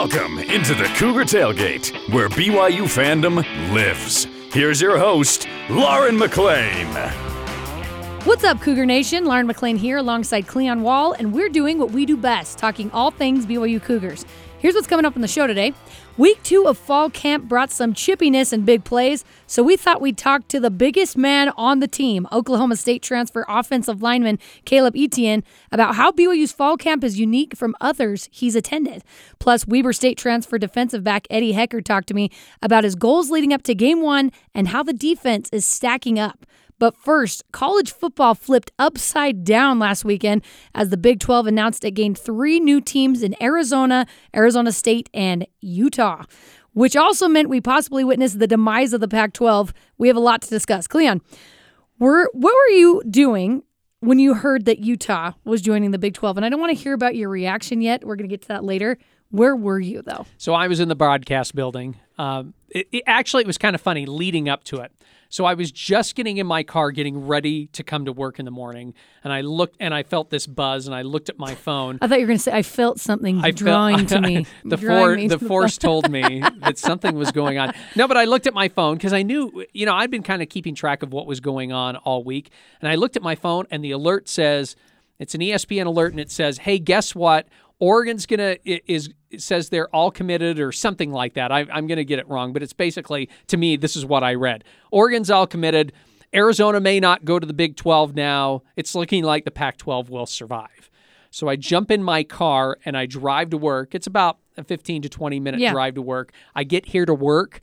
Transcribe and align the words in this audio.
Welcome 0.00 0.38
into 0.38 0.76
the 0.76 0.84
Cougar 0.94 1.24
Tailgate, 1.24 1.92
where 2.14 2.28
BYU 2.28 2.82
fandom 2.82 3.44
lives. 3.74 4.28
Here's 4.52 4.80
your 4.80 4.96
host, 4.96 5.48
Lauren 5.68 6.16
McLean. 6.16 6.86
What's 8.22 8.44
up, 8.44 8.60
Cougar 8.60 8.86
Nation? 8.86 9.24
Lauren 9.24 9.48
McLean 9.48 9.76
here 9.76 9.96
alongside 9.96 10.46
Cleon 10.46 10.82
Wall, 10.82 11.14
and 11.14 11.32
we're 11.32 11.48
doing 11.48 11.80
what 11.80 11.90
we 11.90 12.06
do 12.06 12.16
best 12.16 12.58
talking 12.58 12.92
all 12.92 13.10
things 13.10 13.44
BYU 13.44 13.82
Cougars. 13.82 14.24
Here's 14.60 14.76
what's 14.76 14.86
coming 14.86 15.04
up 15.04 15.16
on 15.16 15.20
the 15.20 15.26
show 15.26 15.48
today. 15.48 15.74
Week 16.18 16.42
two 16.42 16.66
of 16.66 16.76
fall 16.76 17.10
camp 17.10 17.44
brought 17.44 17.70
some 17.70 17.94
chippiness 17.94 18.52
and 18.52 18.66
big 18.66 18.82
plays, 18.82 19.24
so 19.46 19.62
we 19.62 19.76
thought 19.76 20.00
we'd 20.00 20.18
talk 20.18 20.48
to 20.48 20.58
the 20.58 20.68
biggest 20.68 21.16
man 21.16 21.50
on 21.50 21.78
the 21.78 21.86
team, 21.86 22.26
Oklahoma 22.32 22.74
State 22.74 23.04
transfer 23.04 23.46
offensive 23.48 24.02
lineman 24.02 24.40
Caleb 24.64 24.96
Etienne, 24.96 25.44
about 25.70 25.94
how 25.94 26.10
BYU's 26.10 26.50
fall 26.50 26.76
camp 26.76 27.04
is 27.04 27.20
unique 27.20 27.56
from 27.56 27.76
others 27.80 28.28
he's 28.32 28.56
attended. 28.56 29.04
Plus, 29.38 29.64
Weber 29.68 29.92
State 29.92 30.18
transfer 30.18 30.58
defensive 30.58 31.04
back 31.04 31.28
Eddie 31.30 31.52
Heckard 31.52 31.84
talked 31.84 32.08
to 32.08 32.14
me 32.14 32.32
about 32.60 32.82
his 32.82 32.96
goals 32.96 33.30
leading 33.30 33.52
up 33.52 33.62
to 33.62 33.72
game 33.72 34.02
one 34.02 34.32
and 34.52 34.66
how 34.66 34.82
the 34.82 34.92
defense 34.92 35.48
is 35.52 35.64
stacking 35.64 36.18
up. 36.18 36.44
But 36.78 36.96
first, 36.96 37.42
college 37.52 37.92
football 37.92 38.34
flipped 38.34 38.70
upside 38.78 39.44
down 39.44 39.78
last 39.78 40.04
weekend 40.04 40.42
as 40.74 40.90
the 40.90 40.96
Big 40.96 41.18
12 41.20 41.46
announced 41.48 41.84
it 41.84 41.92
gained 41.92 42.18
three 42.18 42.60
new 42.60 42.80
teams 42.80 43.22
in 43.22 43.40
Arizona, 43.42 44.06
Arizona 44.34 44.70
State, 44.70 45.08
and 45.12 45.46
Utah, 45.60 46.24
which 46.72 46.96
also 46.96 47.28
meant 47.28 47.48
we 47.48 47.60
possibly 47.60 48.04
witnessed 48.04 48.38
the 48.38 48.46
demise 48.46 48.92
of 48.92 49.00
the 49.00 49.08
Pac 49.08 49.32
12. 49.32 49.72
We 49.98 50.08
have 50.08 50.16
a 50.16 50.20
lot 50.20 50.42
to 50.42 50.48
discuss. 50.48 50.86
Cleon, 50.86 51.20
were, 51.98 52.30
what 52.32 52.54
were 52.54 52.74
you 52.74 53.02
doing 53.10 53.64
when 54.00 54.20
you 54.20 54.34
heard 54.34 54.64
that 54.66 54.78
Utah 54.78 55.32
was 55.44 55.60
joining 55.60 55.90
the 55.90 55.98
Big 55.98 56.14
12? 56.14 56.36
And 56.36 56.46
I 56.46 56.48
don't 56.48 56.60
want 56.60 56.76
to 56.76 56.80
hear 56.80 56.94
about 56.94 57.16
your 57.16 57.28
reaction 57.28 57.80
yet. 57.80 58.04
We're 58.04 58.16
going 58.16 58.28
to 58.28 58.32
get 58.32 58.42
to 58.42 58.48
that 58.48 58.64
later. 58.64 58.98
Where 59.30 59.56
were 59.56 59.80
you, 59.80 60.02
though? 60.02 60.26
So 60.38 60.54
I 60.54 60.68
was 60.68 60.80
in 60.80 60.88
the 60.88 60.94
broadcast 60.94 61.54
building. 61.54 61.96
Um, 62.16 62.54
it, 62.70 62.88
it, 62.92 63.02
actually, 63.06 63.42
it 63.42 63.46
was 63.46 63.58
kind 63.58 63.74
of 63.74 63.80
funny 63.80 64.06
leading 64.06 64.48
up 64.48 64.64
to 64.64 64.80
it. 64.80 64.92
So 65.30 65.44
I 65.44 65.54
was 65.54 65.70
just 65.70 66.14
getting 66.14 66.38
in 66.38 66.46
my 66.46 66.62
car, 66.62 66.90
getting 66.90 67.26
ready 67.26 67.66
to 67.68 67.82
come 67.82 68.06
to 68.06 68.12
work 68.12 68.38
in 68.38 68.44
the 68.46 68.50
morning, 68.50 68.94
and 69.22 69.32
I 69.32 69.42
looked 69.42 69.76
and 69.78 69.92
I 69.92 70.02
felt 70.02 70.30
this 70.30 70.46
buzz, 70.46 70.86
and 70.86 70.94
I 70.94 71.02
looked 71.02 71.28
at 71.28 71.38
my 71.38 71.54
phone. 71.54 71.98
I 72.00 72.08
thought 72.08 72.18
you 72.18 72.24
were 72.24 72.28
going 72.28 72.38
to 72.38 72.42
say 72.42 72.52
I 72.52 72.62
felt 72.62 72.98
something 72.98 73.44
I 73.44 73.50
drawing 73.50 74.06
felt, 74.06 74.08
to 74.08 74.20
me. 74.20 74.46
the 74.64 74.78
for, 74.78 75.16
me 75.16 75.28
the 75.28 75.38
force 75.38 75.76
told 75.78 76.10
me 76.10 76.42
that 76.60 76.78
something 76.78 77.14
was 77.14 77.30
going 77.30 77.58
on. 77.58 77.74
No, 77.94 78.08
but 78.08 78.16
I 78.16 78.24
looked 78.24 78.46
at 78.46 78.54
my 78.54 78.68
phone 78.68 78.96
because 78.96 79.12
I 79.12 79.22
knew, 79.22 79.64
you 79.72 79.84
know, 79.84 79.94
I'd 79.94 80.10
been 80.10 80.22
kind 80.22 80.40
of 80.40 80.48
keeping 80.48 80.74
track 80.74 81.02
of 81.02 81.12
what 81.12 81.26
was 81.26 81.40
going 81.40 81.72
on 81.72 81.96
all 81.96 82.24
week, 82.24 82.50
and 82.80 82.90
I 82.90 82.94
looked 82.94 83.16
at 83.16 83.22
my 83.22 83.34
phone, 83.34 83.66
and 83.70 83.84
the 83.84 83.90
alert 83.90 84.28
says 84.28 84.76
it's 85.18 85.34
an 85.34 85.40
ESPN 85.40 85.86
alert, 85.86 86.12
and 86.12 86.20
it 86.20 86.30
says, 86.30 86.58
"Hey, 86.58 86.78
guess 86.78 87.14
what? 87.14 87.48
Oregon's 87.80 88.26
gonna 88.26 88.56
is 88.64 89.10
says 89.36 89.68
they're 89.68 89.94
all 89.94 90.10
committed 90.10 90.58
or 90.58 90.72
something 90.72 91.12
like 91.12 91.34
that. 91.34 91.52
I, 91.52 91.66
I'm 91.72 91.86
gonna 91.86 92.04
get 92.04 92.18
it 92.18 92.28
wrong, 92.28 92.52
but 92.52 92.62
it's 92.62 92.72
basically 92.72 93.28
to 93.48 93.56
me 93.56 93.76
this 93.76 93.96
is 93.96 94.04
what 94.04 94.24
I 94.24 94.34
read. 94.34 94.64
Oregon's 94.90 95.30
all 95.30 95.46
committed. 95.46 95.92
Arizona 96.34 96.80
may 96.80 97.00
not 97.00 97.24
go 97.24 97.38
to 97.38 97.46
the 97.46 97.54
Big 97.54 97.76
12 97.76 98.14
now. 98.14 98.62
It's 98.76 98.94
looking 98.94 99.24
like 99.24 99.44
the 99.44 99.50
Pac 99.50 99.78
12 99.78 100.10
will 100.10 100.26
survive. 100.26 100.90
So 101.30 101.48
I 101.48 101.56
jump 101.56 101.90
in 101.90 102.02
my 102.02 102.22
car 102.22 102.78
and 102.84 102.96
I 102.96 103.06
drive 103.06 103.50
to 103.50 103.58
work. 103.58 103.94
It's 103.94 104.06
about 104.06 104.38
a 104.56 104.64
15 104.64 105.02
to 105.02 105.08
20 105.08 105.40
minute 105.40 105.60
yeah. 105.60 105.72
drive 105.72 105.94
to 105.94 106.02
work. 106.02 106.32
I 106.54 106.64
get 106.64 106.86
here 106.86 107.06
to 107.06 107.14
work 107.14 107.60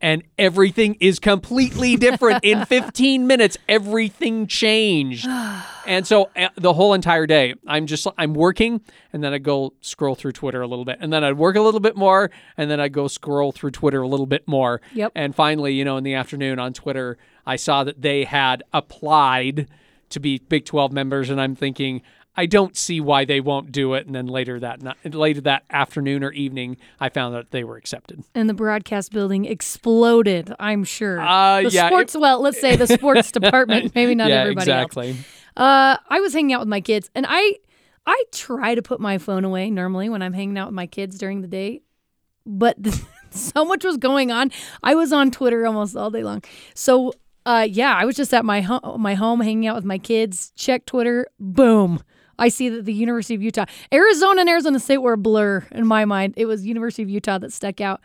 and 0.00 0.22
everything 0.38 0.96
is 1.00 1.18
completely 1.18 1.96
different. 1.96 2.44
In 2.44 2.64
15 2.66 3.26
minutes 3.26 3.58
everything 3.68 4.46
changed. 4.46 5.26
And 5.86 6.06
so 6.06 6.30
uh, 6.36 6.48
the 6.56 6.72
whole 6.72 6.94
entire 6.94 7.26
day 7.26 7.54
i'm 7.66 7.86
just 7.86 8.06
i'm 8.18 8.34
working 8.34 8.80
and 9.12 9.22
then 9.22 9.32
i 9.32 9.38
go 9.38 9.72
scroll 9.80 10.14
through 10.14 10.32
twitter 10.32 10.62
a 10.62 10.66
little 10.66 10.84
bit. 10.84 10.98
And 11.00 11.12
then 11.12 11.24
i'd 11.24 11.36
work 11.38 11.56
a 11.56 11.60
little 11.60 11.80
bit 11.80 11.96
more 11.96 12.30
and 12.56 12.70
then 12.70 12.80
i'd 12.80 12.92
go 12.92 13.08
scroll 13.08 13.52
through 13.52 13.72
twitter 13.72 14.00
a 14.02 14.08
little 14.08 14.26
bit 14.26 14.46
more. 14.46 14.80
Yep. 14.94 15.12
and 15.14 15.34
finally 15.34 15.74
you 15.74 15.84
know 15.84 15.96
in 15.96 16.04
the 16.04 16.14
afternoon 16.14 16.58
on 16.58 16.72
twitter 16.72 17.18
i 17.46 17.56
saw 17.56 17.84
that 17.84 18.00
they 18.00 18.24
had 18.24 18.62
applied 18.72 19.68
to 20.10 20.20
be 20.20 20.38
big 20.38 20.64
12 20.64 20.92
members 20.92 21.30
and 21.30 21.40
i'm 21.40 21.54
thinking 21.54 22.02
I 22.36 22.46
don't 22.46 22.76
see 22.76 23.00
why 23.00 23.24
they 23.24 23.40
won't 23.40 23.72
do 23.72 23.94
it. 23.94 24.06
And 24.06 24.14
then 24.14 24.26
later 24.26 24.60
that 24.60 24.80
later 25.14 25.40
that 25.42 25.64
afternoon 25.70 26.22
or 26.22 26.32
evening, 26.32 26.76
I 26.98 27.08
found 27.08 27.34
that 27.34 27.50
they 27.50 27.64
were 27.64 27.76
accepted. 27.76 28.22
And 28.34 28.48
the 28.48 28.54
broadcast 28.54 29.12
building 29.12 29.44
exploded. 29.44 30.54
I'm 30.58 30.84
sure. 30.84 31.20
Uh, 31.20 31.62
the 31.62 31.70
yeah, 31.70 31.88
sports. 31.88 32.14
It, 32.14 32.20
well, 32.20 32.40
let's 32.40 32.60
say 32.60 32.76
the 32.76 32.86
sports 32.86 33.32
department. 33.32 33.94
Maybe 33.94 34.14
not 34.14 34.28
yeah, 34.28 34.42
everybody 34.42 34.70
exactly. 34.70 35.08
else. 35.10 35.18
Uh, 35.56 35.96
I 36.08 36.20
was 36.20 36.32
hanging 36.32 36.52
out 36.52 36.60
with 36.60 36.68
my 36.68 36.80
kids, 36.80 37.10
and 37.14 37.26
I 37.28 37.56
I 38.06 38.24
try 38.32 38.74
to 38.74 38.82
put 38.82 39.00
my 39.00 39.18
phone 39.18 39.44
away 39.44 39.70
normally 39.70 40.08
when 40.08 40.22
I'm 40.22 40.32
hanging 40.32 40.56
out 40.56 40.68
with 40.68 40.74
my 40.74 40.86
kids 40.86 41.18
during 41.18 41.42
the 41.42 41.48
day, 41.48 41.82
but 42.46 42.76
so 43.30 43.64
much 43.64 43.84
was 43.84 43.96
going 43.96 44.30
on. 44.30 44.50
I 44.82 44.94
was 44.94 45.12
on 45.12 45.30
Twitter 45.30 45.66
almost 45.66 45.96
all 45.96 46.10
day 46.10 46.22
long. 46.22 46.42
So 46.74 47.12
uh, 47.46 47.66
yeah, 47.68 47.94
I 47.94 48.04
was 48.04 48.16
just 48.16 48.32
at 48.34 48.44
my 48.44 48.60
home, 48.60 49.00
my 49.00 49.14
home 49.14 49.40
hanging 49.40 49.66
out 49.66 49.76
with 49.76 49.84
my 49.84 49.98
kids. 49.98 50.52
Check 50.56 50.86
Twitter, 50.86 51.26
boom. 51.38 52.02
I 52.40 52.48
see 52.48 52.68
that 52.70 52.86
the 52.86 52.92
University 52.92 53.34
of 53.34 53.42
Utah, 53.42 53.66
Arizona 53.92 54.40
and 54.40 54.50
Arizona 54.50 54.80
State 54.80 54.98
were 54.98 55.12
a 55.12 55.18
blur 55.18 55.66
in 55.70 55.86
my 55.86 56.04
mind. 56.04 56.34
It 56.36 56.46
was 56.46 56.66
University 56.66 57.02
of 57.02 57.10
Utah 57.10 57.38
that 57.38 57.52
stuck 57.52 57.80
out 57.80 58.00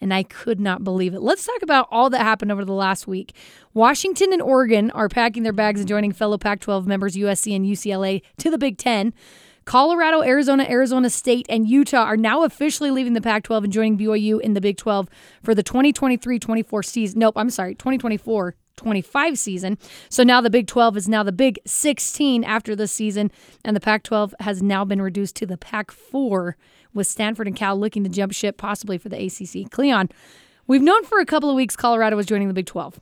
and 0.00 0.14
I 0.14 0.22
could 0.22 0.60
not 0.60 0.82
believe 0.82 1.12
it. 1.12 1.20
Let's 1.20 1.44
talk 1.44 1.62
about 1.62 1.88
all 1.90 2.08
that 2.10 2.22
happened 2.22 2.50
over 2.50 2.64
the 2.64 2.72
last 2.72 3.06
week. 3.06 3.34
Washington 3.74 4.32
and 4.32 4.40
Oregon 4.40 4.90
are 4.92 5.08
packing 5.08 5.42
their 5.42 5.52
bags 5.52 5.80
and 5.80 5.88
joining 5.88 6.12
fellow 6.12 6.38
Pac 6.38 6.60
12 6.60 6.86
members 6.86 7.16
USC 7.16 7.54
and 7.54 7.66
UCLA 7.66 8.22
to 8.38 8.50
the 8.50 8.58
Big 8.58 8.78
Ten. 8.78 9.12
Colorado, 9.66 10.22
Arizona, 10.22 10.66
Arizona 10.68 11.10
State, 11.10 11.46
and 11.48 11.68
Utah 11.68 12.04
are 12.04 12.16
now 12.16 12.44
officially 12.44 12.90
leaving 12.90 13.12
the 13.12 13.20
Pac 13.20 13.44
12 13.44 13.64
and 13.64 13.72
joining 13.72 13.98
BYU 13.98 14.40
in 14.40 14.54
the 14.54 14.60
Big 14.60 14.78
12 14.78 15.08
for 15.42 15.54
the 15.54 15.62
2023 15.62 16.38
24 16.38 16.82
season. 16.82 17.20
Nope, 17.20 17.34
I'm 17.36 17.50
sorry, 17.50 17.74
2024 17.74 18.56
25 18.80 19.38
season. 19.38 19.78
So 20.08 20.22
now 20.22 20.40
the 20.40 20.48
Big 20.48 20.66
12 20.66 20.96
is 20.96 21.08
now 21.08 21.22
the 21.22 21.32
Big 21.32 21.58
16 21.66 22.42
after 22.44 22.74
this 22.74 22.90
season, 22.90 23.30
and 23.62 23.76
the 23.76 23.80
Pac 23.80 24.02
12 24.04 24.34
has 24.40 24.62
now 24.62 24.86
been 24.86 25.02
reduced 25.02 25.36
to 25.36 25.46
the 25.46 25.58
Pac 25.58 25.90
4, 25.90 26.56
with 26.94 27.06
Stanford 27.06 27.46
and 27.46 27.54
Cal 27.54 27.78
looking 27.78 28.02
to 28.04 28.10
jump 28.10 28.32
ship 28.32 28.56
possibly 28.56 28.96
for 28.96 29.10
the 29.10 29.26
ACC. 29.26 29.70
Cleon, 29.70 30.08
we've 30.66 30.82
known 30.82 31.04
for 31.04 31.20
a 31.20 31.26
couple 31.26 31.50
of 31.50 31.56
weeks 31.56 31.76
Colorado 31.76 32.16
was 32.16 32.26
joining 32.26 32.48
the 32.48 32.54
Big 32.54 32.66
12. 32.66 32.98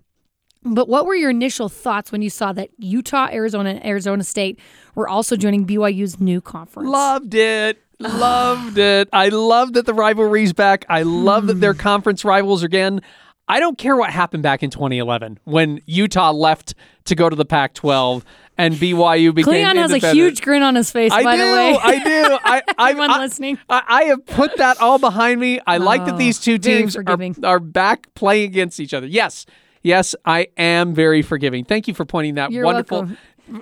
But 0.65 0.89
what 0.89 1.07
were 1.07 1.15
your 1.15 1.31
initial 1.31 1.69
thoughts 1.69 2.11
when 2.11 2.21
you 2.21 2.31
saw 2.31 2.53
that 2.53 2.71
Utah, 2.79 3.29
Arizona, 3.31 3.71
and 3.71 3.87
Arizona 3.87 4.25
State 4.25 4.59
were 4.97 5.09
also 5.09 5.37
joining 5.37 5.65
BYU's 5.65 6.19
new 6.19 6.41
conference? 6.41 6.89
Loved 6.89 7.35
it. 7.35 7.81
Loved 8.01 8.79
it. 8.79 9.09
I 9.13 9.29
love 9.29 9.73
that 9.75 9.87
the 9.87 9.95
rivalry's 9.95 10.53
back. 10.53 10.85
I 10.89 11.03
love 11.03 11.47
that 11.47 11.55
they're 11.55 11.75
conference 11.91 12.25
rivals 12.25 12.63
again. 12.63 13.01
I 13.49 13.61
don't 13.61 13.79
care 13.79 13.97
what 13.97 14.11
happened 14.11 14.43
back 14.43 14.63
in 14.63 14.71
2011 14.71 15.41
when 15.45 15.81
Utah 15.87 16.33
left 16.33 16.75
to 17.07 17.15
go 17.15 17.31
to 17.31 17.37
the 17.37 17.47
Pac 17.47 17.75
12 17.75 18.25
and 18.59 18.75
BYU 18.75 19.35
became 19.35 19.53
Cleon 19.53 19.77
has 19.77 19.93
a 19.93 20.13
huge 20.13 20.43
grin 20.43 20.63
on 20.63 20.75
his 20.75 20.91
face. 20.91 21.13
I 21.13 21.23
by 21.23 21.37
do. 21.37 21.47
The 21.47 21.53
way. 21.53 21.79
I 21.83 22.05
do. 22.05 22.39
I, 22.45 22.63
I, 22.79 22.91
Everyone 22.91 23.11
I, 23.11 23.19
listening. 23.19 23.59
I, 23.69 23.83
I, 23.89 24.05
have 24.05 24.27
put 24.27 24.57
that 24.59 24.81
all 24.81 24.99
behind 24.99 25.41
me. 25.41 25.61
I 25.67 25.79
oh, 25.79 25.83
like 25.83 26.05
that 26.05 26.15
oh, 26.15 26.19
these 26.19 26.39
two 26.39 26.59
teams 26.59 26.97
are, 26.97 27.05
are 27.45 27.61
back 27.61 28.13
playing 28.15 28.51
against 28.51 28.81
each 28.81 28.93
other. 28.93 29.07
Yes. 29.07 29.47
Yes, 29.83 30.15
I 30.25 30.49
am 30.57 30.93
very 30.93 31.23
forgiving. 31.23 31.65
Thank 31.65 31.89
you 31.89 31.95
for 31.95 32.05
pointing 32.05 32.35
that 32.35 32.51
You're 32.51 32.65
wonderful 32.65 32.99
welcome 32.99 33.17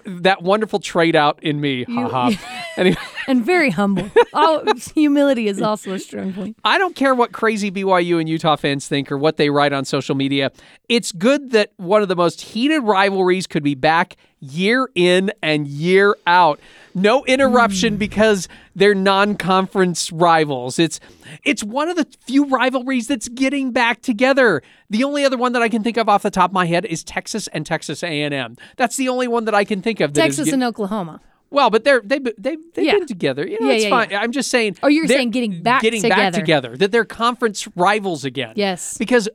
that 0.05 0.43
wonderful 0.43 0.79
trait 0.79 1.15
out 1.15 1.43
in 1.43 1.61
me. 1.61 1.85
Ha 1.85 2.09
ha. 2.09 2.63
Anyway. 2.77 2.99
and 3.27 3.43
very 3.43 3.71
humble. 3.71 4.11
Oh, 4.35 4.63
humility 4.95 5.49
is 5.49 5.63
also 5.63 5.95
a 5.95 5.99
strong 5.99 6.35
point. 6.35 6.59
I 6.63 6.77
don't 6.77 6.95
care 6.95 7.15
what 7.15 7.33
crazy 7.33 7.71
BYU 7.71 8.21
and 8.21 8.29
Utah 8.29 8.57
fans 8.57 8.87
think 8.87 9.11
or 9.11 9.17
what 9.17 9.39
they 9.39 9.49
write 9.49 9.73
on 9.73 9.87
social 9.87 10.15
media. 10.15 10.53
It's 10.91 11.11
good 11.11 11.53
that 11.53 11.73
one 11.79 12.03
of 12.03 12.09
the 12.09 12.17
most 12.17 12.43
heated 12.43 12.81
rivalries 12.81 13.47
could 13.47 13.63
be 13.63 13.75
back 13.75 14.17
year 14.53 14.89
in 14.95 15.33
and 15.43 15.67
year 15.67 16.17
out. 16.27 16.61
No 16.95 17.25
interruption 17.27 17.97
mm. 17.97 17.99
because 17.99 18.49
they're 18.75 18.95
non-conference 18.95 20.11
rivals. 20.13 20.79
It's 20.79 20.99
it's 21.45 21.63
one 21.63 21.89
of 21.89 21.97
the 21.97 22.07
few 22.27 22.47
rivalries 22.47 23.07
that's 23.07 23.29
getting 23.29 23.71
back 23.71 24.01
together. 24.01 24.63
The 24.89 25.05
only 25.05 25.25
other 25.25 25.37
one 25.37 25.53
that 25.53 25.63
I 25.63 25.69
can 25.69 25.83
think 25.83 25.99
of 25.99 26.09
off 26.09 26.23
the 26.23 26.31
top 26.31 26.51
of 26.51 26.55
my 26.55 26.67
head 26.67 26.87
is 26.87 27.05
Texas 27.05 27.49
and 27.49 27.67
Texas 27.67 28.03
A&M. 28.03 28.57
That's 28.77 28.97
the 28.97 29.09
only 29.09 29.29
one 29.29 29.45
that 29.45 29.55
I 29.55 29.65
can 29.65 29.83
think 29.83 30.01
of. 30.01 30.13
Texas 30.13 30.47
get- 30.47 30.55
and 30.55 30.65
Oklahoma. 30.65 31.21
Well, 31.51 31.71
but 31.71 31.85
they're 31.85 32.01
they 32.01 32.19
they 32.19 32.57
they've 32.75 32.87
yeah. 32.87 32.93
been 32.93 33.07
together. 33.07 33.47
You 33.47 33.61
know, 33.61 33.69
yeah, 33.69 33.75
it's 33.75 33.85
yeah, 33.85 33.91
fine. 33.91 34.15
I'm 34.15 34.33
just 34.33 34.51
saying. 34.51 34.79
Oh, 34.83 34.89
you're 34.89 35.07
saying 35.07 35.31
getting 35.31 35.63
back 35.63 35.83
getting 35.83 36.03
together. 36.03 36.23
back 36.23 36.33
together. 36.33 36.77
That 36.77 36.91
they're 36.93 37.05
conference 37.05 37.69
rivals 37.77 38.25
again. 38.25 38.55
Yes. 38.57 38.99
Because 38.99 39.29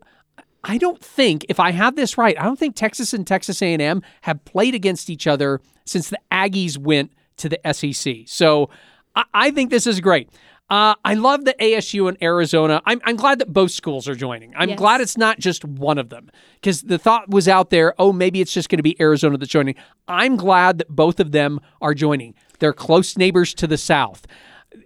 I 0.64 0.78
don't 0.78 1.04
think, 1.04 1.46
if 1.50 1.60
I 1.60 1.72
have 1.72 1.96
this 1.96 2.18
right, 2.18 2.40
I 2.40 2.44
don't 2.44 2.60
think 2.60 2.76
Texas 2.76 3.14
and 3.14 3.26
Texas 3.26 3.62
A&M 3.62 4.02
have 4.22 4.44
played 4.46 4.76
against 4.76 5.10
each 5.10 5.28
other 5.28 5.62
since 5.86 6.10
the 6.10 6.20
Aggies 6.32 6.78
went 6.78 7.12
to 7.38 7.50
the 7.50 7.60
SEC. 7.74 8.28
So 8.28 8.70
I, 9.16 9.24
I 9.34 9.52
think 9.52 9.70
this 9.70 9.88
is 9.88 10.00
great. 10.00 10.30
Uh, 10.70 10.96
I 11.04 11.16
love 11.16 11.44
the 11.44 11.54
ASU 11.60 12.08
and 12.08 12.18
Arizona. 12.24 12.82
I'm, 12.86 13.02
I'm 13.04 13.18
glad 13.18 13.40
that 13.40 13.52
both 13.52 13.72
schools 13.72 14.08
are 14.08 14.16
joining. 14.16 14.54
I'm 14.56 14.70
yes. 14.70 14.78
glad 14.78 15.02
it's 15.02 15.18
not 15.18 15.38
just 15.38 15.66
one 15.66 15.98
of 15.98 16.08
them 16.08 16.32
because 16.56 16.84
the 16.84 16.98
thought 16.98 17.30
was 17.30 17.50
out 17.50 17.72
there, 17.72 17.94
oh, 18.00 18.14
maybe 18.14 18.40
it's 18.40 18.54
just 18.54 18.70
going 18.70 18.78
to 18.78 18.84
be 18.84 19.00
Arizona 19.02 19.38
that's 19.38 19.52
joining. 19.52 19.76
I'm 20.08 20.38
glad 20.38 20.78
that 20.78 20.88
both 20.88 21.20
of 21.20 21.34
them 21.34 21.60
are 21.82 21.94
joining. 21.94 22.36
They're 22.60 22.72
close 22.72 23.18
neighbors 23.18 23.54
to 23.56 23.68
the 23.68 23.78
south. 23.78 24.26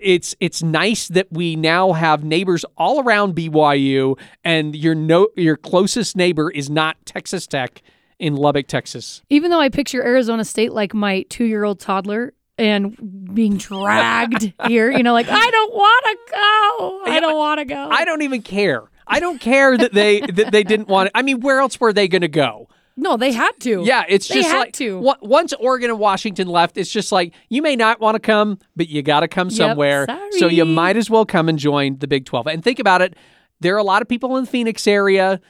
It's 0.05 0.35
it's 0.39 0.61
nice 0.61 1.07
that 1.09 1.27
we 1.31 1.55
now 1.55 1.93
have 1.93 2.23
neighbors 2.23 2.63
all 2.77 3.01
around 3.03 3.35
BYU, 3.35 4.17
and 4.43 4.75
your 4.75 4.93
no 4.93 5.29
your 5.35 5.57
closest 5.57 6.15
neighbor 6.15 6.51
is 6.51 6.69
not 6.69 6.95
Texas 7.05 7.47
Tech 7.47 7.81
in 8.19 8.35
Lubbock, 8.35 8.67
Texas. 8.67 9.23
Even 9.29 9.49
though 9.49 9.59
I 9.59 9.69
picture 9.69 10.03
Arizona 10.03 10.45
State 10.45 10.71
like 10.71 10.93
my 10.93 11.23
two 11.29 11.45
year 11.45 11.63
old 11.63 11.79
toddler 11.79 12.33
and 12.57 13.33
being 13.33 13.57
dragged 13.57 14.53
here, 14.67 14.91
you 14.91 15.03
know, 15.03 15.13
like 15.13 15.27
I 15.27 15.49
don't 15.49 15.73
want 15.73 16.05
to 16.05 16.31
go. 16.31 17.11
I 17.11 17.19
don't 17.19 17.37
want 17.37 17.59
to 17.59 17.65
go. 17.65 17.89
I 17.91 18.05
don't 18.05 18.21
even 18.21 18.43
care. 18.43 18.83
I 19.07 19.19
don't 19.19 19.41
care 19.41 19.75
that 19.75 19.91
they 19.91 20.21
that 20.21 20.51
they 20.51 20.63
didn't 20.63 20.87
want 20.87 21.07
it. 21.07 21.13
I 21.15 21.23
mean, 21.23 21.39
where 21.39 21.59
else 21.59 21.79
were 21.79 21.93
they 21.93 22.07
going 22.07 22.21
to 22.21 22.27
go? 22.27 22.69
No, 22.97 23.17
they 23.17 23.31
had 23.33 23.51
to. 23.61 23.83
Yeah, 23.83 24.03
it's 24.07 24.27
They 24.27 24.35
just 24.35 24.49
had 24.49 24.59
like 24.59 24.73
to. 24.73 24.99
wa- 24.99 25.17
once 25.21 25.53
Oregon 25.53 25.89
and 25.89 25.99
Washington 25.99 26.47
left, 26.47 26.77
it's 26.77 26.91
just 26.91 27.11
like 27.11 27.33
you 27.49 27.61
may 27.61 27.75
not 27.75 27.99
want 27.99 28.15
to 28.15 28.19
come, 28.19 28.57
but 28.75 28.87
you 28.87 29.01
got 29.01 29.19
to 29.21 29.27
come 29.27 29.49
somewhere. 29.49 30.05
So 30.37 30.47
you 30.47 30.65
might 30.65 30.95
as 30.97 31.09
well 31.09 31.25
come 31.25 31.49
and 31.49 31.59
join 31.59 31.97
the 31.97 32.07
Big 32.07 32.25
12. 32.25 32.47
And 32.47 32.63
think 32.63 32.79
about 32.79 33.01
it, 33.01 33.15
there 33.59 33.75
are 33.75 33.79
a 33.79 33.83
lot 33.83 34.01
of 34.01 34.07
people 34.07 34.37
in 34.37 34.45
the 34.45 34.49
Phoenix 34.49 34.87
area. 34.87 35.41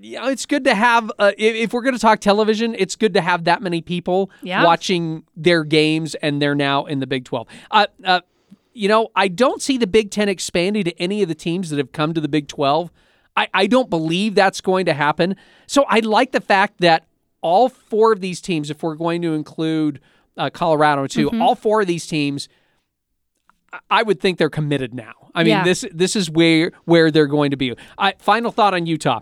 You 0.00 0.20
know, 0.20 0.28
it's 0.28 0.46
good 0.46 0.62
to 0.64 0.74
have 0.76 1.10
uh, 1.18 1.32
if, 1.36 1.56
if 1.56 1.72
we're 1.72 1.82
going 1.82 1.94
to 1.94 2.00
talk 2.00 2.20
television, 2.20 2.76
it's 2.78 2.94
good 2.94 3.14
to 3.14 3.20
have 3.20 3.44
that 3.44 3.60
many 3.62 3.80
people 3.80 4.30
Yeah. 4.42 4.62
watching 4.64 5.24
their 5.36 5.64
games 5.64 6.14
and 6.16 6.40
they're 6.40 6.54
now 6.54 6.84
in 6.86 7.00
the 7.00 7.06
Big 7.08 7.24
12. 7.24 7.48
Uh, 7.72 7.86
uh, 8.04 8.20
you 8.72 8.86
know, 8.88 9.08
I 9.16 9.26
don't 9.26 9.60
see 9.60 9.76
the 9.76 9.88
Big 9.88 10.12
Ten 10.12 10.28
expanding 10.28 10.84
to 10.84 10.96
any 11.02 11.20
of 11.22 11.28
the 11.28 11.34
teams 11.34 11.70
that 11.70 11.78
have 11.78 11.90
come 11.90 12.14
to 12.14 12.20
the 12.20 12.28
Big 12.28 12.46
12. 12.46 12.92
I, 13.38 13.48
I 13.54 13.66
don't 13.66 13.88
believe 13.90 14.34
that's 14.34 14.60
going 14.60 14.86
to 14.86 14.94
happen. 14.94 15.36
So 15.66 15.84
I 15.88 16.00
like 16.00 16.32
the 16.32 16.40
fact 16.40 16.78
that 16.80 17.06
all 17.40 17.68
four 17.68 18.12
of 18.12 18.20
these 18.20 18.40
teams, 18.40 18.70
if 18.70 18.82
we're 18.82 18.96
going 18.96 19.22
to 19.22 19.34
include 19.34 20.00
uh, 20.36 20.50
Colorado 20.50 21.06
too, 21.06 21.26
Mm-hmm. 21.28 21.42
all 21.42 21.54
four 21.54 21.80
of 21.82 21.86
these 21.86 22.06
teams, 22.06 22.48
I- 23.90 24.02
would 24.02 24.20
think 24.20 24.38
they're 24.38 24.48
committed 24.50 24.94
now. 24.94 25.12
I 25.34 25.44
mean, 25.44 25.50
Yeah. 25.52 25.64
this 25.64 25.84
this 25.92 26.16
is 26.16 26.30
where 26.30 26.72
where 26.84 27.10
they're 27.10 27.26
going 27.26 27.50
to 27.50 27.56
be. 27.56 27.74
I, 27.98 28.14
final 28.18 28.50
thought 28.50 28.74
on 28.74 28.86
Utah: 28.86 29.20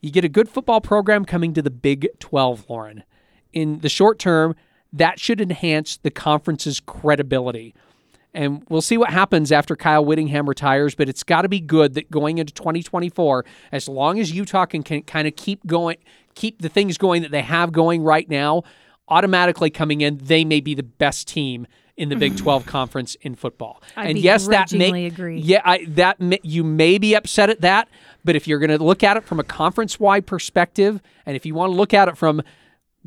you 0.00 0.10
get 0.10 0.24
a 0.24 0.28
good 0.28 0.48
football 0.48 0.80
program 0.80 1.24
coming 1.24 1.54
to 1.54 1.62
the 1.62 1.70
Big 1.70 2.08
Twelve, 2.18 2.66
Lauren. 2.68 3.04
In 3.52 3.78
the 3.78 3.88
short 3.88 4.18
term, 4.18 4.54
that 4.92 5.18
should 5.20 5.40
enhance 5.40 5.96
the 5.98 6.10
conference's 6.10 6.80
credibility. 6.80 7.74
And 8.36 8.62
we'll 8.68 8.82
see 8.82 8.98
what 8.98 9.08
happens 9.10 9.50
after 9.50 9.74
Kyle 9.76 10.04
Whittingham 10.04 10.46
retires, 10.46 10.94
but 10.94 11.08
it's 11.08 11.22
got 11.22 11.42
to 11.42 11.48
be 11.48 11.58
good 11.58 11.94
that 11.94 12.10
going 12.10 12.36
into 12.36 12.52
2024, 12.52 13.46
as 13.72 13.88
long 13.88 14.20
as 14.20 14.30
Utah 14.30 14.66
can, 14.66 14.82
can 14.82 15.02
kind 15.02 15.26
of 15.26 15.34
keep 15.36 15.66
going, 15.66 15.96
keep 16.34 16.60
the 16.60 16.68
things 16.68 16.98
going 16.98 17.22
that 17.22 17.30
they 17.30 17.40
have 17.40 17.72
going 17.72 18.02
right 18.02 18.28
now, 18.28 18.62
automatically 19.08 19.70
coming 19.70 20.02
in, 20.02 20.18
they 20.18 20.44
may 20.44 20.60
be 20.60 20.74
the 20.74 20.82
best 20.82 21.26
team 21.26 21.66
in 21.96 22.10
the 22.10 22.16
Big 22.16 22.36
12 22.38 22.66
conference 22.66 23.14
in 23.22 23.34
football. 23.34 23.82
I 23.96 24.08
and 24.08 24.18
yes, 24.18 24.46
that 24.48 24.70
may 24.70 25.06
agree. 25.06 25.38
yeah, 25.38 25.62
I, 25.64 25.86
that 25.88 26.20
may, 26.20 26.38
you 26.42 26.62
may 26.62 26.98
be 26.98 27.14
upset 27.14 27.48
at 27.48 27.62
that, 27.62 27.88
but 28.22 28.36
if 28.36 28.46
you're 28.46 28.58
going 28.58 28.76
to 28.76 28.84
look 28.84 29.02
at 29.02 29.16
it 29.16 29.24
from 29.24 29.40
a 29.40 29.44
conference-wide 29.44 30.26
perspective, 30.26 31.00
and 31.24 31.36
if 31.36 31.46
you 31.46 31.54
want 31.54 31.72
to 31.72 31.76
look 31.76 31.94
at 31.94 32.08
it 32.08 32.18
from 32.18 32.42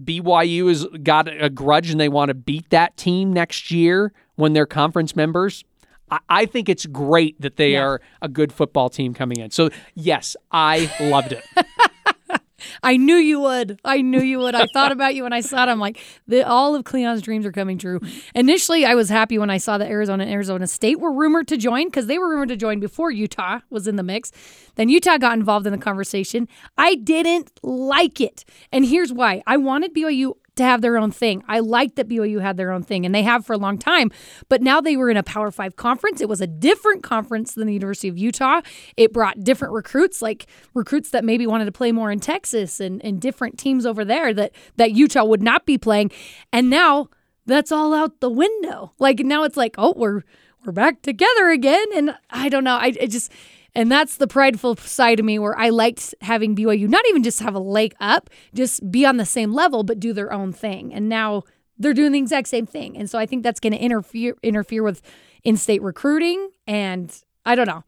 BYU 0.03 0.69
has 0.69 0.85
got 1.03 1.27
a 1.27 1.49
grudge 1.49 1.91
and 1.91 1.99
they 1.99 2.09
want 2.09 2.29
to 2.29 2.33
beat 2.33 2.69
that 2.71 2.97
team 2.97 3.31
next 3.31 3.69
year 3.69 4.11
when 4.39 4.53
they're 4.53 4.65
conference 4.65 5.15
members. 5.15 5.63
I, 6.09 6.19
I 6.29 6.45
think 6.45 6.69
it's 6.69 6.85
great 6.85 7.39
that 7.41 7.57
they 7.57 7.73
Yeah. 7.73 7.83
are 7.83 8.01
a 8.21 8.29
good 8.29 8.51
football 8.53 8.89
team 8.89 9.13
coming 9.13 9.39
in. 9.39 9.51
So 9.51 9.69
yes, 9.95 10.35
I 10.51 10.89
loved 11.01 11.33
it. 11.33 11.43
I 12.83 12.97
knew 12.97 13.15
you 13.15 13.39
would. 13.41 13.79
I 13.85 14.01
knew 14.01 14.21
you 14.21 14.39
would. 14.39 14.53
I 14.55 14.65
thought 14.73 14.91
about 14.91 15.15
you 15.15 15.23
when 15.23 15.33
I 15.33 15.41
saw 15.41 15.63
it. 15.63 15.69
I'm 15.69 15.79
like, 15.79 15.97
the, 16.27 16.47
all 16.47 16.75
of 16.75 16.83
Cleon's 16.83 17.21
dreams 17.21 17.45
are 17.45 17.51
coming 17.51 17.77
true. 17.77 17.99
Initially, 18.35 18.85
I 18.85 18.95
was 18.95 19.09
happy 19.09 19.37
when 19.37 19.49
I 19.49 19.57
saw 19.57 19.77
that 19.77 19.89
Arizona 19.89 20.23
and 20.23 20.31
Arizona 20.31 20.67
State 20.67 20.99
were 20.99 21.11
rumored 21.11 21.47
to 21.49 21.57
join 21.57 21.87
because 21.87 22.07
they 22.07 22.17
were 22.17 22.29
rumored 22.29 22.49
to 22.49 22.57
join 22.57 22.79
before 22.79 23.11
Utah 23.11 23.59
was 23.69 23.87
in 23.87 23.95
the 23.95 24.03
mix. 24.03 24.31
Then 24.75 24.87
Utah 24.89 25.17
got 25.17 25.37
involved 25.37 25.67
in 25.67 25.71
the 25.73 25.77
conversation. 25.77 26.47
I 26.77 26.95
didn't 26.95 27.51
like 27.63 28.19
it. 28.21 28.43
And 28.71 28.85
here's 28.85 29.11
why 29.11 29.41
I 29.47 29.57
wanted 29.57 29.93
BYU 29.93 30.33
to 30.59 30.63
have 30.63 30.81
their 30.81 30.97
own 30.97 31.11
thing. 31.11 31.43
I 31.47 31.59
liked 31.59 31.95
that 31.95 32.07
BYU 32.07 32.41
had 32.41 32.57
their 32.57 32.71
own 32.71 32.83
thing, 32.83 33.05
and 33.05 33.15
they 33.15 33.23
have 33.23 33.45
for 33.45 33.53
a 33.53 33.57
long 33.57 33.77
time. 33.77 34.11
But 34.47 34.61
now 34.61 34.79
they 34.79 34.95
were 34.95 35.09
in 35.09 35.17
a 35.17 35.23
Power 35.23 35.51
Five 35.51 35.75
conference. 35.75 36.21
It 36.21 36.29
was 36.29 36.41
a 36.41 36.47
different 36.47 37.01
conference 37.01 37.53
than 37.53 37.67
the 37.67 37.73
University 37.73 38.07
of 38.07 38.17
Utah. 38.17 38.61
It 38.95 39.11
brought 39.11 39.43
different 39.43 39.73
recruits, 39.73 40.21
like 40.21 40.47
recruits 40.73 41.09
that 41.09 41.25
maybe 41.25 41.47
wanted 41.47 41.65
to 41.65 41.71
play 41.71 41.91
more 41.91 42.11
in 42.11 42.19
Texas 42.19 42.79
and, 42.79 43.03
and 43.03 43.19
different 43.19 43.57
teams 43.57 43.85
over 43.85 44.05
there 44.05 44.33
that 44.33 44.51
that 44.75 44.91
Utah 44.91 45.23
would 45.23 45.41
not 45.41 45.65
be 45.65 45.77
playing. 45.77 46.11
And 46.53 46.69
now 46.69 47.09
that's 47.45 47.71
all 47.71 47.93
out 47.93 48.19
the 48.19 48.29
window. 48.29 48.93
Like 48.99 49.19
now 49.19 49.43
it's 49.43 49.57
like, 49.57 49.75
oh, 49.77 49.93
we're 49.95 50.23
we're 50.65 50.73
back 50.73 51.01
together 51.01 51.49
again. 51.49 51.87
And 51.95 52.15
I 52.29 52.49
don't 52.49 52.63
know. 52.63 52.77
I 52.77 52.91
just 52.91 53.31
and 53.79 53.89
that's 53.89 54.17
the 54.17 54.27
prideful 54.27 54.75
side 54.75 55.21
of 55.21 55.25
me 55.25 55.39
where 55.39 55.57
I 55.57 55.69
liked 55.69 56.13
having 56.19 56.53
BYU 56.53 56.89
not 56.89 57.05
even 57.07 57.23
just 57.23 57.39
have 57.39 57.55
a 57.55 57.59
leg 57.59 57.95
up, 58.01 58.29
just 58.53 58.91
be 58.91 59.05
on 59.05 59.15
the 59.15 59.25
same 59.25 59.53
level, 59.53 59.83
but 59.83 60.01
do 60.01 60.11
their 60.11 60.33
own 60.33 60.51
thing. 60.51 60.93
And 60.93 61.07
now 61.07 61.43
they're 61.77 61.93
doing 61.93 62.11
the 62.11 62.19
exact 62.19 62.49
same 62.49 62.65
thing. 62.65 62.97
And 62.97 63.09
so 63.09 63.17
I 63.17 63.25
think 63.25 63.41
that's 63.41 63.61
going 63.61 63.71
to 63.71 63.79
interfere 63.79 64.35
interfere 64.43 64.83
with 64.83 65.01
in-state 65.45 65.81
recruiting 65.81 66.49
and 66.67 67.23
I 67.45 67.55
don't 67.55 67.67
know. 67.67 67.85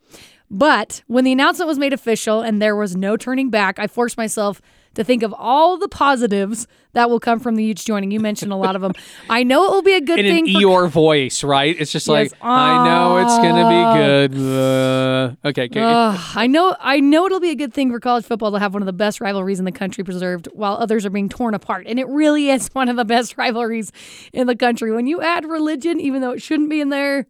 But 0.50 1.04
when 1.08 1.26
the 1.26 1.34
announcement 1.34 1.68
was 1.68 1.78
made 1.78 1.92
official 1.92 2.40
and 2.40 2.62
there 2.62 2.78
was 2.78 2.96
no 2.96 3.18
turning 3.18 3.50
back, 3.50 3.78
I 3.78 3.88
forced 3.88 4.16
myself 4.16 4.62
to 4.96 5.04
think 5.04 5.24
of 5.24 5.34
all 5.38 5.78
the 5.78 5.88
positives 5.88 6.68
that 6.94 7.10
will 7.10 7.20
come 7.20 7.40
from 7.40 7.56
the 7.56 7.64
Utes 7.64 7.84
joining. 7.84 8.12
You 8.12 8.20
mentioned 8.20 8.52
a 8.52 8.56
lot 8.58 8.76
of 8.76 8.82
them. 8.82 8.92
I 9.30 9.44
know 9.44 9.66
it 9.66 9.72
will 9.72 9.82
be 9.82 9.94
a 9.94 10.02
good 10.02 10.20
In 10.20 10.26
thing 10.26 10.48
an 10.50 10.54
for 10.56 10.60
Eeyore 10.60 10.90
voice, 10.90 11.44
right? 11.44 11.76
It's 11.80 11.92
just 11.92 12.08
like, 12.08 12.32
Yes. 12.32 12.40
I 12.42 12.86
know 12.86 13.18
it's 13.18 13.38
going 13.38 13.56
to 13.56 13.70
be 13.70 14.36
good. 14.36 15.36
Uh, 15.44 15.48
okay. 15.48 15.66
okay. 15.66 15.80
Ugh, 15.82 16.20
I 16.36 16.48
know 16.48 16.76
I 16.80 17.00
know 17.00 17.26
it'll 17.26 17.40
be 17.40 17.52
a 17.52 17.56
good 17.56 17.74
thing 17.74 17.92
for 17.92 18.00
college 18.00 18.26
football 18.26 18.52
to 18.52 18.60
have 18.60 18.74
one 18.74 18.82
of 18.82 18.88
the 18.88 18.94
best 18.94 19.22
rivalries 19.22 19.60
in 19.60 19.66
the 19.66 19.72
country 19.72 20.04
preserved 20.04 20.50
while 20.54 20.74
others 20.74 21.06
are 21.06 21.10
being 21.10 21.30
torn 21.30 21.54
apart. 21.54 21.88
And 21.88 21.98
it 22.00 22.08
really 22.08 22.50
is 22.50 22.68
one 22.74 22.90
of 22.90 22.98
the 22.98 23.06
best 23.06 23.38
rivalries 23.38 23.92
in 24.34 24.48
the 24.48 24.56
country. 24.56 24.92
When 24.92 25.08
you 25.08 25.22
add 25.22 25.46
religion, 25.46 26.00
even 26.02 26.22
though 26.22 26.32
it 26.32 26.42
shouldn't 26.42 26.70
be 26.70 26.82
in 26.82 26.90
there, 26.90 27.28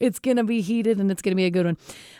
it's 0.00 0.18
going 0.18 0.36
to 0.38 0.44
be 0.44 0.60
heated 0.60 0.98
and 0.98 1.10
it's 1.10 1.22
going 1.22 1.32
to 1.32 1.36
be 1.36 1.44
a 1.44 1.50
good 1.50 1.66
one. 1.66 1.76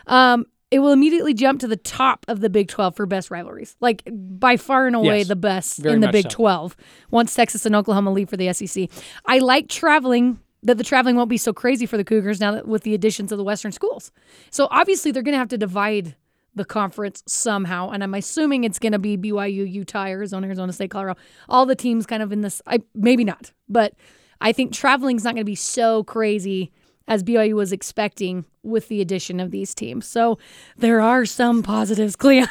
Um, 0.07 0.47
it 0.71 0.79
will 0.81 0.93
immediately 0.93 1.35
jump 1.35 1.61
to 1.61 1.69
the 1.69 1.77
top 1.77 2.25
of 2.29 2.41
the 2.41 2.51
Big 2.51 2.69
12 2.69 2.97
for 2.97 3.07
best 3.07 3.31
rivalries. 3.31 3.77
Like 3.81 4.03
by 4.13 4.57
far 4.57 4.87
and 4.87 4.97
away 4.97 5.19
Yes, 5.19 5.29
the 5.29 5.37
best 5.37 5.85
in 5.85 6.01
the 6.01 6.09
Big 6.09 6.25
so. 6.25 6.37
12 6.37 6.77
once 7.11 7.35
Texas 7.35 7.65
and 7.67 7.77
Oklahoma 7.77 8.13
leave 8.13 8.29
for 8.29 8.37
the 8.37 8.53
SEC. 8.53 8.89
I 9.27 9.39
like 9.39 9.69
traveling 9.69 10.41
that 10.63 10.79
the 10.79 10.85
traveling 10.85 11.17
won't 11.17 11.29
be 11.29 11.37
so 11.37 11.53
crazy 11.53 11.87
for 11.87 11.97
the 11.97 12.05
Cougars 12.05 12.41
now 12.41 12.53
that 12.53 12.67
with 12.67 12.83
the 12.83 12.95
additions 12.95 13.31
of 13.31 13.39
the 13.39 13.45
Western 13.45 13.71
schools. 13.71 14.11
So 14.51 14.67
obviously 14.71 15.11
they're 15.11 15.23
going 15.23 15.35
to 15.35 15.39
have 15.39 15.49
to 15.49 15.59
divide 15.59 16.17
the 16.55 16.65
conference 16.65 17.23
somehow, 17.27 17.91
and 17.91 18.03
I'm 18.03 18.15
assuming 18.15 18.65
it's 18.65 18.79
going 18.79 18.93
to 18.93 18.99
be 18.99 19.19
BYU, 19.19 19.71
Utah, 19.71 20.07
Arizona, 20.07 20.47
Arizona 20.47 20.73
State, 20.73 20.91
Colorado, 20.91 21.19
all 21.49 21.67
the 21.67 21.75
teams 21.75 22.07
kind 22.07 22.23
of 22.23 22.33
in 22.33 22.43
this. 22.43 22.63
I 22.67 22.79
maybe 22.95 23.25
not, 23.25 23.53
but 23.69 23.95
I 24.41 24.53
think 24.53 24.73
traveling's 24.73 25.25
not 25.25 25.35
going 25.35 25.41
to 25.41 25.45
be 25.45 25.57
so 25.57 26.05
crazy 26.05 26.73
as 27.07 27.23
BYU 27.23 27.55
was 27.55 27.73
expecting 27.73 28.45
with 28.63 28.89
the 28.89 29.01
addition 29.01 29.41
of 29.41 29.51
these 29.51 29.75
teams. 29.75 30.07
So 30.07 30.39
there 30.77 31.01
are 31.01 31.27
some 31.27 31.63
positives, 31.63 32.17
Cleon. 32.25 32.49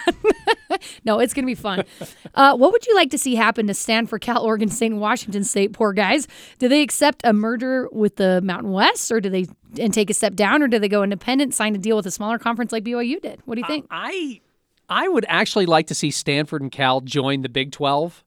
no, 1.04 1.20
it's 1.20 1.34
going 1.34 1.44
to 1.44 1.52
be 1.52 1.56
fun. 1.56 1.84
Uh, 2.36 2.56
what 2.56 2.72
would 2.72 2.84
you 2.88 2.96
like 2.96 3.12
to 3.12 3.18
see 3.18 3.36
happen 3.36 3.68
to 3.68 3.76
Stanford, 3.76 4.22
Cal, 4.22 4.44
Oregon 4.44 4.68
State, 4.68 4.90
and 4.92 5.00
Washington 5.00 5.44
State? 5.44 5.72
Poor 5.72 5.94
guys. 5.94 6.28
Do 6.58 6.68
they 6.68 6.82
accept 6.82 7.22
a 7.24 7.32
merger 7.32 7.88
with 7.92 8.16
the 8.16 8.42
Mountain 8.42 8.72
West, 8.72 9.12
or 9.12 9.22
do 9.22 9.30
they 9.30 9.46
and 9.80 9.94
take 9.94 10.10
a 10.10 10.16
step 10.16 10.34
down, 10.34 10.64
or 10.64 10.68
do 10.68 10.80
they 10.80 10.88
go 10.88 11.04
independent, 11.04 11.54
sign 11.54 11.76
a 11.76 11.78
deal 11.78 11.96
with 11.96 12.08
a 12.08 12.12
smaller 12.12 12.40
conference 12.40 12.72
like 12.72 12.84
BYU 12.84 13.22
did? 13.22 13.40
What 13.46 13.54
do 13.54 13.62
you 13.62 13.68
think? 13.68 13.86
I 13.92 14.42
I 14.90 15.08
would 15.08 15.26
actually 15.30 15.68
like 15.68 15.86
to 15.88 15.96
see 15.96 16.10
Stanford 16.10 16.64
and 16.64 16.72
Cal 16.72 17.02
join 17.02 17.44
the 17.44 17.50
Big 17.50 17.72
12. 17.72 18.24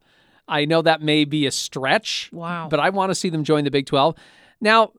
I 0.47 0.64
know 0.66 0.83
that 0.83 1.02
may 1.02 1.25
be 1.25 1.47
a 1.47 1.50
stretch. 1.50 2.30
Wow. 2.33 2.68
But 2.71 2.78
I 2.78 2.90
want 2.90 3.11
to 3.11 3.16
see 3.16 3.28
them 3.28 3.42
join 3.42 3.64
the 3.64 3.73
Big 3.73 3.87
12. 3.87 4.14
Now, 4.61 4.92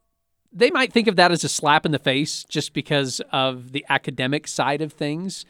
they 0.51 0.71
might 0.71 0.93
think 0.93 1.07
of 1.07 1.15
that 1.15 1.31
as 1.31 1.43
a 1.43 1.49
slap 1.49 1.85
in 1.85 1.91
the 1.91 1.99
face 1.99 2.43
just 2.45 2.73
because 2.73 3.21
of 3.31 3.71
the 3.71 3.85
academic 3.89 4.47
side 4.47 4.81
of 4.81 4.93
things. 4.93 5.45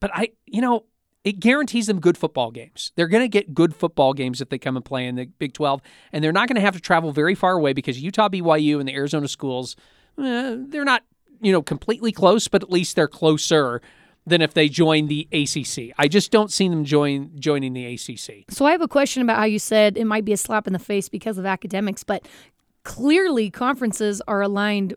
But 0.00 0.10
I, 0.14 0.30
you 0.46 0.60
know, 0.60 0.84
it 1.24 1.40
guarantees 1.40 1.86
them 1.88 2.00
good 2.00 2.16
football 2.16 2.50
games. 2.50 2.92
They're 2.96 3.08
going 3.08 3.24
to 3.24 3.28
get 3.28 3.54
good 3.54 3.74
football 3.74 4.14
games 4.14 4.40
if 4.40 4.48
they 4.48 4.58
come 4.58 4.76
and 4.76 4.84
play 4.84 5.06
in 5.06 5.16
the 5.16 5.26
Big 5.26 5.52
12. 5.52 5.82
And 6.12 6.22
they're 6.22 6.32
not 6.32 6.48
going 6.48 6.56
to 6.56 6.62
have 6.62 6.74
to 6.74 6.80
travel 6.80 7.12
very 7.12 7.34
far 7.34 7.52
away 7.52 7.72
because 7.72 8.00
Utah, 8.00 8.28
BYU, 8.28 8.78
and 8.78 8.88
the 8.88 8.94
Arizona 8.94 9.28
schools, 9.28 9.76
eh, 10.18 10.56
they're 10.58 10.84
not, 10.84 11.04
you 11.40 11.52
know, 11.52 11.62
completely 11.62 12.12
close, 12.12 12.48
but 12.48 12.62
at 12.62 12.70
least 12.70 12.96
they're 12.96 13.08
closer 13.08 13.82
than 14.26 14.42
if 14.42 14.54
they 14.54 14.68
join 14.68 15.08
the 15.08 15.26
ACC. 15.32 15.94
I 15.98 16.08
just 16.08 16.30
don't 16.30 16.52
see 16.52 16.68
them 16.68 16.84
join 16.84 17.32
joining 17.38 17.72
the 17.72 17.94
ACC. 17.94 18.44
So 18.50 18.66
I 18.66 18.72
have 18.72 18.82
a 18.82 18.88
question 18.88 19.22
about 19.22 19.38
how 19.38 19.44
you 19.44 19.58
said 19.58 19.96
it 19.96 20.04
might 20.04 20.24
be 20.24 20.32
a 20.32 20.36
slap 20.36 20.66
in 20.66 20.72
the 20.72 20.78
face 20.78 21.08
because 21.08 21.38
of 21.38 21.46
academics, 21.46 22.04
but 22.04 22.26
clearly 22.88 23.50
conferences 23.50 24.22
are 24.26 24.40
aligned 24.40 24.94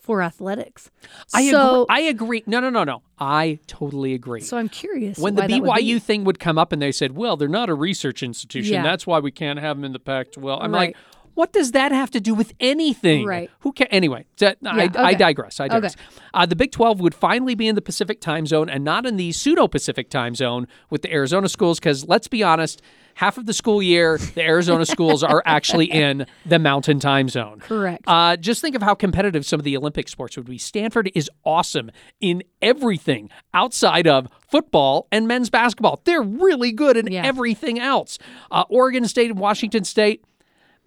for 0.00 0.22
athletics. 0.22 0.90
I 1.34 1.50
so, 1.50 1.82
agree. 1.82 1.96
I 1.96 2.00
agree. 2.08 2.42
No, 2.46 2.58
no, 2.58 2.70
no, 2.70 2.84
no. 2.84 3.02
I 3.18 3.58
totally 3.66 4.14
agree. 4.14 4.40
so 4.40 4.56
I'm 4.56 4.70
curious 4.70 5.18
when 5.18 5.34
the 5.34 5.42
why 5.42 5.46
that 5.48 5.60
would 5.62 5.74
be. 5.76 5.82
BYU 5.82 6.02
thing 6.02 6.24
would 6.24 6.38
come 6.38 6.56
up 6.58 6.72
and 6.72 6.80
they 6.80 6.90
said, 6.90 7.12
well, 7.12 7.36
they're 7.36 7.48
not 7.48 7.68
a 7.68 7.74
research 7.74 8.22
institution. 8.22 8.72
Yeah. 8.72 8.82
That's 8.82 9.06
why 9.06 9.18
we 9.18 9.30
can't 9.30 9.58
have 9.58 9.76
them 9.76 9.84
in 9.84 9.92
the 9.92 9.98
Pac 9.98 10.32
12. 10.32 10.62
I'm 10.62 10.72
Right. 10.72 10.88
like, 10.88 10.96
What 11.34 11.52
does 11.52 11.72
that 11.72 11.92
have 11.92 12.10
to 12.12 12.20
do 12.20 12.34
with 12.34 12.52
anything? 12.60 13.26
Right. 13.26 13.50
Who 13.60 13.72
can 13.72 13.86
Anyway, 13.88 14.24
so 14.36 14.54
I, 14.64 14.82
I 14.82 14.84
okay. 14.86 15.14
digress. 15.16 15.60
I 15.60 15.64
Okay. 15.66 15.74
digress. 15.74 15.96
Uh, 16.32 16.46
the 16.46 16.56
Big 16.56 16.72
12 16.72 17.00
would 17.00 17.14
finally 17.14 17.54
be 17.54 17.68
in 17.68 17.74
the 17.74 17.82
Pacific 17.82 18.20
time 18.20 18.46
zone 18.46 18.68
and 18.68 18.84
not 18.84 19.06
in 19.06 19.16
the 19.16 19.32
pseudo 19.32 19.68
Pacific 19.68 20.10
time 20.10 20.34
zone 20.34 20.66
with 20.90 21.02
the 21.02 21.12
Arizona 21.12 21.48
schools, 21.48 21.78
because 21.78 22.06
let's 22.08 22.28
be 22.28 22.42
honest, 22.42 22.82
half 23.14 23.38
of 23.38 23.46
the 23.46 23.52
school 23.52 23.80
year, 23.82 24.18
the 24.18 24.42
Arizona 24.42 24.84
schools 24.86 25.22
are 25.22 25.42
actually 25.46 25.86
in 25.86 26.26
the 26.46 26.58
mountain 26.58 26.98
time 26.98 27.28
zone. 27.28 27.60
Correct. 27.60 28.02
Uh, 28.06 28.36
just 28.36 28.60
think 28.60 28.74
of 28.74 28.82
how 28.82 28.94
competitive 28.94 29.46
some 29.46 29.60
of 29.60 29.64
the 29.64 29.76
Olympic 29.76 30.08
sports 30.08 30.36
would 30.36 30.46
be. 30.46 30.58
Stanford 30.58 31.10
is 31.14 31.30
awesome 31.44 31.90
in 32.20 32.42
everything 32.60 33.30
outside 33.52 34.06
of 34.08 34.26
football 34.48 35.06
and 35.12 35.28
men's 35.28 35.50
basketball. 35.50 36.00
They're 36.04 36.22
really 36.22 36.72
good 36.72 36.96
in 36.96 37.06
Yeah. 37.12 37.22
everything 37.24 37.78
else. 37.78 38.18
Uh, 38.50 38.64
Oregon 38.68 39.06
State 39.06 39.30
and 39.30 39.38
Washington 39.38 39.84
State, 39.84 40.24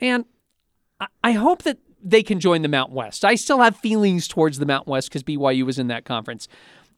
man, 0.01 0.25
I- 1.23 1.31
hope 1.33 1.63
that 1.63 1.77
they 2.03 2.23
can 2.23 2.39
join 2.39 2.61
the 2.61 2.67
Mountain 2.67 2.95
West. 2.95 3.25
I 3.25 3.35
still 3.35 3.59
have 3.59 3.75
feelings 3.75 4.27
towards 4.27 4.59
the 4.59 4.65
Mountain 4.65 4.91
West 4.91 5.09
because 5.09 5.23
BYU 5.23 5.65
was 5.65 5.79
in 5.79 5.87
that 5.87 6.05
conference. 6.05 6.47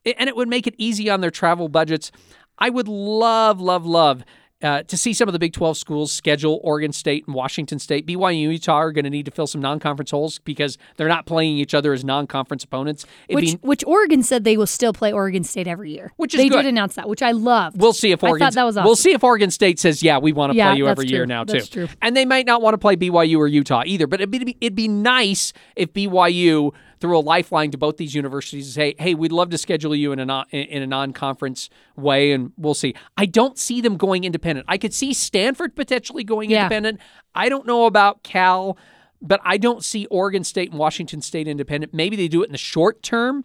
And 0.06 0.30
it 0.30 0.36
would 0.36 0.48
make 0.48 0.68
it 0.68 0.76
easy 0.78 1.10
on 1.10 1.22
their 1.22 1.32
travel 1.32 1.68
budgets. 1.68 2.12
I 2.58 2.70
would 2.70 2.88
love, 2.88 3.60
love, 3.60 3.86
love 3.86 4.24
uh, 4.62 4.84
to 4.84 4.98
see 4.98 5.14
some 5.14 5.30
of 5.30 5.34
the 5.34 5.40
Big 5.40 5.54
12 5.54 5.78
schools 5.78 6.12
schedule 6.12 6.60
Oregon 6.64 6.92
State 6.92 7.26
and 7.28 7.34
Washington 7.36 7.80
State. 7.80 8.06
BYU 8.06 8.44
and 8.44 8.52
Utah 8.54 8.74
are 8.76 8.92
going 8.92 9.06
to 9.06 9.10
need 9.10 9.24
to 9.26 9.32
fill 9.32 9.48
some 9.48 9.62
non 9.62 9.80
conference 9.80 10.12
holes 10.12 10.40
because 10.40 10.78
they're 10.98 11.08
not 11.08 11.26
playing 11.26 11.58
each 11.58 11.74
other 11.74 11.94
as 11.94 12.04
non 12.04 12.28
conference 12.28 12.64
opponents. 12.66 13.06
It'd 13.30 13.36
which 13.42 13.52
be- 13.62 13.68
which 13.68 13.84
Oregon 13.88 14.22
said 14.22 14.44
they 14.44 14.58
will 14.58 14.68
still 14.68 14.92
play 14.92 15.14
Oregon 15.14 15.44
State 15.46 15.68
every 15.68 15.92
year. 15.92 16.12
Which 16.18 16.34
is 16.34 16.40
they 16.40 16.50
good. 16.50 16.64
did 16.64 16.66
announce 16.66 16.96
that, 16.96 17.08
which 17.08 17.22
I 17.22 17.32
loved. 17.32 17.80
We'll 17.80 17.94
see 17.94 18.12
if 18.12 18.22
Oregon. 18.24 18.50
that 18.54 18.64
was 18.64 18.76
We'll 18.76 18.96
see 18.98 19.12
if 19.14 19.24
Oregon 19.24 19.50
State 19.50 19.80
says, 19.80 20.04
"Yeah, 20.04 20.18
we 20.18 20.34
want 20.34 20.52
to 20.52 20.58
Yeah, 20.58 20.72
play 20.72 20.78
you 20.80 20.88
every 20.88 21.06
true. 21.08 21.16
year 21.18 21.26
now 21.26 21.46
too." 21.46 21.54
That's 21.54 21.70
true. 21.70 21.88
And 22.02 22.16
they 22.18 22.26
might 22.26 22.46
not 22.46 22.62
want 22.62 22.74
to 22.74 22.78
play 22.80 22.96
BYU 22.98 23.38
or 23.38 23.48
Utah 23.48 23.84
either. 23.86 24.08
But 24.08 24.20
it'd 24.20 24.32
be 24.32 24.58
it'd 24.60 24.76
be 24.76 24.88
nice 24.90 25.54
if 25.78 25.94
BYU 25.94 26.74
threw 27.00 27.18
a 27.18 27.22
lifeline 27.22 27.72
to 27.72 27.78
both 27.78 27.98
these 27.98 28.14
universities 28.16 28.68
and 28.68 28.74
say, 28.74 28.96
"Hey, 29.00 29.14
we'd 29.16 29.32
love 29.32 29.50
to 29.52 29.58
schedule 29.58 29.96
you 29.96 30.12
in 30.12 30.20
a 30.20 30.26
non, 30.26 30.46
in 30.52 30.82
a 30.82 30.88
non-conference 30.88 31.70
way," 31.96 32.32
and 32.32 32.52
we'll 32.58 32.74
see. 32.74 32.94
I 33.18 33.26
don't 33.26 33.58
see 33.58 33.82
them 33.82 33.98
going 33.98 34.24
independent. 34.24 34.66
I 34.70 34.78
could 34.78 34.94
see 34.94 35.14
Stanford 35.14 35.76
potentially 35.76 36.24
going 36.24 36.50
Yeah. 36.50 36.64
independent. 36.64 37.00
I 37.36 37.50
don't 37.50 37.66
know 37.66 37.86
about 37.86 38.24
Cal. 38.24 38.78
But 39.22 39.42
I 39.44 39.58
don't 39.58 39.84
see 39.84 40.06
Oregon 40.06 40.46
State 40.46 40.70
and 40.70 40.80
Washington 40.80 41.22
State 41.22 41.46
independent. 41.46 41.94
Maybe 41.94 42.16
they 42.16 42.30
do 42.30 42.42
it 42.42 42.46
in 42.46 42.54
the 42.54 42.58
short 42.58 43.04
term, 43.04 43.44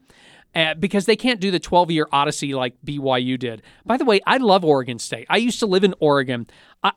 uh, 0.54 0.74
because 0.74 1.04
they 1.06 1.16
can't 1.16 1.40
do 1.40 1.50
the 1.50 1.58
12 1.58 1.90
year 1.90 2.06
odyssey 2.12 2.54
like 2.54 2.74
BYU 2.86 3.36
did. 3.36 3.60
By 3.84 3.96
the 3.96 4.04
way, 4.04 4.20
I 4.24 4.36
love 4.36 4.64
Oregon 4.64 5.00
State. 5.00 5.26
I 5.28 5.38
used 5.38 5.58
to 5.58 5.66
live 5.66 5.82
in 5.82 5.92
Oregon. 5.98 6.46
I, 6.84 6.92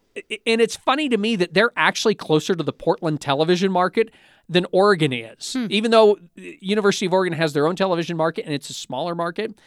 and 0.45 0.61
it's 0.61 0.75
funny 0.75 1.09
to 1.09 1.17
me 1.17 1.35
that 1.37 1.55
they're 1.55 1.71
actually 1.75 2.13
closer 2.13 2.53
to 2.53 2.63
the 2.63 2.71
Portland 2.71 3.19
television 3.19 3.71
market 3.71 4.11
than 4.49 4.65
Oregon 4.71 5.11
is. 5.13 5.53
Hmm. 5.53 5.67
Even 5.69 5.91
though 5.91 6.17
University 6.35 7.05
of 7.05 7.13
Oregon 7.13 7.37
has 7.37 7.53
their 7.53 7.67
own 7.67 7.75
television 7.75 8.15
market 8.17 8.45
and 8.45 8.53
it's 8.53 8.69
a 8.69 8.73
smaller 8.73 9.13
market, 9.15 9.59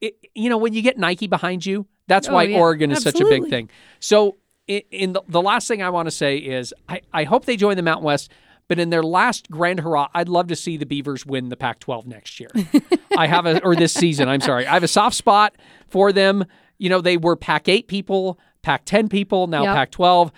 it, 0.00 0.16
you 0.34 0.48
know, 0.48 0.56
when 0.58 0.72
you 0.72 0.82
get 0.82 0.98
Nike 0.98 1.26
behind 1.26 1.64
you, 1.64 1.86
that's 2.08 2.28
Oh, 2.28 2.34
why 2.34 2.44
yeah. 2.44 2.58
Oregon 2.58 2.90
is 2.90 3.02
such 3.02 3.20
a 3.20 3.24
big 3.24 3.48
thing. 3.48 3.70
So, 4.00 4.36
in, 4.66 4.82
in 4.90 5.12
the, 5.12 5.22
the 5.28 5.40
last 5.42 5.68
thing 5.68 5.82
I 5.82 5.90
want 5.90 6.06
to 6.06 6.10
say 6.10 6.38
is 6.38 6.74
I, 6.88 7.00
I 7.12 7.24
hope 7.24 7.44
they 7.44 7.56
join 7.56 7.76
the 7.76 7.82
Mountain 7.82 8.04
West. 8.04 8.30
But 8.68 8.80
in 8.80 8.90
their 8.90 9.04
last 9.04 9.48
grand 9.48 9.78
hurrah, 9.78 10.08
I'd 10.12 10.28
love 10.28 10.48
to 10.48 10.56
see 10.56 10.76
the 10.76 10.86
Beavers 10.86 11.24
win 11.24 11.50
the 11.50 11.56
Pac-12 11.56 12.04
next 12.06 12.40
year. 12.40 12.50
I 13.16 13.28
have 13.28 13.46
a 13.46 13.62
or 13.62 13.76
this 13.76 13.94
season. 13.94 14.28
I'm 14.28 14.40
sorry, 14.40 14.66
I 14.66 14.74
have 14.74 14.82
a 14.82 14.88
soft 14.88 15.14
spot 15.14 15.54
for 15.86 16.10
them. 16.12 16.44
You 16.76 16.90
know, 16.90 17.00
they 17.00 17.16
were 17.16 17.36
Pac-8 17.36 17.86
people, 17.86 18.40
Pac-10 18.62 19.08
people, 19.08 19.46
now 19.46 19.62
Yep. 19.62 19.74
Pac-12. 19.76 20.32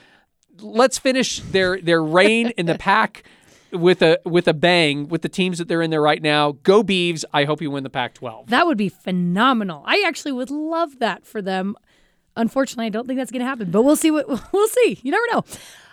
Let's 0.60 0.98
finish 0.98 1.40
their 1.40 1.80
their 1.80 2.02
reign 2.02 2.50
in 2.58 2.66
the 2.66 2.74
Pac 2.78 3.22
with 3.72 4.02
a 4.02 4.18
with 4.24 4.48
a 4.48 4.54
bang 4.54 5.08
with 5.08 5.22
the 5.22 5.28
teams 5.28 5.58
that 5.58 5.68
they're 5.68 5.82
in 5.82 5.90
there 5.90 6.02
right 6.02 6.22
now. 6.22 6.52
Go 6.62 6.82
Beavs! 6.82 7.24
I 7.32 7.44
hope 7.44 7.60
you 7.60 7.70
win 7.70 7.84
the 7.84 7.90
Pac-12. 7.90 8.48
That 8.48 8.66
would 8.66 8.78
be 8.78 8.88
phenomenal. 8.88 9.82
I 9.86 10.04
actually 10.06 10.32
would 10.32 10.50
love 10.50 10.98
that 11.00 11.26
for 11.26 11.42
them. 11.42 11.76
Unfortunately, 12.36 12.86
I 12.86 12.90
don't 12.90 13.06
think 13.06 13.18
that's 13.18 13.32
going 13.32 13.40
to 13.40 13.46
happen, 13.46 13.70
but 13.70 13.82
we'll 13.82 13.96
see 13.96 14.10
what 14.10 14.28
we'll 14.52 14.68
see. 14.68 14.98
You 15.02 15.12
never 15.12 15.26
know. 15.32 15.44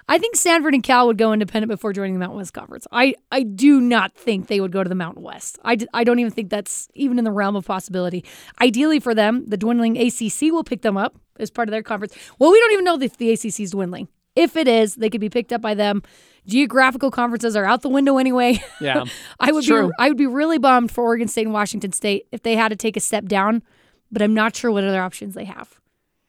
I 0.07 0.19
think 0.19 0.35
Stanford 0.35 0.75
and 0.75 0.83
Cal 0.83 1.07
would 1.07 1.17
go 1.17 1.33
independent 1.33 1.69
before 1.71 1.91
joining 1.91 2.13
the 2.13 2.19
Mountain 2.19 2.37
West 2.37 2.53
Conference. 2.53 2.85
I, 2.91 3.15
I 3.31 3.41
do 3.41 3.81
not 3.81 4.13
think 4.13 4.47
they 4.47 4.59
would 4.59 4.71
go 4.71 4.83
to 4.83 4.87
the 4.87 4.93
Mountain 4.93 5.23
West. 5.23 5.57
I, 5.63 5.75
d- 5.75 5.87
I 5.95 6.03
don't 6.03 6.19
even 6.19 6.31
think 6.31 6.51
that's 6.51 6.87
even 6.93 7.17
in 7.17 7.25
the 7.25 7.31
realm 7.31 7.55
of 7.55 7.65
possibility. 7.65 8.23
Ideally 8.61 8.99
for 8.99 9.15
them, 9.15 9.45
the 9.47 9.57
dwindling 9.57 9.97
ACC 9.97 10.51
will 10.51 10.63
pick 10.63 10.83
them 10.83 10.95
up 10.95 11.15
as 11.39 11.49
part 11.49 11.67
of 11.67 11.71
their 11.71 11.81
conference. 11.81 12.13
Well, 12.37 12.51
we 12.51 12.59
don't 12.59 12.73
even 12.73 12.85
know 12.85 12.99
if 13.01 13.17
the 13.17 13.31
ACC 13.31 13.61
is 13.61 13.71
dwindling. 13.71 14.07
If 14.35 14.55
it 14.55 14.67
is, 14.67 14.93
they 14.93 15.09
could 15.09 15.21
be 15.21 15.29
picked 15.29 15.51
up 15.51 15.61
by 15.61 15.73
them. 15.73 16.03
Geographical 16.45 17.11
conferences 17.11 17.55
are 17.55 17.65
out 17.65 17.81
the 17.81 17.89
window 17.89 18.17
anyway. 18.17 18.63
Yeah, 18.81 19.05
I 19.39 19.51
would 19.51 19.63
true. 19.63 19.87
be 19.87 19.93
I 19.97 20.09
would 20.09 20.17
be 20.17 20.27
really 20.27 20.57
bummed 20.57 20.91
for 20.91 21.03
Oregon 21.03 21.27
State 21.27 21.45
and 21.45 21.53
Washington 21.53 21.91
State 21.91 22.27
if 22.31 22.43
they 22.43 22.55
had 22.55 22.69
to 22.69 22.75
take 22.75 22.97
a 22.97 22.99
step 22.99 23.25
down, 23.25 23.63
but 24.11 24.21
I'm 24.21 24.33
not 24.33 24.55
sure 24.55 24.71
what 24.71 24.83
other 24.83 25.01
options 25.01 25.33
they 25.33 25.45
have. 25.45 25.79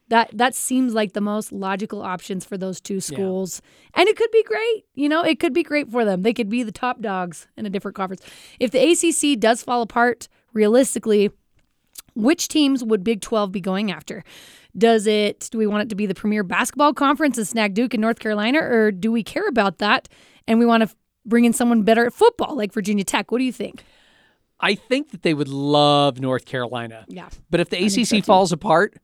That 0.09 0.29
that 0.33 0.55
seems 0.55 0.93
like 0.93 1.13
the 1.13 1.21
most 1.21 1.51
logical 1.51 2.01
options 2.01 2.45
for 2.45 2.57
those 2.57 2.79
two 2.79 3.01
schools. 3.01 3.61
And 3.93 4.07
it 4.07 4.15
could 4.15 4.31
be 4.31 4.43
great. 4.43 4.85
You 4.95 5.09
know, 5.09 5.23
it 5.23 5.39
could 5.39 5.53
be 5.53 5.63
great 5.63 5.89
for 5.91 6.05
them. 6.05 6.21
They 6.21 6.33
could 6.33 6.49
be 6.49 6.63
the 6.63 6.71
top 6.71 7.01
dogs 7.01 7.47
in 7.57 7.65
a 7.65 7.69
different 7.69 7.95
conference. 7.95 8.21
If 8.59 8.71
the 8.71 8.79
ACC 8.79 9.39
does 9.39 9.61
fall 9.61 9.81
apart, 9.81 10.29
realistically, 10.53 11.31
which 12.15 12.47
teams 12.47 12.83
would 12.83 13.03
Big 13.03 13.21
12 13.21 13.51
be 13.51 13.61
going 13.61 13.91
after? 13.91 14.23
Does 14.77 15.07
it 15.07 15.49
do 15.51 15.57
we 15.57 15.67
want 15.67 15.83
it 15.83 15.89
to 15.89 15.95
be 15.95 16.05
the 16.05 16.13
premier 16.13 16.43
basketball 16.43 16.93
conference 16.93 17.37
and 17.37 17.47
snag 17.47 17.73
Duke 17.73 17.93
in 17.93 18.01
North 18.01 18.19
Carolina 18.19 18.59
or 18.59 18.91
do 18.91 19.11
we 19.11 19.23
care 19.23 19.47
about 19.47 19.79
that 19.79 20.07
and 20.47 20.59
we 20.59 20.65
want 20.65 20.81
to 20.81 20.89
f- 20.89 20.95
bring 21.25 21.45
in 21.45 21.53
someone 21.53 21.83
better 21.83 22.05
at 22.05 22.13
football 22.13 22.55
like 22.55 22.73
Virginia 22.73 23.03
Tech? 23.03 23.31
What 23.31 23.39
do 23.39 23.43
you 23.43 23.53
think? 23.53 23.83
I 24.59 24.75
think 24.75 25.11
that 25.11 25.21
they 25.21 25.33
would 25.33 25.49
love 25.49 26.19
North 26.19 26.45
Carolina. 26.45 27.05
Yeah. 27.07 27.29
But 27.49 27.59
if 27.59 27.69
the 27.69 27.89
so, 27.89 28.01
ACC 28.01 28.07
too. 28.09 28.21
falls 28.23 28.51
apart, 28.51 28.97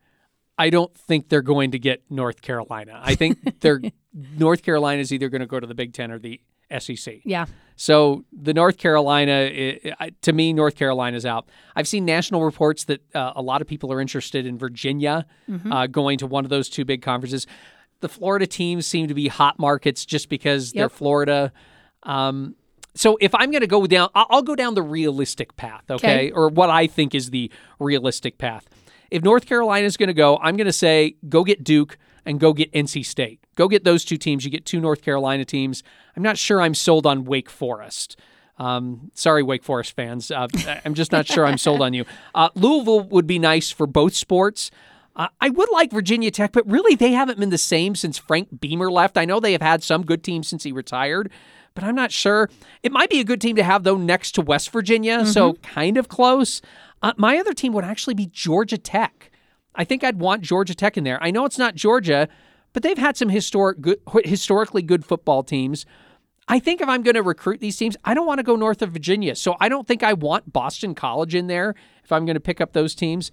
I 0.58 0.70
don't 0.70 0.96
think 0.96 1.30
they're 1.30 1.42
going 1.42 1.72
to 1.72 1.80
get 1.80 2.04
North 2.10 2.42
Carolina. 2.42 3.00
I 3.04 3.16
think 3.16 3.60
they're 3.62 3.82
North 4.14 4.64
Carolina 4.64 5.02
is 5.02 5.12
either 5.12 5.30
going 5.30 5.42
to 5.42 5.48
go 5.48 5.60
to 5.60 5.68
the 5.68 5.76
Big 5.76 5.94
Ten 5.94 6.12
or 6.12 6.20
the 6.20 6.40
SEC. 6.80 7.16
Yeah. 7.24 7.46
So 7.76 8.24
the 8.32 8.54
North 8.54 8.78
Carolina, 8.78 9.50
to 10.22 10.34
me, 10.34 10.54
North 10.54 10.76
Carolina's 10.76 11.26
out. 11.26 11.50
I've 11.76 11.88
seen 11.88 12.06
national 12.06 12.44
reports 12.44 12.84
that 12.86 13.02
uh, 13.16 13.34
a 13.36 13.42
lot 13.42 13.62
of 13.62 13.68
people 13.68 13.92
are 13.92 14.00
interested 14.00 14.46
in 14.46 14.58
Virginia 14.58 15.26
uh, 15.72 15.88
going 15.88 16.18
to 16.20 16.28
one 16.28 16.46
of 16.46 16.50
those 16.50 16.70
two 16.70 16.86
big 16.86 17.02
conferences. 17.02 17.48
The 18.02 18.10
Florida 18.10 18.46
teams 18.46 18.86
seem 18.86 19.08
to 19.08 19.14
be 19.14 19.28
hot 19.28 19.58
markets 19.60 20.06
just 20.06 20.30
because 20.30 20.72
they're 20.72 20.90
Florida. 20.90 21.52
Um, 22.04 22.56
so 22.96 23.18
if 23.20 23.34
I'm 23.34 23.50
going 23.50 23.62
to 23.62 23.68
go 23.68 23.88
down, 23.88 24.10
I'll, 24.14 24.28
I'll 24.30 24.42
go 24.44 24.56
down 24.56 24.76
the 24.76 24.84
realistic 24.84 25.56
path, 25.56 25.84
okay? 25.90 26.28
Okay. 26.28 26.32
Or 26.32 26.50
what 26.50 26.70
I 26.70 26.86
think 26.86 27.16
is 27.16 27.32
the 27.32 27.52
realistic 27.80 28.38
path. 28.38 28.68
If 29.10 29.24
North 29.24 29.46
Carolina 29.46 29.86
is 29.86 29.98
going 29.98 30.08
to 30.08 30.14
go, 30.14 30.38
I'm 30.38 30.58
going 30.58 30.68
to 30.68 30.74
say 30.74 31.16
go 31.28 31.44
get 31.44 31.64
Duke 31.64 31.98
and 32.26 32.40
go 32.40 32.54
get 32.54 32.72
NC 32.72 33.06
State. 33.06 33.43
Go 33.56 33.68
get 33.68 33.84
those 33.84 34.04
two 34.06 34.18
teams. 34.18 34.46
You 34.46 34.52
get 34.52 34.66
two 34.66 34.80
North 34.80 35.02
Carolina 35.02 35.46
teams. 35.46 35.84
I'm 36.16 36.24
not 36.24 36.38
sure 36.38 36.62
I'm 36.62 36.74
sold 36.74 37.06
on 37.06 37.26
Wake 37.26 37.50
Forest. 37.50 38.18
Um, 38.58 39.12
sorry, 39.14 39.44
Wake 39.44 39.64
Forest 39.64 39.96
fans. 39.96 40.32
Uh, 40.32 40.48
I'm 40.86 40.94
just 40.94 41.12
not 41.12 41.28
sure 41.28 41.46
I'm 41.46 41.58
sold 41.58 41.82
on 41.82 41.94
you. 41.94 42.06
Uh, 42.36 42.50
Louisville 42.56 43.02
would 43.02 43.28
be 43.28 43.40
nice 43.40 43.72
for 43.72 43.88
both 43.88 44.16
sports. 44.16 44.72
Uh, 45.16 45.28
I 45.40 45.50
would 45.50 45.70
like 45.72 45.92
Virginia 45.92 46.32
Tech, 46.32 46.54
but 46.54 46.68
really 46.70 46.96
they 46.96 47.12
haven't 47.12 47.40
been 47.40 47.50
the 47.52 47.58
same 47.58 47.96
since 47.96 48.18
Frank 48.18 48.60
Beamer 48.60 48.92
left. 48.92 49.18
I 49.18 49.26
know 49.26 49.40
they 49.40 49.52
have 49.52 49.62
had 49.62 49.84
some 49.84 50.04
good 50.06 50.24
teams 50.24 50.48
since 50.48 50.64
he 50.64 50.72
retired, 50.72 51.32
but 51.76 51.84
I'm 51.84 51.94
not 51.96 52.12
sure. 52.12 52.50
It 52.82 52.92
might 52.92 53.10
be 53.10 53.20
a 53.20 53.24
good 53.24 53.40
team 53.40 53.56
to 53.58 53.64
have, 53.64 53.84
though, 53.84 53.98
next 53.98 54.32
to 54.34 54.42
West 54.42 54.72
Virginia, 54.72 55.26
so 55.26 55.54
kind 55.54 55.98
of 55.98 56.08
close. 56.08 56.62
Uh, 57.04 57.14
my 57.18 57.38
other 57.38 57.54
team 57.54 57.74
would 57.74 57.84
actually 57.84 58.16
be 58.16 58.26
Georgia 58.28 58.78
Tech. 58.78 59.30
I 59.76 59.84
think 59.84 60.04
I'd 60.04 60.20
want 60.20 60.42
Georgia 60.42 60.74
Tech 60.76 60.98
in 60.98 61.04
there. 61.04 61.22
I 61.22 61.32
know 61.32 61.46
it's 61.46 61.58
not 61.60 61.76
Georgia, 61.76 62.28
but 62.74 62.84
they've 62.84 62.98
had 62.98 63.16
some 63.16 63.30
historic, 63.30 63.80
good, 63.80 64.00
historically 64.26 64.82
good 64.82 65.06
football 65.06 65.44
teams. 65.44 65.86
I 66.48 66.60
think 66.60 66.82
if 66.82 66.90
I'm 66.90 67.04
going 67.04 67.16
to 67.16 67.24
recruit 67.24 67.62
these 67.62 67.78
teams, 67.78 67.96
I 68.04 68.14
don't 68.14 68.28
want 68.28 68.40
to 68.40 68.44
go 68.44 68.56
north 68.56 68.82
of 68.82 68.92
Virginia. 68.92 69.36
So 69.36 69.56
I 69.62 69.70
don't 69.70 69.88
think 69.88 70.04
I 70.04 70.14
want 70.14 70.52
Boston 70.52 70.94
College 70.94 71.36
in 71.36 71.48
there 71.48 71.74
if 72.04 72.12
I'm 72.12 72.26
going 72.26 72.36
to 72.36 72.42
pick 72.42 72.60
up 72.60 72.74
those 72.74 72.96
teams. 72.96 73.32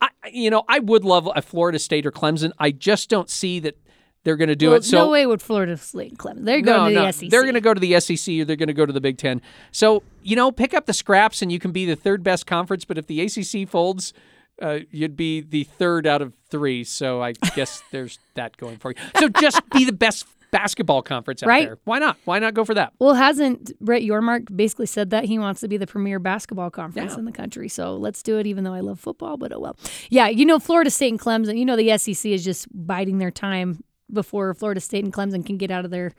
I, 0.00 0.08
you 0.32 0.48
know, 0.48 0.64
I 0.66 0.78
would 0.78 1.04
love 1.04 1.28
a 1.34 1.42
Florida 1.42 1.78
State 1.78 2.06
or 2.06 2.12
Clemson. 2.12 2.52
I 2.58 2.70
just 2.70 3.10
don't 3.10 3.28
see 3.28 3.60
that 3.60 3.76
they're 4.22 4.36
going 4.36 4.48
to 4.48 4.56
do 4.56 4.68
Well, 4.68 4.78
it. 4.78 4.84
So 4.84 5.04
no 5.04 5.10
way 5.10 5.26
would 5.26 5.42
Florida 5.42 5.76
State 5.76 6.10
and 6.10 6.18
Clemson. 6.18 6.44
They're 6.44 6.62
going 6.62 6.82
no, 6.84 6.88
to 6.88 6.94
the 6.94 7.04
no. 7.06 7.10
SEC. 7.10 7.30
They're 7.30 7.42
going 7.42 7.54
to 7.54 7.60
go 7.60 7.74
to 7.74 7.80
the 7.80 8.00
SEC 8.00 8.34
or 8.40 8.44
they're 8.44 8.56
going 8.56 8.68
to 8.68 8.74
go 8.74 8.86
to 8.86 8.92
the 8.92 9.00
Big 9.00 9.18
Ten. 9.18 9.42
So, 9.72 10.02
you 10.22 10.36
know, 10.36 10.50
pick 10.50 10.72
up 10.72 10.86
the 10.86 10.94
scraps 10.94 11.42
and 11.42 11.52
you 11.52 11.58
can 11.58 11.72
be 11.72 11.84
the 11.84 11.96
third 11.96 12.22
best 12.22 12.46
conference. 12.46 12.86
But 12.86 12.96
if 12.96 13.06
the 13.06 13.20
ACC 13.20 13.68
folds, 13.68 14.14
uh, 14.60 14.80
you'd 14.90 15.16
be 15.16 15.40
the 15.40 15.64
third 15.64 16.06
out 16.06 16.22
of 16.22 16.32
three. 16.50 16.84
So 16.84 17.22
I 17.22 17.32
guess 17.54 17.82
there's 17.92 18.18
that 18.34 18.56
going 18.56 18.76
for 18.78 18.90
you. 18.90 18.96
So 19.18 19.28
just 19.28 19.60
be 19.70 19.84
the 19.84 19.92
best 19.92 20.26
basketball 20.50 21.00
conference 21.00 21.42
out 21.44 21.46
Right. 21.48 21.64
there. 21.66 21.78
Why 21.84 22.00
not? 22.00 22.16
Why 22.24 22.40
not 22.40 22.54
go 22.54 22.64
for 22.64 22.74
that? 22.74 22.92
Well, 22.98 23.14
hasn't 23.14 23.78
Brett 23.80 24.02
Yormark 24.02 24.54
basically 24.56 24.86
said 24.86 25.10
that 25.10 25.24
he 25.26 25.38
wants 25.38 25.60
to 25.60 25.68
be 25.68 25.76
the 25.76 25.86
premier 25.86 26.18
basketball 26.18 26.70
conference 26.70 27.12
Yeah. 27.12 27.18
in 27.20 27.24
the 27.24 27.30
country? 27.32 27.68
So 27.68 27.94
let's 27.96 28.20
do 28.22 28.36
it, 28.38 28.46
even 28.48 28.64
though 28.64 28.74
I 28.74 28.80
love 28.80 28.98
football. 28.98 29.36
But 29.36 29.52
oh 29.52 29.60
well. 29.60 29.76
Yeah, 30.08 30.26
you 30.28 30.44
know, 30.44 30.58
Florida 30.58 30.90
State 30.90 31.10
and 31.12 31.20
Clemson. 31.20 31.56
You 31.56 31.64
know, 31.64 31.76
the 31.76 31.96
SEC 31.96 32.32
is 32.32 32.44
just 32.44 32.66
biding 32.72 33.18
their 33.18 33.30
time 33.30 33.84
before 34.12 34.52
Florida 34.54 34.80
State 34.80 35.04
and 35.04 35.12
Clemson 35.12 35.46
can 35.46 35.56
get 35.56 35.70
out 35.70 35.84
of 35.84 35.92
their 35.92 36.12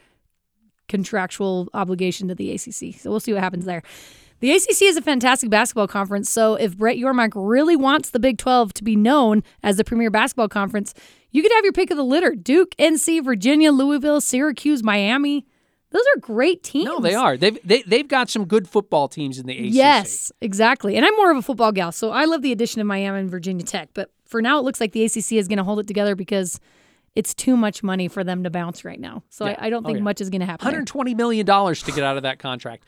contractual 0.88 1.70
obligation 1.74 2.28
to 2.28 2.36
the 2.36 2.52
ACC. 2.52 3.00
So 3.00 3.10
we'll 3.10 3.20
see 3.20 3.34
what 3.34 3.42
happens 3.44 3.66
there. 3.66 3.84
The 4.42 4.52
ACC 4.52 4.82
is 4.84 4.98
a 4.98 5.02
fantastic 5.02 5.50
basketball 5.50 5.88
conference. 5.88 6.30
So 6.30 6.56
if 6.56 6.78
Brett 6.78 6.98
Yormark 6.98 7.32
really 7.36 7.76
wants 7.76 8.10
the 8.10 8.20
Big 8.20 8.38
12 8.38 8.74
to 8.74 8.84
be 8.84 8.96
known 8.96 9.44
as 9.64 9.78
the 9.78 9.84
premier 9.84 10.10
basketball 10.10 10.50
conference, 10.50 10.94
you 11.32 11.42
could 11.42 11.52
have 11.54 11.64
your 11.64 11.74
pick 11.74 11.90
of 11.92 11.98
the 11.98 12.04
litter 12.04 12.36
Duke, 12.36 12.76
NC, 12.78 13.24
Virginia, 13.24 13.72
Louisville, 13.72 14.20
Syracuse, 14.20 14.84
Miami. 14.84 15.46
Those 15.92 16.04
are 16.16 16.20
great 16.20 16.64
teams. 16.64 16.86
No, 16.86 17.00
they 17.00 17.14
are. 17.16 17.38
They've 17.38 17.60
they, 17.64 17.82
they've 17.84 18.08
got 18.08 18.30
some 18.30 18.46
good 18.46 18.68
football 18.68 19.08
teams 19.08 19.38
in 19.38 19.46
the 19.46 19.54
ACC. 19.58 19.74
Yes, 19.74 20.32
exactly. 20.42 20.96
And 20.96 21.06
I'm 21.06 21.16
more 21.18 21.32
of 21.32 21.38
a 21.38 21.42
football 21.42 21.72
gal, 21.72 21.92
so 21.92 22.12
I 22.12 22.26
love 22.26 22.42
the 22.42 22.52
addition 22.52 22.80
of 22.82 22.88
Miami 22.88 23.20
and 23.20 23.30
Virginia 23.30 23.66
Tech. 23.66 23.90
But 23.94 24.10
for 24.26 24.42
now, 24.42 24.58
it 24.58 24.64
looks 24.64 24.80
like 24.80 24.94
the 24.94 25.04
ACC 25.04 25.34
is 25.34 25.48
going 25.50 25.58
to 25.58 25.64
hold 25.66 25.80
it 25.80 25.88
together 25.88 26.16
because 26.16 26.60
it's 27.14 27.34
too 27.34 27.58
much 27.58 27.84
money 27.84 28.08
for 28.08 28.24
them 28.24 28.42
to 28.46 28.50
bounce 28.50 28.86
right 28.86 29.00
now. 29.02 29.22
So 29.30 29.46
Yeah. 29.46 29.56
I, 29.60 29.68
I 29.68 29.70
don't 29.70 29.86
Oh, 29.86 29.90
think 29.90 29.98
yeah. 29.98 30.04
much 30.06 30.22
is 30.22 30.30
going 30.30 30.40
to 30.40 30.46
happen. 30.48 30.66
$120 30.86 31.14
million 31.16 31.46
to 31.46 31.92
get 31.94 32.04
out 32.06 32.16
of 32.16 32.24
that 32.24 32.40
contract. 32.40 32.86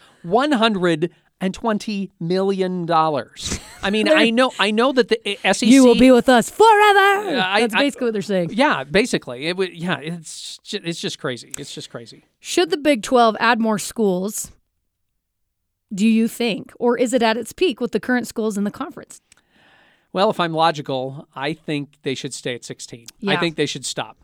$120 1.52 2.10
million. 2.20 2.90
I 2.92 3.90
mean, 3.92 4.08
I 4.12 4.30
know 4.30 4.52
I 4.60 4.72
know 4.72 4.92
that 4.94 5.10
the 5.10 5.40
uh, 5.44 5.54
SEC 5.54 5.68
You 5.70 5.86
will 5.86 5.96
be 6.00 6.12
with 6.12 6.30
us 6.30 6.50
forever. 6.50 6.70
I- 7.40 7.62
That's 7.62 7.74
I- 7.76 7.80
basically 7.80 8.06
what 8.08 8.14
they're 8.14 8.22
saying. 8.22 8.52
Yeah, 8.54 8.84
basically. 8.84 9.48
It 9.48 9.58
would 9.58 9.74
yeah, 9.76 10.00
it's 10.00 10.58
ju- 10.60 10.82
it's 10.84 11.00
just 11.00 11.20
crazy. 11.20 11.54
It's 11.58 11.74
just 11.74 11.90
crazy. 11.90 12.26
Should 12.40 12.70
the 12.70 12.78
Big 12.78 13.04
12 13.04 13.36
add 13.40 13.60
more 13.60 13.80
schools? 13.80 14.52
Do 15.94 16.08
you 16.08 16.28
think, 16.28 16.74
or 16.80 16.98
is 16.98 17.14
it 17.14 17.22
at 17.22 17.38
its 17.38 17.54
peak 17.54 17.80
with 17.80 17.92
the 17.92 18.00
current 18.00 18.26
schools 18.28 18.58
in 18.58 18.64
the 18.64 18.72
conference? 18.72 19.22
Well, 20.12 20.30
if 20.32 20.40
I'm 20.40 20.54
logical, 20.54 21.28
I 21.36 21.54
think 21.54 21.98
they 22.04 22.16
should 22.16 22.34
stay 22.34 22.56
at 22.56 22.64
16. 22.64 23.08
I 23.28 23.36
think 23.38 23.56
they 23.58 23.66
should 23.68 23.86
stop. 23.86 24.18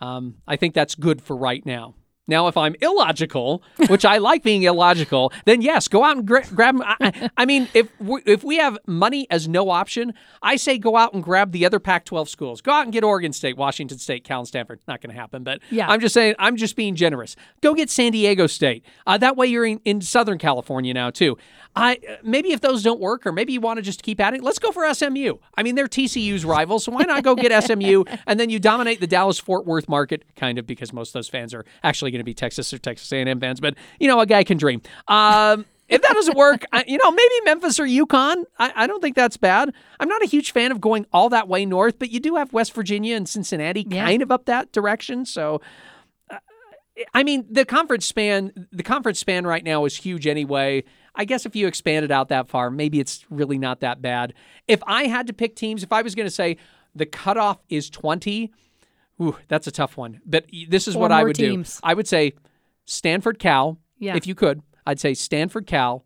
Um, 0.00 0.36
I 0.46 0.56
think 0.56 0.74
that's 0.74 0.94
good 0.94 1.22
for 1.22 1.34
right 1.36 1.64
now. 1.64 1.94
Now, 2.26 2.48
if 2.48 2.56
I'm 2.56 2.74
illogical, 2.80 3.62
which 3.88 4.04
I 4.04 4.18
like 4.18 4.42
being 4.42 4.62
illogical, 4.62 5.32
then 5.44 5.60
yes, 5.60 5.88
go 5.88 6.04
out 6.04 6.16
and 6.16 6.26
gra- 6.26 6.46
grab. 6.54 6.76
I, 6.82 7.30
I- 7.36 7.44
mean, 7.44 7.68
if 7.74 7.88
we, 8.00 8.22
if 8.24 8.42
we 8.42 8.56
have 8.56 8.78
money 8.86 9.26
as 9.30 9.46
no 9.46 9.68
option, 9.68 10.14
I 10.42 10.56
say 10.56 10.78
go 10.78 10.96
out 10.96 11.12
and 11.12 11.22
grab 11.22 11.52
the 11.52 11.66
other 11.66 11.78
Pac-12 11.78 12.28
schools. 12.28 12.60
Go 12.62 12.72
out 12.72 12.84
and 12.84 12.92
get 12.92 13.04
Oregon 13.04 13.32
State, 13.34 13.56
Washington 13.58 13.98
State, 13.98 14.24
Cal, 14.24 14.38
and 14.40 14.48
Stanford. 14.48 14.80
Not 14.88 15.02
going 15.02 15.14
to 15.14 15.20
happen, 15.20 15.44
but 15.44 15.60
Yeah. 15.70 15.86
I'm 15.88 16.00
just 16.00 16.14
saying. 16.14 16.34
I'm 16.38 16.56
just 16.56 16.76
being 16.76 16.94
generous. 16.94 17.36
Go 17.60 17.74
get 17.74 17.90
San 17.90 18.12
Diego 18.12 18.46
State. 18.46 18.84
Uh, 19.06 19.18
that 19.18 19.36
way, 19.36 19.46
you're 19.46 19.66
in, 19.66 19.80
in 19.84 20.00
Southern 20.00 20.38
California 20.38 20.94
now 20.94 21.10
too. 21.10 21.36
I 21.76 21.98
maybe 22.22 22.52
if 22.52 22.60
those 22.60 22.82
don't 22.82 23.00
work, 23.00 23.26
or 23.26 23.32
maybe 23.32 23.52
you 23.52 23.60
want 23.60 23.78
to 23.78 23.82
just 23.82 24.02
keep 24.02 24.20
adding. 24.20 24.42
Let's 24.42 24.58
go 24.60 24.70
for 24.72 24.92
SMU. 24.94 25.34
I 25.56 25.62
mean, 25.62 25.74
they're 25.74 25.88
TCU's 25.88 26.44
rivals, 26.44 26.84
so 26.84 26.92
why 26.92 27.02
not 27.02 27.22
go 27.24 27.34
get 27.34 27.64
SMU 27.64 28.04
and 28.26 28.38
then 28.38 28.48
you 28.48 28.58
dominate 28.60 29.00
the 29.00 29.06
Dallas 29.08 29.38
Fort 29.40 29.66
Worth 29.66 29.88
market, 29.88 30.22
kind 30.36 30.58
of 30.58 30.66
because 30.66 30.92
most 30.92 31.08
of 31.10 31.12
those 31.14 31.28
fans 31.28 31.52
are 31.52 31.64
actually 31.82 32.12
going 32.14 32.20
to 32.20 32.24
be 32.24 32.34
Texas 32.34 32.72
or 32.72 32.78
Texas 32.78 33.12
A&M 33.12 33.40
fans. 33.40 33.60
But 33.60 33.74
you 34.00 34.08
know, 34.08 34.20
a 34.20 34.26
guy 34.26 34.44
can 34.44 34.56
dream. 34.56 34.80
Um, 35.08 35.66
if 35.88 36.00
that 36.00 36.14
doesn't 36.14 36.36
work, 36.36 36.64
I, 36.72 36.82
you 36.86 36.96
know, 37.02 37.10
maybe 37.10 37.34
Memphis 37.44 37.78
or 37.78 37.84
UConn. 37.84 38.44
I, 38.58 38.72
I 38.74 38.86
don't 38.86 39.00
think 39.02 39.16
that's 39.16 39.36
bad. 39.36 39.70
I'm 40.00 40.08
not 40.08 40.22
a 40.22 40.26
huge 40.26 40.52
fan 40.52 40.72
of 40.72 40.80
going 40.80 41.04
all 41.12 41.28
that 41.28 41.46
way 41.46 41.66
north, 41.66 41.98
but 41.98 42.10
you 42.10 42.20
do 42.20 42.36
have 42.36 42.52
West 42.54 42.72
Virginia 42.72 43.16
and 43.16 43.28
Cincinnati 43.28 43.86
Yeah. 43.88 44.06
kind 44.06 44.22
of 44.22 44.30
up 44.32 44.46
that 44.46 44.72
direction. 44.72 45.26
So 45.26 45.60
I 47.12 47.24
mean, 47.24 47.44
the 47.50 47.64
conference 47.64 48.06
span, 48.06 48.68
the 48.70 48.84
conference 48.84 49.18
span 49.18 49.46
right 49.46 49.64
now 49.64 49.84
is 49.84 49.96
huge 49.96 50.26
anyway. 50.28 50.84
I 51.16 51.24
guess 51.24 51.44
if 51.44 51.56
you 51.56 51.66
expand 51.66 52.04
it 52.04 52.12
out 52.12 52.28
that 52.28 52.48
far, 52.48 52.70
maybe 52.70 53.00
it's 53.00 53.24
really 53.30 53.58
not 53.58 53.80
that 53.80 54.00
bad. 54.00 54.32
If 54.68 54.80
I 54.86 55.04
had 55.06 55.26
to 55.26 55.32
pick 55.32 55.56
teams, 55.56 55.82
if 55.82 55.92
I 55.92 56.02
was 56.02 56.14
going 56.14 56.26
to 56.26 56.30
say 56.34 56.56
the 56.94 57.06
cutoff 57.06 57.58
is 57.68 57.90
20, 57.90 58.52
ooh, 59.20 59.36
that's 59.48 59.66
a 59.66 59.70
tough 59.72 59.96
one. 59.96 60.20
But 60.26 60.46
this 60.68 60.86
is 60.88 60.96
Or 60.96 61.00
what 61.00 61.12
I 61.12 61.24
would 61.24 61.36
teams. 61.36 61.74
do. 61.76 61.80
I 61.84 61.94
would 61.94 62.08
say 62.08 62.32
Stanford 62.84 63.38
Cal, 63.38 63.78
Yeah. 63.98 64.16
if 64.16 64.26
you 64.26 64.34
could. 64.34 64.62
I'd 64.86 65.00
say 65.00 65.14
Stanford 65.14 65.66
Cal, 65.66 66.04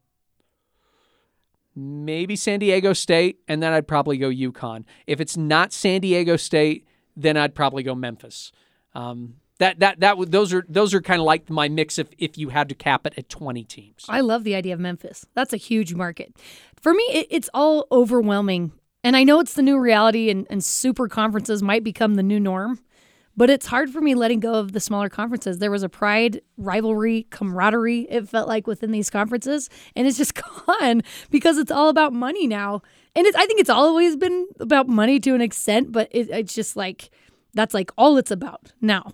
maybe 1.75 2.37
San 2.37 2.61
Diego 2.61 2.93
State, 2.93 3.39
and 3.49 3.63
then 3.63 3.73
I'd 3.73 3.87
probably 3.89 4.19
go 4.19 4.29
UConn. 4.31 4.85
If 5.07 5.21
it's 5.21 5.37
not 5.37 5.73
San 5.73 6.01
Diego 6.01 6.37
State, 6.37 6.87
then 7.17 7.37
I'd 7.37 7.55
probably 7.55 7.83
go 7.83 7.95
Memphis. 7.95 8.53
Um, 8.95 9.35
that 9.59 9.81
that 9.81 10.01
that 10.01 10.17
would 10.19 10.31
those 10.31 10.53
are 10.53 10.65
those 10.69 10.95
are 10.95 11.01
kind 11.01 11.21
of 11.21 11.25
like 11.27 11.51
my 11.51 11.69
mix 11.69 11.99
if 11.99 12.09
if 12.19 12.39
you 12.39 12.51
had 12.51 12.69
to 12.69 12.75
cap 12.77 13.07
it 13.07 13.15
at 13.17 13.29
twenty 13.29 13.65
teams. 13.65 14.05
I 14.09 14.21
love 14.21 14.45
the 14.45 14.55
idea 14.55 14.73
of 14.75 14.79
Memphis. 14.81 15.27
That's 15.35 15.53
a 15.53 15.57
huge 15.57 15.95
market. 15.95 16.33
For 16.81 16.95
me, 16.95 17.03
it, 17.13 17.27
it's 17.31 17.51
all 17.53 17.87
overwhelming. 17.91 18.73
And 19.05 19.17
I 19.17 19.23
know 19.25 19.39
it's 19.41 19.55
the 19.55 19.63
new 19.63 19.79
reality, 19.79 20.29
and, 20.29 20.47
and 20.51 20.63
super 20.63 21.07
conferences 21.09 21.63
might 21.63 21.85
become 21.85 22.15
the 22.17 22.23
new 22.23 22.41
norm, 22.41 22.81
but 23.39 23.49
it's 23.49 23.67
hard 23.67 23.89
for 23.89 24.01
me 24.01 24.17
letting 24.17 24.41
go 24.41 24.55
of 24.55 24.73
the 24.73 24.81
smaller 24.81 25.09
conferences. 25.09 25.59
There 25.59 25.71
was 25.71 25.85
a 25.85 25.89
pride, 25.89 26.43
rivalry, 26.57 27.29
camaraderie, 27.31 28.01
it 28.11 28.29
felt 28.29 28.49
like 28.49 28.67
within 28.67 28.91
these 28.91 29.11
conferences, 29.11 29.71
and 29.95 30.09
it's 30.09 30.19
just 30.19 30.35
gone 30.67 31.03
because 31.31 31.57
it's 31.57 31.71
all 31.71 31.89
about 31.89 32.13
money 32.13 32.49
now. 32.49 32.83
And 33.15 33.29
I 33.29 33.47
think 33.47 33.61
it's 33.61 33.71
always 33.71 34.17
been 34.17 34.49
about 34.59 34.89
money 34.89 35.21
to 35.21 35.37
an 35.37 35.41
extent, 35.41 35.93
but 35.93 36.09
it, 36.11 36.29
it's 36.31 36.53
just 36.53 36.77
like 36.77 37.11
that's 37.55 37.75
like 37.75 37.93
all 37.97 38.17
it's 38.17 38.33
about 38.33 38.73
now. 38.81 39.13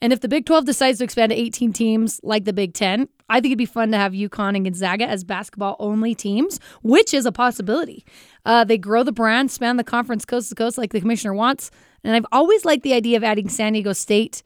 And 0.00 0.12
if 0.12 0.20
the 0.20 0.28
Big 0.28 0.46
12 0.46 0.64
decides 0.64 0.98
to 0.98 1.04
expand 1.04 1.30
to 1.30 1.36
18 1.36 1.72
teams 1.74 2.20
like 2.22 2.44
the 2.44 2.52
Big 2.54 2.72
10, 2.72 3.08
I 3.28 3.40
think 3.40 3.50
it'd 3.50 3.58
be 3.58 3.66
fun 3.66 3.90
to 3.92 3.98
have 3.98 4.12
UConn 4.12 4.56
and 4.56 4.64
Gonzaga 4.64 5.06
as 5.06 5.22
basketball 5.22 5.76
only 5.78 6.14
teams, 6.14 6.60
which 6.82 7.12
is 7.12 7.26
a 7.26 7.32
possibility. 7.32 8.06
Uh, 8.44 8.64
they 8.64 8.78
grow 8.78 9.02
the 9.02 9.12
brand, 9.12 9.50
span 9.50 9.76
the 9.76 9.84
conference 9.84 10.24
coast 10.24 10.48
to 10.48 10.54
coast 10.54 10.78
like 10.78 10.92
the 10.92 11.00
commissioner 11.00 11.34
wants. 11.34 11.70
And 12.04 12.14
I've 12.14 12.26
always 12.32 12.64
liked 12.64 12.82
the 12.82 12.94
idea 12.94 13.16
of 13.16 13.24
adding 13.24 13.48
San 13.48 13.72
Diego 13.72 13.92
State, 13.92 14.42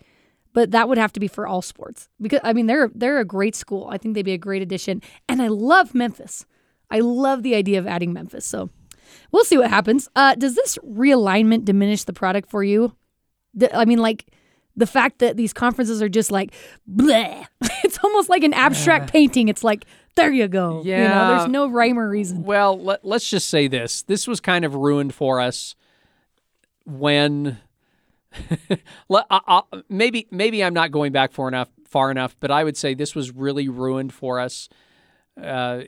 but 0.52 0.70
that 0.70 0.88
would 0.88 0.98
have 0.98 1.12
to 1.14 1.20
be 1.20 1.28
for 1.28 1.46
all 1.46 1.62
sports 1.62 2.08
because 2.20 2.40
I 2.42 2.52
mean 2.52 2.66
they're 2.66 2.90
they're 2.94 3.18
a 3.20 3.24
great 3.24 3.54
school. 3.54 3.88
I 3.90 3.98
think 3.98 4.14
they'd 4.14 4.22
be 4.24 4.32
a 4.32 4.38
great 4.38 4.62
addition, 4.62 5.02
and 5.28 5.40
I 5.42 5.48
love 5.48 5.94
Memphis. 5.94 6.44
I 6.90 7.00
love 7.00 7.42
the 7.42 7.54
idea 7.54 7.78
of 7.78 7.86
adding 7.86 8.12
Memphis. 8.12 8.44
So 8.46 8.70
we'll 9.30 9.44
see 9.44 9.58
what 9.58 9.70
happens. 9.70 10.08
Uh, 10.16 10.34
does 10.34 10.54
this 10.56 10.76
realignment 10.78 11.64
diminish 11.64 12.04
the 12.04 12.12
product 12.12 12.50
for 12.50 12.64
you? 12.64 12.96
I 13.72 13.84
mean, 13.84 13.98
like 13.98 14.26
the 14.76 14.86
fact 14.86 15.18
that 15.18 15.36
these 15.36 15.52
conferences 15.52 16.00
are 16.02 16.08
just 16.08 16.30
like, 16.30 16.54
bleh. 16.90 17.46
It's 17.82 17.98
almost 18.04 18.28
like 18.28 18.44
an 18.44 18.52
abstract 18.54 19.10
painting. 19.10 19.48
It's 19.48 19.64
like, 19.64 19.84
there 20.14 20.30
you 20.30 20.46
go. 20.48 20.82
You 20.84 20.92
know, 20.96 21.02
Yeah. 21.02 21.28
there's 21.38 21.48
no 21.50 21.66
rhyme 21.68 21.98
or 21.98 22.08
reason. 22.08 22.44
Well, 22.44 22.78
let, 22.80 23.04
let's 23.04 23.28
just 23.28 23.48
say 23.48 23.66
this: 23.68 24.02
this 24.02 24.28
was 24.28 24.38
kind 24.38 24.64
of 24.64 24.74
ruined 24.76 25.12
for 25.14 25.40
us 25.40 25.74
when. 26.90 27.58
Le- 29.08 29.26
I- 29.30 29.40
I- 29.72 29.82
maybe 29.88 30.26
maybe 30.30 30.62
I'm 30.62 30.74
not 30.74 30.90
going 30.92 31.12
back 31.12 31.32
far 31.32 31.48
enough 31.48 31.68
far 31.86 32.10
enough, 32.10 32.36
but 32.38 32.50
I 32.50 32.62
would 32.62 32.76
say 32.76 32.94
this 32.94 33.14
was 33.14 33.32
really 33.32 33.68
ruined 33.68 34.12
for 34.12 34.38
us. 34.38 34.68
Uh, 35.40 35.82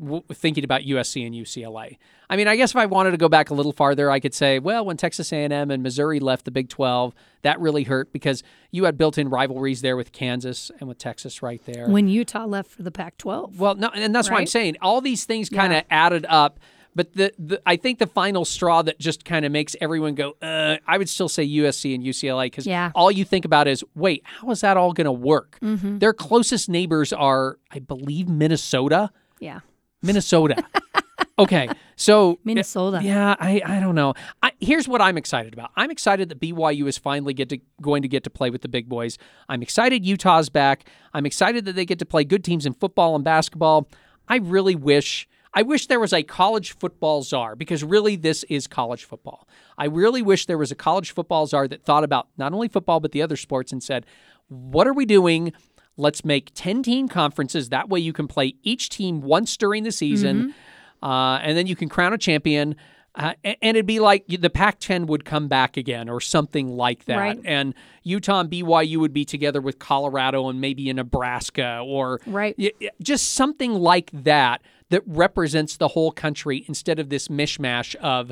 w- 0.00 0.22
thinking 0.32 0.62
about 0.62 0.82
USC 0.82 1.26
and 1.26 1.34
UCLA. 1.34 1.96
I 2.28 2.36
mean, 2.36 2.46
I 2.46 2.54
guess 2.54 2.70
if 2.70 2.76
I 2.76 2.86
wanted 2.86 3.10
to 3.12 3.16
go 3.16 3.28
back 3.28 3.50
a 3.50 3.54
little 3.54 3.72
farther, 3.72 4.08
I 4.10 4.20
could 4.20 4.34
say, 4.34 4.60
well, 4.60 4.84
when 4.84 4.96
Texas 4.96 5.32
A&M 5.32 5.52
and 5.70 5.82
Missouri 5.82 6.20
left 6.20 6.44
the 6.44 6.50
Big 6.52 6.68
12, 6.68 7.12
that 7.42 7.58
really 7.58 7.82
hurt 7.84 8.12
because 8.12 8.44
you 8.70 8.84
had 8.84 8.96
built-in 8.96 9.28
rivalries 9.28 9.80
there 9.80 9.96
with 9.96 10.12
Kansas 10.12 10.70
and 10.78 10.88
with 10.88 10.98
Texas 10.98 11.42
right 11.42 11.60
there. 11.64 11.88
When 11.88 12.06
Utah 12.06 12.44
left 12.46 12.70
for 12.70 12.82
the 12.84 12.92
Pac 12.92 13.16
12. 13.18 13.58
Well, 13.58 13.74
no, 13.74 13.88
and 13.88 14.14
that's 14.14 14.30
what 14.30 14.38
I'm 14.38 14.46
saying. 14.46 14.76
All 14.80 15.00
these 15.00 15.24
things 15.24 15.48
kind 15.48 15.72
of 15.72 15.78
Yeah. 15.78 15.82
added 15.90 16.24
up, 16.28 16.60
but 16.94 17.12
the, 17.14 17.32
the 17.38 17.60
I 17.66 17.76
think 17.76 17.98
the 17.98 18.06
final 18.06 18.44
straw 18.44 18.82
that 18.82 18.98
just 18.98 19.24
kind 19.24 19.44
of 19.44 19.52
makes 19.52 19.76
everyone 19.80 20.14
go, 20.14 20.34
uh, 20.42 20.76
I 20.86 20.98
would 20.98 21.08
still 21.08 21.28
say 21.28 21.46
USC 21.46 21.94
and 21.94 22.02
UCLA 22.04 22.46
because 22.46 22.66
Yeah. 22.66 22.90
all 22.94 23.10
you 23.10 23.24
think 23.24 23.44
about 23.44 23.68
is, 23.68 23.84
wait, 23.94 24.22
how 24.24 24.50
is 24.50 24.60
that 24.62 24.76
all 24.76 24.92
going 24.92 25.04
to 25.04 25.12
work? 25.12 25.58
Mm-hmm. 25.62 25.98
Their 25.98 26.12
closest 26.12 26.68
neighbors 26.68 27.12
are, 27.12 27.58
I 27.70 27.78
believe, 27.78 28.28
Minnesota. 28.28 29.10
Yeah. 29.38 29.60
Minnesota. 30.02 30.62
okay, 31.38 31.68
so 31.96 32.38
Minnesota. 32.44 33.00
yeah, 33.02 33.36
I, 33.38 33.60
I 33.64 33.80
don't 33.80 33.94
know. 33.94 34.14
I, 34.42 34.52
here's 34.60 34.88
what 34.88 35.00
I'm 35.02 35.16
excited 35.18 35.52
about. 35.52 35.70
I'm 35.76 35.90
excited 35.90 36.28
that 36.30 36.40
BYU 36.40 36.86
is 36.86 36.98
finally 36.98 37.34
get 37.34 37.48
to 37.50 37.58
going 37.80 38.02
to 38.02 38.08
get 38.08 38.24
to 38.24 38.30
play 38.30 38.50
with 38.50 38.62
the 38.62 38.68
big 38.68 38.88
boys. 38.88 39.18
I'm 39.48 39.62
excited 39.62 40.04
Utah's 40.04 40.48
back. 40.48 40.86
I'm 41.14 41.26
excited 41.26 41.64
that 41.66 41.74
they 41.74 41.84
get 41.84 41.98
to 42.00 42.06
play 42.06 42.24
good 42.24 42.44
teams 42.44 42.66
in 42.66 42.72
football 42.74 43.14
and 43.14 43.24
basketball. 43.24 43.88
I 44.28 44.36
really 44.36 44.74
wish 44.74 45.28
I 45.52 45.62
wish 45.62 45.86
there 45.88 45.98
was 46.00 46.12
a 46.12 46.22
college 46.22 46.72
football 46.78 47.22
czar 47.22 47.56
because 47.56 47.82
really 47.82 48.14
this 48.16 48.44
is 48.44 48.66
college 48.66 49.04
football. 49.04 49.48
I 49.76 49.86
really 49.86 50.22
wish 50.22 50.46
there 50.46 50.58
was 50.58 50.70
a 50.70 50.76
college 50.76 51.10
football 51.12 51.46
czar 51.46 51.66
that 51.68 51.82
thought 51.84 52.04
about 52.04 52.28
not 52.36 52.52
only 52.52 52.68
football 52.68 53.00
but 53.00 53.12
the 53.12 53.22
other 53.22 53.36
sports 53.36 53.72
and 53.72 53.82
said, 53.82 54.06
"What 54.48 54.86
are 54.86 54.92
we 54.94 55.06
doing? 55.06 55.52
Let's 55.96 56.24
make 56.24 56.52
10 56.54 56.82
team 56.82 57.08
conferences. 57.08 57.68
That 57.68 57.88
way 57.88 57.98
you 58.00 58.12
can 58.12 58.28
play 58.28 58.54
each 58.62 58.88
team 58.90 59.20
once 59.20 59.56
during 59.56 59.82
the 59.82 59.92
season, 59.92 60.54
uh, 61.02 61.40
and 61.42 61.56
then 61.58 61.66
you 61.66 61.76
can 61.76 61.88
crown 61.88 62.12
a 62.12 62.18
champion. 62.18 62.76
Uh, 63.16 63.34
and 63.44 63.56
it'd 63.76 63.86
be 63.86 63.98
like 63.98 64.24
the 64.28 64.48
Pac 64.48 64.78
10 64.78 65.06
would 65.06 65.24
come 65.24 65.48
back 65.48 65.76
again 65.76 66.08
or 66.08 66.20
something 66.20 66.68
like 66.68 67.06
that. 67.06 67.16
Right. 67.18 67.40
And 67.44 67.74
Utah 68.04 68.38
and 68.38 68.48
BYU 68.48 68.98
would 68.98 69.12
be 69.12 69.24
together 69.24 69.60
with 69.60 69.80
Colorado 69.80 70.48
and 70.48 70.60
maybe 70.60 70.88
in 70.88 70.94
Nebraska 70.94 71.82
or 71.84 72.20
Right. 72.24 72.56
just 73.02 73.32
something 73.32 73.74
like 73.74 74.10
that 74.12 74.62
that 74.90 75.02
represents 75.06 75.76
the 75.76 75.88
whole 75.88 76.12
country 76.12 76.64
instead 76.68 76.98
of 76.98 77.08
this 77.08 77.28
mishmash 77.28 77.94
of 77.96 78.30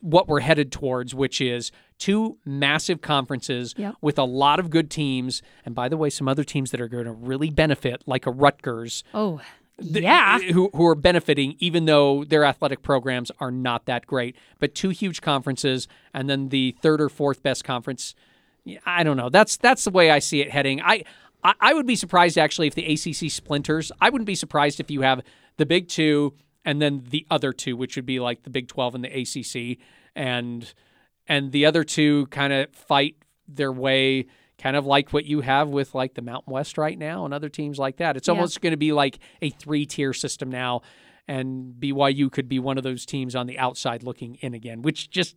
what 0.00 0.28
we're 0.28 0.40
headed 0.40 0.70
towards, 0.70 1.14
which 1.14 1.40
is 1.40 1.72
two 1.98 2.36
massive 2.44 3.00
conferences 3.00 3.74
Yep. 3.78 3.94
with 4.00 4.18
a 4.18 4.24
lot 4.24 4.58
of 4.60 4.68
good 4.70 4.90
teams, 4.90 5.42
and 5.64 5.74
by 5.74 5.88
the 5.88 5.96
way, 5.96 6.10
some 6.10 6.28
other 6.28 6.44
teams 6.44 6.70
that 6.70 6.80
are 6.80 6.88
going 6.88 7.06
to 7.06 7.12
really 7.12 7.50
benefit, 7.50 8.02
like 8.06 8.26
a 8.26 8.30
Rutgers, 8.30 9.02
Oh, 9.14 9.40
th- 9.80 10.02
yeah. 10.04 10.38
who, 10.38 10.68
who 10.74 10.86
are 10.86 10.94
benefiting 10.94 11.56
even 11.60 11.86
though 11.86 12.24
their 12.24 12.44
athletic 12.44 12.82
programs 12.82 13.30
are 13.40 13.50
not 13.50 13.86
that 13.86 14.06
great. 14.06 14.36
But 14.58 14.74
two 14.74 14.90
huge 14.90 15.22
conferences, 15.22 15.88
and 16.12 16.28
then 16.28 16.50
the 16.50 16.76
third 16.82 17.00
or 17.00 17.08
fourth 17.08 17.42
best 17.42 17.64
conference. 17.64 18.14
I 18.84 19.02
don't 19.02 19.16
know. 19.16 19.30
That's 19.30 19.56
that's 19.56 19.84
the 19.84 19.90
way 19.90 20.10
I 20.10 20.18
see 20.18 20.42
it 20.42 20.50
heading. 20.50 20.82
I 20.82 21.04
I, 21.42 21.54
I 21.58 21.72
would 21.74 21.86
be 21.86 21.96
surprised 21.96 22.36
actually 22.36 22.66
if 22.66 22.74
the 22.74 22.84
ACC 22.84 23.30
splinters. 23.30 23.90
I 23.98 24.10
wouldn't 24.10 24.26
be 24.26 24.34
surprised 24.34 24.78
if 24.80 24.90
you 24.90 25.00
have 25.00 25.22
the 25.60 25.66
Big 25.66 25.86
Two 25.88 26.34
and 26.64 26.82
then 26.82 27.04
the 27.08 27.24
other 27.30 27.52
two, 27.52 27.76
which 27.76 27.94
would 27.96 28.06
be 28.06 28.18
like 28.18 28.42
the 28.42 28.50
Big 28.50 28.66
Twelve 28.66 28.94
and 28.96 29.04
the 29.04 29.08
ACC, 29.08 29.78
and 30.16 30.74
and 31.28 31.52
the 31.52 31.64
other 31.66 31.84
two 31.84 32.26
kind 32.26 32.52
of 32.52 32.70
fight 32.74 33.14
their 33.46 33.70
way 33.72 34.26
kind 34.58 34.76
of 34.76 34.84
like 34.84 35.12
what 35.12 35.24
you 35.24 35.40
have 35.40 35.68
with 35.70 35.94
like 35.94 36.14
the 36.14 36.22
Mountain 36.22 36.52
West 36.52 36.76
right 36.76 36.98
now 36.98 37.24
and 37.24 37.32
other 37.32 37.48
teams 37.48 37.78
like 37.78 37.96
that. 37.96 38.16
It's 38.16 38.28
Yeah. 38.28 38.34
almost 38.34 38.60
going 38.60 38.72
to 38.72 38.76
be 38.76 38.92
like 38.92 39.18
a 39.40 39.48
three-tier 39.50 40.12
system 40.12 40.50
now 40.50 40.82
and 41.26 41.74
BYU 41.78 42.30
could 42.30 42.46
be 42.48 42.58
one 42.58 42.76
of 42.76 42.84
those 42.84 43.06
teams 43.06 43.34
on 43.34 43.46
the 43.46 43.58
outside 43.58 44.02
looking 44.02 44.34
in 44.42 44.52
again, 44.52 44.82
which 44.82 45.08
just 45.08 45.34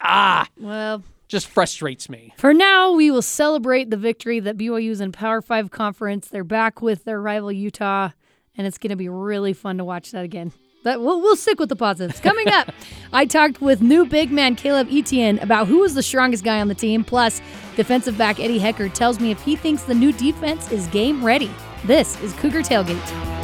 ah, 0.00 0.48
Well, 0.58 1.02
just 1.28 1.48
frustrates 1.48 2.08
me. 2.08 2.32
for 2.38 2.54
now, 2.54 2.92
we 2.92 3.10
will 3.10 3.20
celebrate 3.22 3.90
the 3.90 3.96
victory 3.98 4.40
that 4.40 4.56
BYU's 4.56 5.00
in 5.02 5.12
Power 5.12 5.42
Five 5.42 5.70
conference. 5.70 6.28
They're 6.28 6.42
back 6.44 6.80
with 6.80 7.04
their 7.04 7.20
rival 7.20 7.52
Utah, 7.52 8.10
and 8.56 8.66
it's 8.66 8.78
going 8.78 8.90
to 8.90 8.96
be 8.96 9.08
really 9.08 9.52
fun 9.52 9.78
to 9.78 9.84
watch 9.84 10.10
that 10.12 10.24
again. 10.24 10.52
But 10.82 11.00
we'll, 11.00 11.20
we'll 11.20 11.36
stick 11.36 11.58
with 11.58 11.68
the 11.68 11.76
positives. 11.76 12.20
Coming 12.20 12.48
up, 12.48 12.70
I 13.12 13.26
talked 13.26 13.60
with 13.60 13.82
new 13.82 14.06
big 14.06 14.30
man 14.30 14.54
Caleb 14.54 14.88
Etienne 14.90 15.38
about 15.40 15.66
who 15.66 15.82
is 15.82 15.94
the 15.94 16.02
strongest 16.02 16.44
guy 16.44 16.60
on 16.60 16.68
the 16.68 16.74
team. 16.74 17.02
Plus, 17.02 17.40
defensive 17.74 18.16
back 18.16 18.38
Eddie 18.38 18.60
Heckard 18.60 18.92
tells 18.92 19.18
me 19.18 19.30
if 19.30 19.42
he 19.42 19.56
thinks 19.56 19.82
the 19.82 19.94
new 19.94 20.12
defense 20.12 20.70
is 20.70 20.86
game 20.88 21.24
ready. 21.24 21.50
This 21.84 22.20
is 22.22 22.32
Cougar 22.34 22.62
Tailgate. 22.62 23.36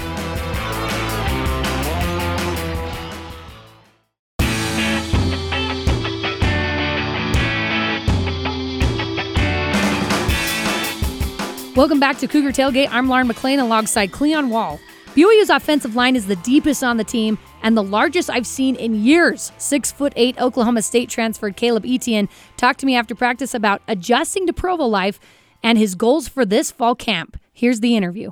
Welcome 11.75 11.99
back 11.99 12.19
to 12.19 12.29
Cougar 12.29 12.53
Tailgate. 12.53 12.89
I'm 12.93 13.09
Lauren 13.09 13.27
McLean 13.27 13.59
alongside 13.59 14.13
Cleon 14.13 14.51
Wall. 14.51 14.79
BYU's 15.15 15.51
offensive 15.51 15.95
line 15.95 16.17
is 16.17 16.27
the 16.27 16.37
deepest 16.37 16.83
on 16.83 16.97
the 16.97 17.05
team 17.05 17.37
and 17.63 17.77
the 17.77 17.83
largest 17.83 18.31
I've 18.31 18.47
seen 18.47 18.77
in 18.77 19.05
years. 19.05 19.53
Six 19.59 19.93
foot 19.93 20.15
eight 20.17 20.41
Oklahoma 20.41 20.81
State 20.81 21.11
transferred 21.11 21.55
Caleb 21.55 21.85
Etienne 21.87 22.31
talked 22.57 22.81
to 22.81 22.87
me 22.87 22.97
after 22.97 23.15
practice 23.15 23.53
about 23.53 23.83
adjusting 23.87 24.47
to 24.47 24.55
Provo 24.55 24.87
life 24.87 25.21
and 25.63 25.77
his 25.77 25.95
goals 25.95 26.29
for 26.29 26.47
this 26.47 26.71
fall 26.71 26.95
camp. 26.95 27.39
Here's 27.53 27.81
the 27.81 27.95
interview. 27.95 28.31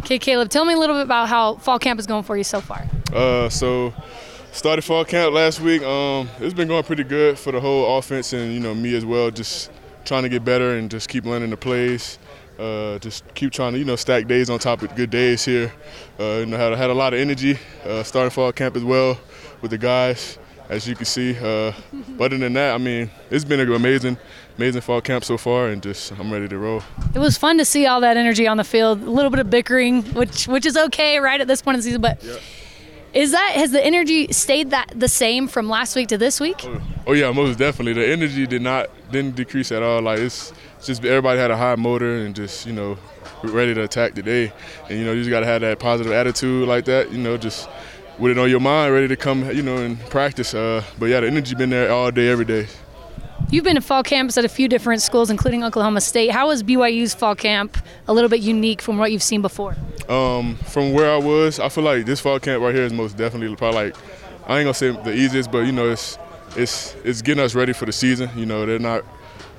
Okay, 0.00 0.18
Caleb, 0.18 0.50
tell 0.50 0.66
me 0.66 0.74
a 0.74 0.78
little 0.78 0.96
bit 0.96 1.04
about 1.04 1.30
how 1.30 1.54
fall 1.54 1.78
camp 1.78 1.98
is 1.98 2.06
going 2.06 2.22
for 2.22 2.36
you 2.36 2.44
so 2.44 2.60
far. 2.60 2.86
Uh, 3.14 3.48
so 3.48 3.94
started 4.52 4.82
fall 4.82 5.06
camp 5.06 5.32
last 5.32 5.60
week. 5.60 5.82
Um, 5.82 6.28
it's 6.40 6.52
been 6.52 6.68
going 6.68 6.84
pretty 6.84 7.04
good 7.04 7.38
for 7.38 7.52
the 7.52 7.60
whole 7.60 7.96
offense 7.96 8.34
and 8.34 8.52
you 8.52 8.60
know 8.60 8.74
me 8.74 8.94
as 8.94 9.06
well. 9.06 9.30
Just 9.30 9.70
trying 10.04 10.24
to 10.24 10.28
get 10.28 10.44
better 10.44 10.76
and 10.76 10.90
just 10.90 11.08
keep 11.08 11.24
learning 11.24 11.48
the 11.48 11.56
plays. 11.56 12.18
Uh, 12.60 12.98
just 12.98 13.24
keep 13.34 13.50
trying 13.52 13.72
to 13.72 13.78
you 13.78 13.86
know 13.86 13.96
stack 13.96 14.26
days 14.26 14.50
on 14.50 14.58
top 14.58 14.82
of 14.82 14.94
good 14.94 15.08
days 15.08 15.44
here. 15.44 15.72
Uh, 16.18 16.40
you 16.40 16.46
know 16.46 16.58
had 16.58 16.76
had 16.76 16.90
a 16.90 16.94
lot 16.94 17.14
of 17.14 17.20
energy 17.20 17.58
uh, 17.86 18.02
starting 18.02 18.30
fall 18.30 18.52
camp 18.52 18.76
as 18.76 18.84
well 18.84 19.18
with 19.62 19.70
the 19.70 19.78
guys. 19.78 20.38
As 20.68 20.86
you 20.86 20.94
can 20.94 21.04
see, 21.04 21.36
uh, 21.36 21.72
but 22.16 22.26
other 22.26 22.38
than 22.38 22.52
that, 22.52 22.74
I 22.74 22.78
mean, 22.78 23.10
it's 23.28 23.44
been 23.44 23.58
an 23.58 23.72
amazing, 23.72 24.16
amazing 24.56 24.82
fall 24.82 25.00
camp 25.00 25.24
so 25.24 25.36
far, 25.36 25.66
and 25.66 25.82
just 25.82 26.12
I'm 26.12 26.32
ready 26.32 26.46
to 26.46 26.58
roll. 26.58 26.84
It 27.12 27.18
was 27.18 27.36
fun 27.36 27.58
to 27.58 27.64
see 27.64 27.86
all 27.86 28.00
that 28.02 28.16
energy 28.16 28.46
on 28.46 28.56
the 28.56 28.62
field. 28.62 29.02
A 29.02 29.10
little 29.10 29.32
bit 29.32 29.40
of 29.40 29.50
bickering, 29.50 30.04
which 30.14 30.46
which 30.46 30.64
is 30.66 30.76
okay 30.76 31.18
right 31.18 31.40
at 31.40 31.48
this 31.48 31.60
point 31.60 31.74
in 31.74 31.78
the 31.80 31.82
season, 31.82 32.00
but 32.00 32.22
is 33.12 33.32
that 33.32 33.52
has 33.54 33.72
the 33.72 33.84
energy 33.84 34.32
stayed 34.32 34.70
that 34.70 34.92
the 34.94 35.08
same 35.08 35.48
from 35.48 35.68
last 35.68 35.96
week 35.96 36.08
to 36.08 36.18
this 36.18 36.40
week? 36.40 36.64
Oh 37.06 37.12
yeah, 37.12 37.32
most 37.32 37.58
definitely. 37.58 37.94
The 37.94 38.08
energy 38.08 38.46
did 38.46 38.62
not 38.62 38.90
didn't 39.10 39.36
decrease 39.36 39.72
at 39.72 39.82
all. 39.82 40.02
Like 40.02 40.20
it's 40.20 40.52
just 40.82 41.04
everybody 41.04 41.38
had 41.38 41.50
a 41.50 41.56
high 41.56 41.76
motor 41.76 42.18
and 42.18 42.34
just 42.34 42.66
you 42.66 42.72
know 42.72 42.98
ready 43.42 43.74
to 43.74 43.82
attack 43.82 44.14
today. 44.14 44.52
And 44.88 44.98
you 44.98 45.04
know 45.04 45.12
you 45.12 45.20
just 45.20 45.30
gotta 45.30 45.46
have 45.46 45.60
that 45.62 45.78
positive 45.78 46.12
attitude 46.12 46.68
like 46.68 46.84
that. 46.84 47.10
You 47.10 47.18
know 47.18 47.36
just 47.36 47.68
with 48.18 48.32
it 48.32 48.38
on 48.38 48.50
your 48.50 48.60
mind, 48.60 48.92
ready 48.92 49.08
to 49.08 49.16
come. 49.16 49.50
You 49.50 49.62
know 49.62 49.78
and 49.78 49.98
practice. 50.10 50.54
Uh, 50.54 50.84
but 50.98 51.06
yeah, 51.06 51.20
the 51.20 51.26
energy 51.26 51.54
been 51.54 51.70
there 51.70 51.90
all 51.90 52.10
day, 52.10 52.28
every 52.28 52.44
day. 52.44 52.68
You've 53.52 53.64
been 53.64 53.74
to 53.74 53.80
fall 53.80 54.04
camps 54.04 54.38
at 54.38 54.44
a 54.44 54.48
few 54.48 54.68
different 54.68 55.02
schools, 55.02 55.28
including 55.28 55.64
Oklahoma 55.64 56.00
State. 56.00 56.30
How 56.30 56.52
is 56.52 56.62
BYU's 56.62 57.14
fall 57.14 57.34
camp 57.34 57.76
a 58.06 58.12
little 58.12 58.30
bit 58.30 58.40
unique 58.40 58.80
from 58.80 58.96
what 58.96 59.10
you've 59.10 59.24
seen 59.24 59.42
before? 59.42 59.74
Um, 60.08 60.54
from 60.54 60.92
where 60.92 61.12
I 61.12 61.16
was, 61.16 61.58
I 61.58 61.68
feel 61.68 61.82
like 61.82 62.06
this 62.06 62.20
fall 62.20 62.38
camp 62.38 62.62
right 62.62 62.72
here 62.72 62.84
is 62.84 62.92
most 62.92 63.16
definitely 63.16 63.56
probably 63.56 63.86
like 63.86 63.96
I 64.46 64.58
ain't 64.58 64.66
gonna 64.66 64.74
say 64.74 64.90
the 64.92 65.12
easiest, 65.12 65.50
but 65.50 65.66
you 65.66 65.72
know 65.72 65.90
it's 65.90 66.16
it's 66.56 66.94
it's 67.02 67.22
getting 67.22 67.42
us 67.42 67.56
ready 67.56 67.72
for 67.72 67.86
the 67.86 67.92
season. 67.92 68.30
You 68.36 68.46
know 68.46 68.66
they're 68.66 68.78
not 68.78 69.04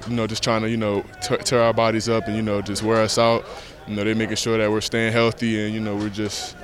you 0.07 0.15
know 0.15 0.25
just 0.25 0.41
trying 0.41 0.61
to 0.61 0.69
you 0.69 0.77
know 0.77 1.03
t- 1.21 1.37
tear 1.37 1.61
our 1.61 1.73
bodies 1.73 2.07
up 2.07 2.27
and 2.27 2.35
you 2.37 2.41
know 2.41 2.61
just 2.61 2.83
wear 2.83 3.01
us 3.01 3.17
out. 3.17 3.45
You 3.87 3.95
know 3.97 4.05
they're 4.05 4.15
making 4.15 4.37
sure 4.37 4.57
that 4.57 4.71
we're 4.71 4.79
staying 4.79 5.11
healthy 5.11 5.65
and 5.65 5.73
you 5.73 5.81
know 5.81 5.97
we're 5.97 6.07
just 6.07 6.55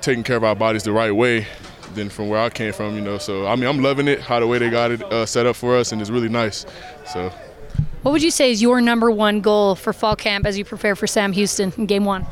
taking 0.00 0.24
care 0.24 0.36
of 0.36 0.42
our 0.42 0.56
bodies 0.56 0.82
the 0.82 0.90
right 0.90 1.12
way 1.12 1.46
than 1.94 2.08
from 2.08 2.28
where 2.28 2.40
I 2.40 2.50
came 2.50 2.72
from. 2.72 2.94
You 2.94 3.00
know 3.00 3.18
so 3.18 3.46
I 3.46 3.56
mean 3.56 3.66
I'm 3.66 3.82
loving 3.82 4.08
it 4.08 4.20
how 4.20 4.40
the 4.40 4.46
way 4.46 4.58
they 4.58 4.70
got 4.70 4.90
it 4.90 5.02
uh, 5.04 5.26
set 5.26 5.46
up 5.46 5.56
for 5.56 5.76
us 5.76 5.92
and 5.92 6.00
it's 6.00 6.10
really 6.10 6.28
nice. 6.28 6.66
So. 7.12 7.32
What 8.02 8.10
would 8.10 8.22
you 8.22 8.32
say 8.32 8.50
is 8.50 8.60
your 8.60 8.80
number 8.80 9.10
one 9.12 9.40
goal 9.40 9.76
for 9.76 9.92
fall 9.92 10.16
camp 10.16 10.44
as 10.44 10.58
you 10.58 10.64
prepare 10.64 10.96
for 10.96 11.06
Sam 11.06 11.32
Houston 11.32 11.72
in 11.76 11.86
game 11.86 12.04
one? 12.04 12.26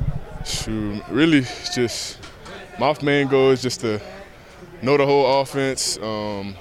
Shoot, 0.44 1.02
really, 1.08 1.38
it's 1.38 1.74
just 1.74 2.18
my 2.78 2.96
main 3.02 3.28
goal 3.28 3.50
is 3.50 3.62
just 3.62 3.80
to 3.82 4.00
know 4.82 4.96
the 4.96 5.06
whole 5.06 5.40
offense. 5.40 5.98
Um, 5.98 6.56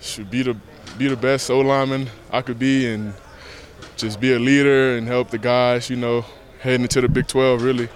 should 0.00 0.30
be 0.30 0.42
the 0.42 0.56
be 0.96 1.08
the 1.08 1.16
best 1.16 1.50
O 1.50 1.60
lineman 1.60 2.08
I 2.30 2.40
could 2.40 2.58
be, 2.58 2.86
and 2.86 3.14
just 3.96 4.20
be 4.20 4.32
a 4.32 4.38
leader 4.38 4.96
and 4.96 5.06
help 5.06 5.30
the 5.30 5.38
guys. 5.38 5.90
You 5.90 5.96
know, 5.96 6.24
heading 6.60 6.82
into 6.82 7.00
the 7.00 7.08
Big 7.08 7.26
12, 7.26 7.62
really. 7.62 7.88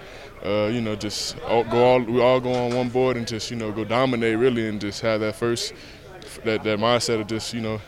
Uh, 0.44 0.68
you 0.72 0.80
know, 0.80 0.94
just 0.94 1.38
all, 1.40 1.64
go 1.64 1.84
all 1.84 2.00
we 2.00 2.20
all 2.20 2.40
go 2.40 2.52
on 2.52 2.74
one 2.74 2.88
board 2.88 3.16
and 3.16 3.26
just 3.26 3.50
you 3.50 3.56
know 3.56 3.72
go 3.72 3.84
dominate 3.84 4.38
really, 4.38 4.68
and 4.68 4.80
just 4.80 5.00
have 5.00 5.20
that 5.20 5.34
first 5.34 5.74
that 6.44 6.62
that 6.62 6.78
mindset 6.78 7.20
of 7.20 7.26
just 7.26 7.52
you 7.52 7.60
know, 7.60 7.80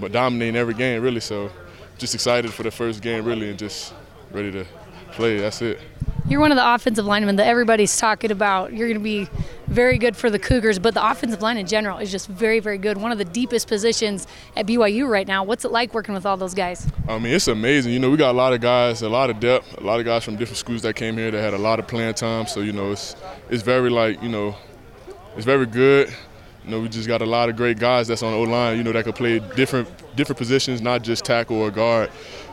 but 0.00 0.12
dominating 0.12 0.56
every 0.56 0.74
game 0.74 1.02
really. 1.02 1.20
So, 1.20 1.50
just 1.98 2.14
excited 2.14 2.52
for 2.52 2.62
the 2.62 2.70
first 2.70 3.02
game 3.02 3.24
really, 3.24 3.50
and 3.50 3.58
just 3.58 3.92
ready 4.30 4.50
to 4.52 4.64
play. 5.12 5.38
That's 5.38 5.60
it. 5.62 5.78
You're 6.26 6.40
one 6.40 6.52
of 6.52 6.56
the 6.56 6.74
offensive 6.74 7.04
linemen 7.04 7.36
that 7.36 7.46
everybody's 7.46 7.96
talking 7.96 8.30
about. 8.30 8.72
You're 8.72 8.88
going 8.88 8.98
to 8.98 9.04
be 9.04 9.28
very 9.66 9.98
good 9.98 10.16
for 10.16 10.30
the 10.30 10.38
Cougars, 10.38 10.78
but 10.78 10.94
the 10.94 11.10
offensive 11.10 11.42
line 11.42 11.56
in 11.56 11.66
general 11.66 11.98
is 11.98 12.10
just 12.10 12.28
very, 12.28 12.60
very 12.60 12.78
good. 12.78 12.98
One 12.98 13.12
of 13.12 13.18
the 13.18 13.24
deepest 13.24 13.68
positions 13.68 14.26
at 14.56 14.66
BYU 14.66 15.08
right 15.08 15.26
now. 15.26 15.44
What's 15.44 15.64
it 15.64 15.72
like 15.72 15.94
working 15.94 16.14
with 16.14 16.26
all 16.26 16.36
those 16.36 16.54
guys? 16.54 16.86
I 17.08 17.18
mean, 17.18 17.32
it's 17.32 17.48
amazing. 17.48 17.92
You 17.92 17.98
know, 17.98 18.10
we 18.10 18.16
got 18.16 18.30
a 18.30 18.36
lot 18.36 18.52
of 18.52 18.60
guys, 18.60 19.02
a 19.02 19.08
lot 19.08 19.30
of 19.30 19.40
depth, 19.40 19.78
a 19.78 19.84
lot 19.84 20.00
of 20.00 20.06
guys 20.06 20.24
from 20.24 20.36
different 20.36 20.58
schools 20.58 20.82
that 20.82 20.94
came 20.94 21.16
here 21.16 21.30
that 21.30 21.40
had 21.40 21.54
a 21.54 21.58
lot 21.58 21.78
of 21.78 21.86
playing 21.86 22.14
time. 22.14 22.46
So 22.46 22.60
you 22.60 22.72
know, 22.72 22.92
it's 22.92 23.16
it's 23.50 23.62
very 23.62 23.90
like 23.90 24.22
you 24.22 24.28
know, 24.28 24.54
it's 25.36 25.46
very 25.46 25.66
good. 25.66 26.12
You 26.64 26.70
know, 26.70 26.80
we 26.80 26.88
just 26.88 27.08
got 27.08 27.20
a 27.20 27.26
lot 27.26 27.48
of 27.48 27.56
great 27.56 27.78
guys 27.78 28.08
that's 28.08 28.22
on 28.22 28.32
O 28.32 28.42
line. 28.42 28.78
You 28.78 28.84
know, 28.84 28.92
that 28.92 29.04
could 29.04 29.14
play 29.16 29.38
different 29.54 29.88
different 30.16 30.38
positions, 30.38 30.80
not 30.80 31.02
just 31.02 31.24
tackle 31.24 31.56
or 31.56 31.70
guard. 31.70 32.10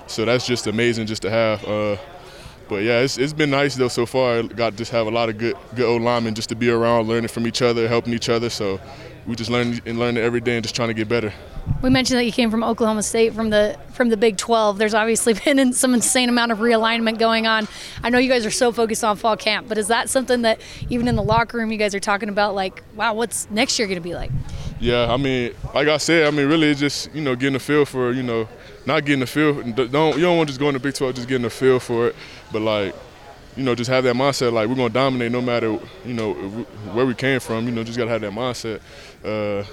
So 0.08 0.26
that's 0.26 0.46
just 0.46 0.68
amazing 0.68 1.08
just 1.08 1.22
to 1.22 1.30
have. 1.30 1.64
Uh, 1.66 1.98
but 2.72 2.84
yeah, 2.84 3.02
it's, 3.02 3.18
it's 3.18 3.34
been 3.34 3.50
nice 3.50 3.76
though 3.76 3.90
so 3.90 4.06
far. 4.06 4.42
Got 4.44 4.78
just 4.78 4.92
have 4.94 5.06
a 5.06 5.12
lot 5.12 5.28
of 5.28 5.38
good 5.38 5.58
good 5.76 5.86
old 5.86 6.02
linemen 6.02 6.36
just 6.36 6.48
to 6.50 6.56
be 6.56 6.70
around, 6.70 7.06
learning 7.06 7.28
from 7.28 7.46
each 7.46 7.62
other, 7.62 7.86
helping 7.86 8.14
each 8.14 8.30
other. 8.30 8.50
So 8.50 8.80
we 9.28 9.36
just 9.36 9.50
learn 9.50 9.82
and 9.86 10.00
learning 10.00 10.24
every 10.24 10.40
day 10.40 10.56
and 10.56 10.64
just 10.64 10.74
trying 10.74 10.88
to 10.88 10.94
get 10.94 11.10
better. 11.10 11.34
We 11.82 11.90
mentioned 11.90 12.18
that 12.18 12.24
you 12.24 12.32
came 12.32 12.50
from 12.50 12.64
Oklahoma 12.64 13.04
State 13.04 13.34
from 13.34 13.50
the 13.50 13.78
from 13.92 14.08
the 14.08 14.16
Big 14.16 14.38
12. 14.38 14.78
There's 14.78 14.94
obviously 14.94 15.34
been 15.46 15.74
some 15.74 15.94
insane 15.94 16.30
amount 16.30 16.54
of 16.54 16.60
realignment 16.60 17.20
going 17.20 17.46
on. 17.46 17.68
I 18.04 18.10
know 18.10 18.20
you 18.20 18.30
guys 18.30 18.46
are 18.46 18.52
so 18.52 18.72
focused 18.72 19.04
on 19.04 19.18
fall 19.18 19.36
camp, 19.36 19.68
but 19.68 19.78
is 19.78 19.90
that 19.90 20.10
something 20.10 20.44
that 20.44 20.62
even 20.90 21.10
in 21.10 21.18
the 21.18 21.24
locker 21.24 21.58
room 21.58 21.74
you 21.74 21.78
guys 21.78 21.94
are 21.94 22.00
talking 22.00 22.30
about 22.30 22.56
like, 22.56 22.84
wow, 22.96 23.14
what's 23.14 23.52
next 23.52 23.80
year 23.80 23.88
going 23.90 23.98
to 23.98 24.02
be 24.02 24.16
like? 24.16 24.32
Yeah, 24.80 25.12
I 25.12 25.18
mean, 25.18 25.54
like 25.76 25.90
I 25.90 25.98
said, 25.98 26.26
I 26.26 26.32
mean, 26.32 26.48
really, 26.48 26.70
it's 26.70 26.80
just 26.80 27.14
you 27.14 27.20
know 27.20 27.36
getting 27.36 27.56
a 27.56 27.60
feel 27.60 27.84
for 27.84 28.14
you 28.14 28.24
know 28.24 28.48
not 28.86 29.06
getting 29.06 29.22
a 29.22 29.28
feel. 29.28 29.62
Don't 29.62 30.16
you 30.16 30.22
don't 30.22 30.38
want 30.38 30.48
to 30.48 30.52
just 30.52 30.60
go 30.60 30.68
in 30.68 30.74
the 30.74 30.80
Big 30.80 30.94
12, 30.94 31.16
just 31.16 31.28
getting 31.28 31.46
a 31.46 31.50
feel 31.50 31.80
for 31.80 32.08
it, 32.08 32.16
but 32.52 32.62
like 32.62 32.96
you 33.56 33.64
know, 33.64 33.76
just 33.76 33.90
have 33.90 34.04
that 34.06 34.16
mindset 34.16 34.54
like 34.54 34.70
we're 34.70 34.76
gonna 34.76 34.90
dominate 34.90 35.32
no 35.32 35.42
matter 35.42 35.78
you 36.06 36.14
know 36.14 36.34
where 36.94 37.06
we 37.06 37.14
came 37.14 37.40
from. 37.40 37.66
You 37.66 37.72
know, 37.72 37.84
just 37.84 37.98
gotta 37.98 38.12
have 38.12 38.22
that 38.22 38.32
mindset. 38.32 38.80
Uh, 39.24 39.66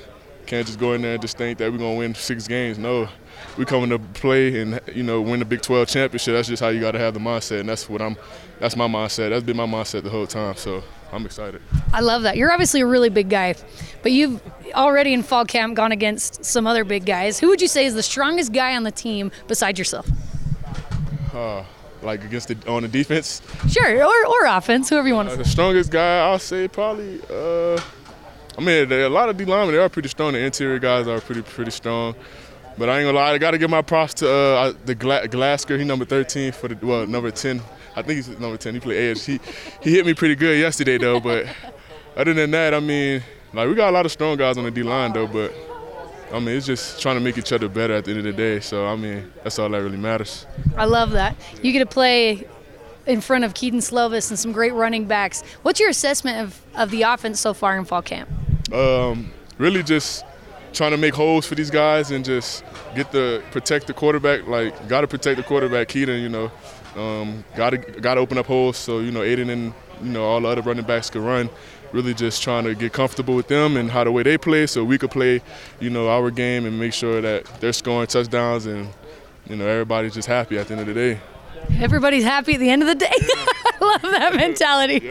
Can't 0.47 0.66
just 0.66 0.79
go 0.81 0.94
in 0.94 1.03
there 1.03 1.12
and 1.12 1.23
just 1.23 1.37
think 1.37 1.59
that 1.59 1.71
we're 1.71 1.79
gonna 1.79 1.94
win 1.94 2.14
six 2.14 2.49
games. 2.49 2.79
No, 2.79 3.09
we 3.57 3.64
coming 3.64 3.90
to 3.90 3.98
play 3.98 4.61
and 4.61 4.81
you 4.94 5.03
know 5.03 5.20
win 5.20 5.40
the 5.40 5.44
Big 5.44 5.62
12 5.62 5.88
championship. 5.88 6.35
That's 6.35 6.48
just 6.48 6.62
how 6.62 6.68
you 6.68 6.81
got 6.81 6.92
to 6.92 6.98
have 6.98 7.14
the 7.14 7.20
mindset, 7.20 7.61
and 7.61 7.68
that's 7.68 7.88
what 7.88 8.01
I'm. 8.03 8.16
That's 8.61 8.77
my 8.77 8.88
mindset. 8.88 9.31
That's 9.31 9.44
been 9.44 9.57
my 9.57 9.66
mindset 9.66 10.03
the 10.03 10.11
whole 10.11 10.27
time. 10.27 10.57
So 10.57 10.83
I'm 11.12 11.24
excited. 11.24 11.62
I 11.92 12.01
love 12.01 12.22
that. 12.22 12.37
You're 12.37 12.53
obviously 12.53 12.81
a 12.81 12.87
really 12.87 13.09
big 13.09 13.29
guy, 13.29 13.55
but 14.03 14.12
you've 14.12 14.40
already 14.74 15.12
in 15.12 15.22
fall 15.22 15.44
camp 15.44 15.74
gone 15.74 15.92
against 15.92 16.44
some 16.44 16.66
other 16.66 16.85
big 16.85 17.07
guys. 17.07 17.38
Who 17.38 17.48
would 17.48 17.62
you 17.62 17.68
say 17.68 17.87
is 17.87 17.94
the 17.94 18.03
strongest 18.03 18.53
guy 18.53 18.77
on 18.77 18.83
the 18.83 18.90
team 18.90 19.31
besides 19.46 19.79
yourself? 19.79 20.09
Uh, 21.33 21.62
like 22.03 22.24
against 22.24 22.48
the 22.48 22.57
on 22.70 22.83
the 22.83 22.88
defense. 22.88 23.42
Sure, 23.68 24.05
or, 24.05 24.27
or 24.27 24.46
offense, 24.46 24.88
whoever 24.88 25.09
you 25.09 25.14
want 25.14 25.29
to 25.29 25.35
Uh, 25.35 25.38
the 25.38 25.44
strongest 25.44 25.90
guy, 25.90 26.18
I'll 26.18 26.38
say 26.38 26.68
probably. 26.68 27.20
Uh, 27.31 27.81
I 28.57 28.61
mean, 28.61 28.90
a 28.90 29.09
lot 29.09 29.29
of 29.29 29.37
D 29.37 29.44
linemen 29.44 29.72
they 29.72 29.81
are 29.81 29.88
pretty 29.88 30.09
strong. 30.09 30.33
The 30.33 30.40
interior 30.40 30.81
guys 30.81 31.07
are 31.07 31.20
pretty 31.20 31.42
pretty 31.42 31.70
strong. 31.70 32.16
But 32.79 32.88
I 32.88 32.99
ain't 32.99 33.07
gonna 33.07 33.19
lie, 33.19 33.33
I 33.33 33.38
gotta 33.38 33.59
give 33.59 33.71
my 33.71 33.83
props 33.83 34.14
to 34.14 34.31
uh, 34.31 34.73
the 34.85 34.95
Gla- 34.95 35.27
Glasker. 35.29 35.79
He 35.79 35.85
number 35.85 36.05
13 36.05 36.53
for 36.53 36.69
the 36.69 36.87
well 36.87 37.07
number 37.07 37.31
10. 37.31 37.61
I 37.97 38.03
think 38.03 38.17
he's 38.17 38.29
number 38.38 38.57
10. 38.57 38.75
He 38.75 38.81
played 38.81 39.11
edge. 39.11 39.25
He 39.25 39.41
he 39.83 39.91
hit 39.95 40.07
me 40.07 40.14
pretty 40.14 40.37
good 40.37 40.59
yesterday 40.59 40.99
though. 40.99 41.19
But 41.21 41.47
other 42.17 42.35
than 42.35 42.51
that, 42.53 42.75
I 42.75 42.81
mean, 42.81 43.23
like 43.53 43.69
we 43.69 43.75
got 43.75 43.91
a 43.91 43.93
lot 43.93 44.07
of 44.07 44.12
strong 44.12 44.37
guys 44.37 44.57
on 44.57 44.64
the 44.64 44.71
D 44.71 44.83
line 44.83 45.12
though. 45.12 45.27
But 45.27 45.53
I 46.33 46.38
mean, 46.38 46.57
it's 46.57 46.67
just 46.67 47.01
trying 47.01 47.17
to 47.17 47.21
make 47.21 47.37
each 47.38 47.53
other 47.53 47.69
better 47.69 47.95
at 47.95 48.05
the 48.05 48.11
end 48.12 48.19
of 48.21 48.25
the 48.27 48.33
day. 48.33 48.61
So 48.61 48.87
I 48.87 48.95
mean, 48.97 49.33
that's 49.43 49.59
all 49.59 49.69
that 49.71 49.83
really 49.83 49.97
matters. 49.97 50.47
I 50.77 50.85
love 50.85 51.11
that. 51.12 51.35
You 51.62 51.73
get 51.73 51.81
to 51.81 51.87
play 51.87 52.47
in 53.07 53.21
front 53.23 53.43
of 53.45 53.55
Kedon 53.55 53.81
Slovis 53.81 54.29
and 54.31 54.38
some 54.38 54.53
great 54.53 54.75
running 54.75 55.07
backs. 55.07 55.43
What's 55.62 55.81
your 55.81 55.88
assessment 55.88 56.38
of, 56.47 56.61
of 56.77 56.91
the 56.91 57.03
offense 57.03 57.41
so 57.41 57.55
far 57.55 57.77
in 57.79 57.85
fall 57.87 58.03
camp? 58.03 58.29
um, 58.73 59.33
really 59.57 59.83
just 59.83 60.25
trying 60.72 60.90
to 60.92 60.96
make 60.96 61.14
holes 61.14 61.46
for 61.46 61.54
these 61.54 61.70
guys 61.70 62.11
and 62.11 62.24
just 62.24 62.64
get 62.94 63.11
the 63.12 63.42
protect 63.50 63.87
the 63.87 63.94
quarterback. 63.94 64.46
Like, 64.46 64.88
got 64.88 65.02
to 65.02 65.07
protect 65.09 65.37
the 65.37 65.42
quarterback. 65.42 65.88
Kedon, 65.88 66.20
you 66.20 66.28
know, 66.28 66.50
um, 66.96 67.44
got 67.57 67.70
to 67.70 67.78
got 67.78 68.14
to 68.14 68.20
open 68.20 68.38
up 68.38 68.46
holes 68.46 68.76
so 68.76 69.00
you 69.00 69.11
know 69.11 69.22
Aidan 69.22 69.50
and 69.50 69.72
you 70.02 70.11
know 70.11 70.24
all 70.24 70.40
the 70.40 70.48
other 70.48 70.62
running 70.62 70.85
backs 70.85 71.11
could 71.11 71.22
run. 71.22 71.48
Really 71.92 72.12
just 72.12 72.42
trying 72.42 72.64
to 72.64 72.74
get 72.74 72.92
comfortable 72.92 73.35
with 73.35 73.48
them 73.48 73.76
and 73.78 73.90
how 73.90 74.04
the 74.04 74.12
way 74.12 74.22
they 74.22 74.37
play, 74.37 74.66
so 74.66 74.85
we 74.85 74.98
could 74.98 75.11
play, 75.11 75.40
you 75.81 75.88
know, 75.88 76.09
our 76.09 76.31
game 76.31 76.66
and 76.66 76.78
make 76.78 76.92
sure 76.92 77.22
that 77.22 77.46
they're 77.61 77.72
scoring 77.72 78.07
touchdowns 78.07 78.66
and 78.66 78.88
you 79.48 79.57
know 79.57 79.66
everybody's 79.66 80.12
just 80.12 80.28
happy 80.28 80.59
at 80.59 80.66
the 80.68 80.74
end 80.74 80.83
of 80.83 80.87
the 80.87 80.94
day. 80.94 81.20
Everybody's 81.81 82.24
happy 82.24 82.54
at 82.54 82.61
the 82.61 82.70
end 82.70 82.83
of 82.83 82.88
the 82.88 82.94
day. 82.94 83.11
I 83.12 83.76
love 83.81 84.02
that 84.02 84.35
mentality. 84.35 85.11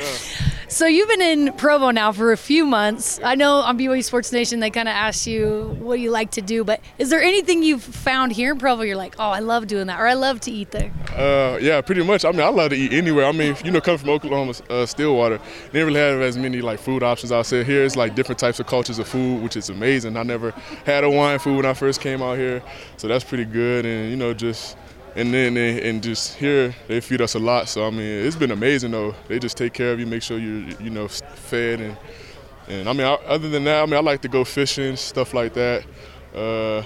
So 0.77 0.85
you've 0.85 1.09
been 1.09 1.23
in 1.23 1.53
Provo 1.53 1.89
now 1.89 2.11
for 2.11 2.31
a 2.31 2.37
few 2.37 2.63
months. 2.63 3.19
I 3.23 3.33
know 3.33 3.61
on 3.61 3.79
BYU 3.79 4.03
Sports 4.03 4.31
Nation 4.31 4.59
they 4.59 4.69
kind 4.69 4.87
of 4.87 4.93
asked 4.93 5.25
you 5.25 5.75
what 5.79 5.99
you 5.99 6.11
like 6.11 6.29
to 6.33 6.41
do, 6.41 6.63
but 6.63 6.81
is 6.99 7.09
there 7.09 7.19
anything 7.19 7.63
you've 7.63 7.81
found 7.81 8.31
here 8.31 8.51
in 8.51 8.59
Provo 8.59 8.83
you're 8.83 8.95
like, 8.95 9.15
oh, 9.17 9.31
I 9.31 9.39
love 9.39 9.65
doing 9.65 9.87
that, 9.87 9.99
or 9.99 10.05
I 10.05 10.13
love 10.13 10.39
to 10.41 10.51
eat 10.51 10.69
there? 10.69 10.91
Uh, 11.15 11.57
yeah, 11.57 11.81
pretty 11.81 12.03
much. 12.03 12.25
I 12.25 12.31
mean, 12.31 12.41
I 12.41 12.49
love 12.49 12.69
to 12.69 12.75
eat 12.75 12.93
anywhere. 12.93 13.25
I 13.25 13.31
mean, 13.31 13.55
you 13.65 13.71
know, 13.71 13.81
coming 13.81 13.97
from 13.97 14.09
Oklahoma, 14.09 14.53
uh, 14.69 14.85
Stillwater, 14.85 15.39
they 15.71 15.81
really 15.81 15.99
have 15.99 16.21
as 16.21 16.37
many 16.37 16.61
like 16.61 16.77
food 16.77 17.01
options 17.01 17.31
out 17.31 17.47
there. 17.47 17.63
Here, 17.63 17.83
it's 17.83 17.95
like 17.95 18.13
different 18.13 18.37
types 18.37 18.59
of 18.59 18.67
cultures 18.67 18.99
of 18.99 19.07
food, 19.07 19.41
which 19.41 19.57
is 19.57 19.71
amazing. 19.71 20.15
I 20.15 20.21
never 20.21 20.51
had 20.85 21.03
Hawaiian 21.03 21.39
food 21.39 21.55
when 21.55 21.65
I 21.65 21.73
first 21.73 22.01
came 22.01 22.21
out 22.21 22.37
here, 22.37 22.61
so 22.97 23.07
that's 23.07 23.23
pretty 23.23 23.45
good. 23.45 23.83
And 23.87 24.11
you 24.11 24.15
know, 24.15 24.31
just 24.31 24.77
and 25.17 25.33
then 25.33 25.55
they, 25.55 25.89
and 25.89 26.01
just 26.01 26.35
here 26.35 26.73
they 26.87 27.01
feed 27.01 27.21
us 27.21 27.35
a 27.35 27.39
lot. 27.39 27.67
So 27.67 27.85
I 27.85 27.89
mean, 27.89 28.25
it's 28.25 28.35
been 28.35 28.51
amazing 28.51 28.91
though. 28.91 29.15
They 29.27 29.39
just 29.39 29.57
take 29.57 29.73
care 29.73 29.91
of 29.91 29.99
you, 29.99 30.05
make 30.05 30.21
sure 30.21 30.37
you're 30.37 30.69
you 30.79 30.91
know 30.91 31.07
fed 31.07 31.81
and 31.81 31.97
and 32.67 32.89
I 32.89 32.93
mean, 32.93 33.07
I, 33.07 33.13
other 33.13 33.49
than 33.49 33.63
that, 33.63 33.81
I 33.81 33.85
mean, 33.85 33.95
I 33.95 33.99
like 33.99 34.21
to 34.21 34.27
go 34.27 34.43
fishing, 34.43 34.95
stuff 34.95 35.33
like 35.33 35.53
that. 35.53 35.85
Uh, 36.35 36.79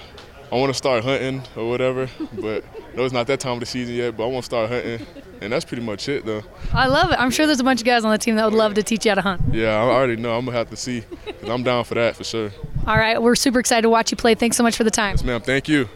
I 0.50 0.56
want 0.56 0.70
to 0.70 0.74
start 0.74 1.02
hunting 1.02 1.42
or 1.56 1.68
whatever, 1.68 2.08
but 2.40 2.64
no, 2.94 3.04
it's 3.04 3.12
not 3.12 3.26
that 3.26 3.40
time 3.40 3.54
of 3.54 3.60
the 3.60 3.66
season 3.66 3.94
yet. 3.94 4.16
But 4.16 4.24
I 4.24 4.26
want 4.26 4.44
to 4.44 4.46
start 4.46 4.70
hunting, 4.70 5.06
and 5.40 5.52
that's 5.52 5.64
pretty 5.64 5.82
much 5.82 6.08
it, 6.08 6.24
though. 6.24 6.42
I 6.72 6.86
love 6.86 7.10
it. 7.10 7.18
I'm 7.18 7.30
sure 7.30 7.46
there's 7.46 7.60
a 7.60 7.64
bunch 7.64 7.80
of 7.80 7.86
guys 7.86 8.04
on 8.04 8.12
the 8.12 8.18
team 8.18 8.36
that 8.36 8.44
would 8.44 8.54
love 8.54 8.74
to 8.74 8.82
teach 8.82 9.04
you 9.04 9.10
how 9.10 9.16
to 9.16 9.22
hunt. 9.22 9.42
Yeah, 9.50 9.70
I 9.70 9.82
already 9.82 10.16
know. 10.16 10.36
I'm 10.36 10.44
gonna 10.44 10.56
have 10.56 10.70
to 10.70 10.76
see, 10.76 11.02
cause 11.40 11.50
I'm 11.50 11.64
down 11.64 11.84
for 11.84 11.94
that 11.94 12.16
for 12.16 12.24
sure. 12.24 12.50
All 12.86 12.96
right, 12.96 13.20
we're 13.20 13.34
super 13.34 13.58
excited 13.58 13.82
to 13.82 13.90
watch 13.90 14.10
you 14.10 14.16
play. 14.16 14.34
Thanks 14.34 14.56
so 14.56 14.62
much 14.62 14.76
for 14.76 14.84
the 14.84 14.90
time. 14.90 15.14
Yes, 15.14 15.24
ma'am. 15.24 15.40
Thank 15.40 15.68
you. 15.68 15.88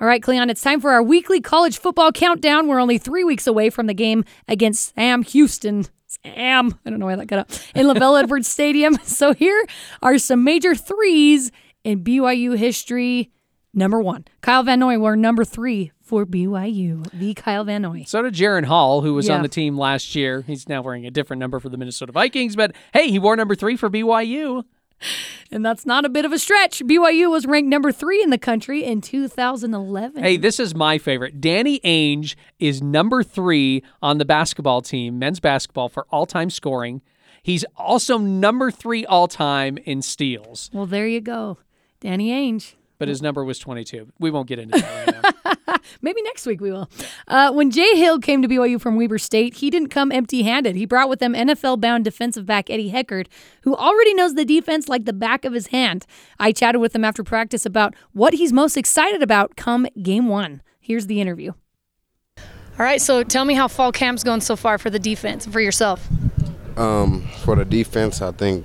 All 0.00 0.06
right, 0.06 0.22
Cleon, 0.22 0.48
it's 0.48 0.62
time 0.62 0.80
for 0.80 0.92
our 0.92 1.02
weekly 1.02 1.40
college 1.40 1.78
football 1.78 2.12
countdown. 2.12 2.68
We're 2.68 2.78
only 2.80 2.98
three 2.98 3.24
weeks 3.24 3.48
away 3.48 3.68
from 3.68 3.88
the 3.88 3.94
game 3.94 4.24
against 4.46 4.94
Sam 4.94 5.22
Houston. 5.24 5.86
Sam, 6.06 6.78
I 6.86 6.90
don't 6.90 7.00
know 7.00 7.06
why 7.06 7.16
that 7.16 7.26
got 7.26 7.40
up, 7.40 7.50
in 7.74 7.86
LaVell 7.86 8.18
Edwards 8.22 8.46
Stadium. 8.46 8.96
So 9.04 9.34
here 9.34 9.64
are 10.00 10.18
some 10.18 10.44
major 10.44 10.74
threes 10.76 11.50
in 11.82 12.04
BYU 12.04 12.56
history. 12.56 13.30
Number 13.74 14.00
one, 14.00 14.24
Kyle 14.40 14.62
Van 14.62 14.78
Noy 14.78 14.98
were 14.98 15.16
number 15.16 15.44
three 15.44 15.90
for 16.00 16.24
BYU. 16.24 17.04
The 17.12 17.34
Kyle 17.34 17.64
Van 17.64 17.82
Noy. 17.82 18.04
So 18.06 18.22
did 18.22 18.34
Jaren 18.34 18.64
Hall, 18.66 19.00
who 19.02 19.14
was 19.14 19.26
Yeah. 19.28 19.34
on 19.34 19.42
the 19.42 19.48
team 19.48 19.76
last 19.76 20.14
year. 20.14 20.42
He's 20.46 20.68
now 20.68 20.80
wearing 20.80 21.06
a 21.06 21.10
different 21.10 21.40
number 21.40 21.58
for 21.58 21.68
the 21.68 21.76
Minnesota 21.76 22.12
Vikings, 22.12 22.54
but 22.54 22.72
hey, 22.94 23.10
he 23.10 23.18
wore 23.18 23.34
number 23.36 23.54
three 23.56 23.76
for 23.76 23.90
BYU. 23.90 24.62
And 25.50 25.64
that's 25.64 25.86
not 25.86 26.04
a 26.04 26.08
bit 26.08 26.24
of 26.24 26.32
a 26.32 26.38
stretch. 26.38 26.80
BYU 26.80 27.30
was 27.30 27.46
ranked 27.46 27.68
number 27.68 27.90
three 27.92 28.22
in 28.22 28.30
the 28.30 28.38
country 28.38 28.84
in 28.84 29.00
2011. 29.00 30.22
Hey, 30.22 30.36
this 30.36 30.60
is 30.60 30.74
my 30.74 30.98
favorite. 30.98 31.40
Danny 31.40 31.80
Ainge 31.80 32.34
is 32.58 32.82
number 32.82 33.22
three 33.22 33.82
on 34.02 34.18
the 34.18 34.24
basketball 34.24 34.82
team, 34.82 35.18
men's 35.18 35.40
basketball, 35.40 35.88
for 35.88 36.06
all 36.10 36.26
time 36.26 36.50
scoring. 36.50 37.00
He's 37.42 37.64
also 37.76 38.18
number 38.18 38.70
three 38.70 39.06
all 39.06 39.28
time 39.28 39.78
in 39.78 40.02
steals, 40.02 40.70
Well, 40.72 40.86
there 40.86 41.06
you 41.06 41.20
go. 41.20 41.58
Danny 42.00 42.30
Ainge. 42.30 42.74
but 42.98 43.08
his 43.08 43.22
number 43.22 43.44
was 43.44 43.58
22. 43.58 44.12
We 44.18 44.30
won't 44.30 44.48
get 44.48 44.58
into 44.58 44.78
that 44.80 45.06
right 45.06 45.22
now. 45.46 45.52
Maybe 46.02 46.22
next 46.22 46.46
week 46.46 46.60
we 46.60 46.70
will. 46.70 46.90
Uh, 47.26 47.52
when 47.52 47.70
Jay 47.70 47.96
Hill 47.96 48.18
came 48.18 48.42
to 48.42 48.48
BYU 48.48 48.80
from 48.80 48.96
Weber 48.96 49.18
State, 49.18 49.54
he 49.54 49.70
didn't 49.70 49.88
come 49.88 50.12
empty 50.12 50.42
handed. 50.42 50.76
He 50.76 50.86
brought 50.86 51.08
with 51.08 51.22
him 51.22 51.34
NFL 51.34 51.80
bound 51.80 52.04
defensive 52.04 52.46
back 52.46 52.70
Eddie 52.70 52.90
Heckard, 52.90 53.26
who 53.62 53.74
already 53.76 54.14
knows 54.14 54.34
the 54.34 54.44
defense 54.44 54.88
like 54.88 55.04
the 55.04 55.12
back 55.12 55.44
of 55.44 55.52
his 55.52 55.68
hand. 55.68 56.06
I 56.38 56.52
chatted 56.52 56.80
with 56.80 56.94
him 56.94 57.04
after 57.04 57.24
practice 57.24 57.66
about 57.66 57.94
what 58.12 58.34
he's 58.34 58.52
most 58.52 58.76
excited 58.76 59.22
about 59.22 59.56
come 59.56 59.86
game 60.02 60.28
one. 60.28 60.62
Here's 60.80 61.06
the 61.06 61.20
interview. 61.20 61.52
All 62.78 62.84
right, 62.84 63.00
so 63.00 63.24
tell 63.24 63.44
me 63.44 63.54
how 63.54 63.66
fall 63.66 63.90
camp's 63.90 64.22
going 64.22 64.40
so 64.40 64.54
far 64.54 64.78
for 64.78 64.88
the 64.88 65.00
defense 65.00 65.44
and 65.44 65.52
for 65.52 65.60
yourself. 65.60 66.08
Um, 66.76 67.26
for 67.44 67.56
the 67.56 67.64
defense, 67.64 68.22
I 68.22 68.30
think 68.30 68.64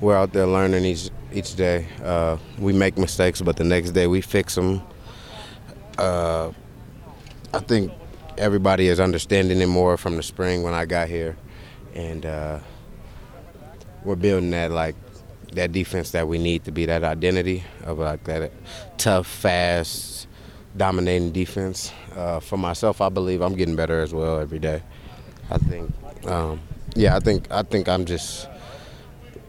we're 0.00 0.16
out 0.16 0.32
there 0.34 0.46
learning 0.46 0.84
each 0.84 1.10
each 1.32 1.54
day. 1.54 1.86
Uh, 2.02 2.36
we 2.58 2.72
make 2.72 2.98
mistakes, 2.98 3.40
but 3.40 3.56
the 3.56 3.64
next 3.64 3.92
day 3.92 4.06
we 4.06 4.20
fix 4.20 4.56
them. 4.56 4.82
Uh, 6.00 6.50
I 7.52 7.58
think 7.58 7.92
everybody 8.38 8.88
is 8.88 8.98
understanding 8.98 9.60
it 9.60 9.66
more 9.66 9.98
from 9.98 10.16
the 10.16 10.22
spring 10.22 10.62
when 10.62 10.72
I 10.72 10.86
got 10.86 11.08
here, 11.10 11.36
and 11.94 12.24
uh, 12.24 12.60
we're 14.02 14.16
building 14.16 14.50
that 14.52 14.70
like 14.70 14.94
that 15.52 15.72
defense 15.72 16.12
that 16.12 16.26
we 16.26 16.38
need 16.38 16.64
to 16.64 16.72
be 16.72 16.86
that 16.86 17.04
identity 17.04 17.64
of 17.84 17.98
like 17.98 18.24
that 18.24 18.50
tough, 18.96 19.26
fast, 19.26 20.26
dominating 20.74 21.32
defense. 21.32 21.92
Uh, 22.16 22.40
for 22.40 22.56
myself, 22.56 23.02
I 23.02 23.10
believe 23.10 23.42
I'm 23.42 23.54
getting 23.54 23.76
better 23.76 24.00
as 24.00 24.14
well 24.14 24.40
every 24.40 24.58
day. 24.58 24.82
I 25.50 25.58
think, 25.58 25.92
um, 26.26 26.60
yeah, 26.94 27.14
I 27.14 27.20
think 27.20 27.46
I 27.50 27.62
think 27.62 27.90
I'm 27.90 28.06
just 28.06 28.48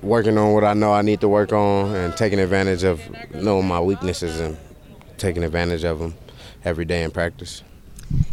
working 0.02 0.38
on 0.38 0.52
what 0.54 0.66
I 0.66 0.74
know 0.74 0.92
I 0.92 1.02
need 1.02 1.22
to 1.22 1.30
work 1.30 1.54
on 1.54 1.96
and 1.96 2.18
taking 2.18 2.40
advantage 2.40 2.84
of 2.84 3.02
knowing 3.34 3.70
my 3.70 3.80
weaknesses 3.80 4.42
and 4.42 4.58
taking 5.18 5.46
advantage 5.46 5.86
of 5.86 6.00
them 6.00 6.14
every 6.64 6.86
day 6.86 7.04
in 7.04 7.12
practice. 7.12 7.64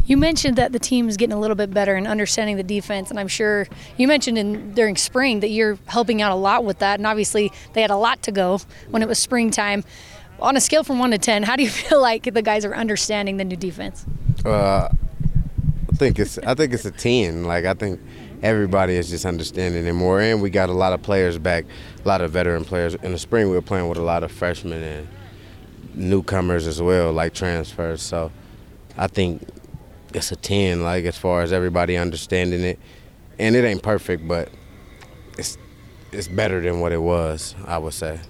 You 0.07 0.17
mentioned 0.17 0.57
that 0.57 0.73
the 0.73 0.79
team 0.79 1.09
is 1.09 1.17
getting 1.17 1.35
a 1.35 1.39
little 1.39 1.55
bit 1.55 1.73
better 1.73 1.97
in 1.97 2.07
understanding 2.07 2.57
the 2.57 2.63
defense, 2.63 3.11
and 3.11 3.21
I'm 3.21 3.29
sure 3.29 3.69
you 3.97 4.09
mentioned 4.09 4.39
in 4.39 4.73
during 4.73 4.97
spring 4.97 5.41
that 5.41 5.51
you're 5.51 5.79
helping 5.87 6.23
out 6.23 6.33
a 6.33 6.35
lot 6.35 6.65
with 6.65 6.79
that. 6.79 6.99
And 6.99 7.07
obviously, 7.07 7.53
they 7.75 7.83
had 7.83 7.91
a 7.91 7.97
lot 7.97 8.23
to 8.23 8.33
go 8.33 8.61
when 8.91 9.03
it 9.03 9.09
was 9.09 9.19
springtime. 9.19 9.85
On 10.41 10.57
a 10.57 10.61
scale 10.61 10.83
from 10.83 10.99
one 10.99 11.11
to 11.11 11.19
ten, 11.19 11.43
how 11.43 11.57
do 11.57 11.63
you 11.63 11.69
feel 11.89 12.01
like 12.01 12.23
the 12.33 12.43
guys 12.43 12.65
are 12.65 12.75
understanding 12.75 13.37
the 13.37 13.45
new 13.45 13.57
defense? 13.57 14.07
Uh, 14.45 14.89
I 15.93 15.97
think 15.97 16.19
it's 16.19 16.39
I 16.39 16.55
think 16.55 16.73
it's 16.73 16.87
a 16.87 16.91
ten. 16.91 17.45
Like 17.45 17.67
I 17.67 17.75
think 17.75 18.01
everybody 18.43 18.95
is 18.95 19.11
just 19.11 19.27
understanding 19.27 19.87
it 19.87 19.93
more, 19.93 20.21
and 20.21 20.41
we 20.41 20.49
got 20.49 20.71
a 20.71 20.73
lot 20.73 20.95
of 20.95 21.03
players 21.03 21.37
back, 21.39 21.67
a 22.03 22.09
lot 22.09 22.23
of 22.23 22.31
veteran 22.31 22.65
players. 22.65 22.95
In 22.95 23.13
the 23.13 23.19
spring, 23.19 23.49
we 23.49 23.55
were 23.55 23.63
playing 23.63 23.89
with 23.89 23.99
a 23.99 24.03
lot 24.03 24.23
of 24.23 24.33
freshmen 24.33 24.83
and 24.83 25.09
newcomers 25.95 26.67
as 26.67 26.81
well, 26.81 27.13
like 27.13 27.35
transfers. 27.35 28.03
So 28.03 28.31
I 28.97 29.07
think 29.07 29.47
it's 30.15 30.33
a 30.33 30.37
ten. 30.37 30.83
Like 30.83 31.05
as 31.05 31.17
far 31.19 31.43
as 31.43 31.53
everybody 31.53 31.97
understanding 31.97 32.63
it, 32.63 32.79
and 33.39 33.57
it 33.57 33.65
ain't 33.65 33.83
perfect, 33.83 34.27
but 34.27 34.51
it's 35.37 35.59
it's 36.13 36.29
better 36.29 36.61
than 36.61 36.81
what 36.81 36.93
it 36.93 37.03
was. 37.03 37.55
I 37.67 37.79
would 37.79 37.95
say. 37.95 38.21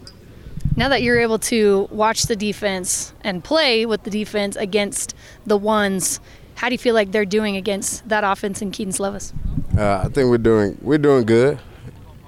Now 0.76 0.88
that 0.90 1.02
you're 1.02 1.18
able 1.18 1.38
to 1.40 1.88
watch 1.90 2.24
the 2.24 2.36
defense 2.36 3.12
and 3.22 3.42
play 3.42 3.84
with 3.84 4.04
the 4.04 4.10
defense 4.10 4.54
against 4.54 5.14
the 5.44 5.56
ones, 5.56 6.20
how 6.54 6.68
do 6.68 6.74
you 6.74 6.78
feel 6.78 6.94
like 6.94 7.10
they're 7.10 7.24
doing 7.24 7.56
against 7.56 8.08
that 8.08 8.22
offense 8.22 8.62
in 8.62 8.70
Kedon 8.70 8.92
Slovis? 8.92 9.32
Uh, 9.76 10.02
I 10.04 10.08
think 10.08 10.30
we're 10.30 10.38
doing 10.38 10.78
we're 10.80 10.98
doing 10.98 11.24
good. 11.24 11.58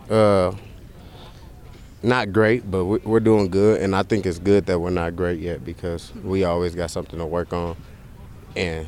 Uh, 0.08 0.52
not 2.02 2.32
great, 2.32 2.70
but 2.70 2.84
we- 2.84 2.98
we're 3.04 3.20
doing 3.20 3.48
good, 3.48 3.80
and 3.82 3.94
I 3.94 4.02
think 4.02 4.26
it's 4.26 4.38
good 4.38 4.66
that 4.66 4.78
we're 4.80 4.90
not 4.90 5.16
great 5.16 5.38
yet 5.40 5.64
because 5.64 6.12
we 6.24 6.44
always 6.44 6.74
got 6.74 6.90
something 6.90 7.18
to 7.18 7.26
work 7.26 7.52
on, 7.52 7.76
and 8.56 8.86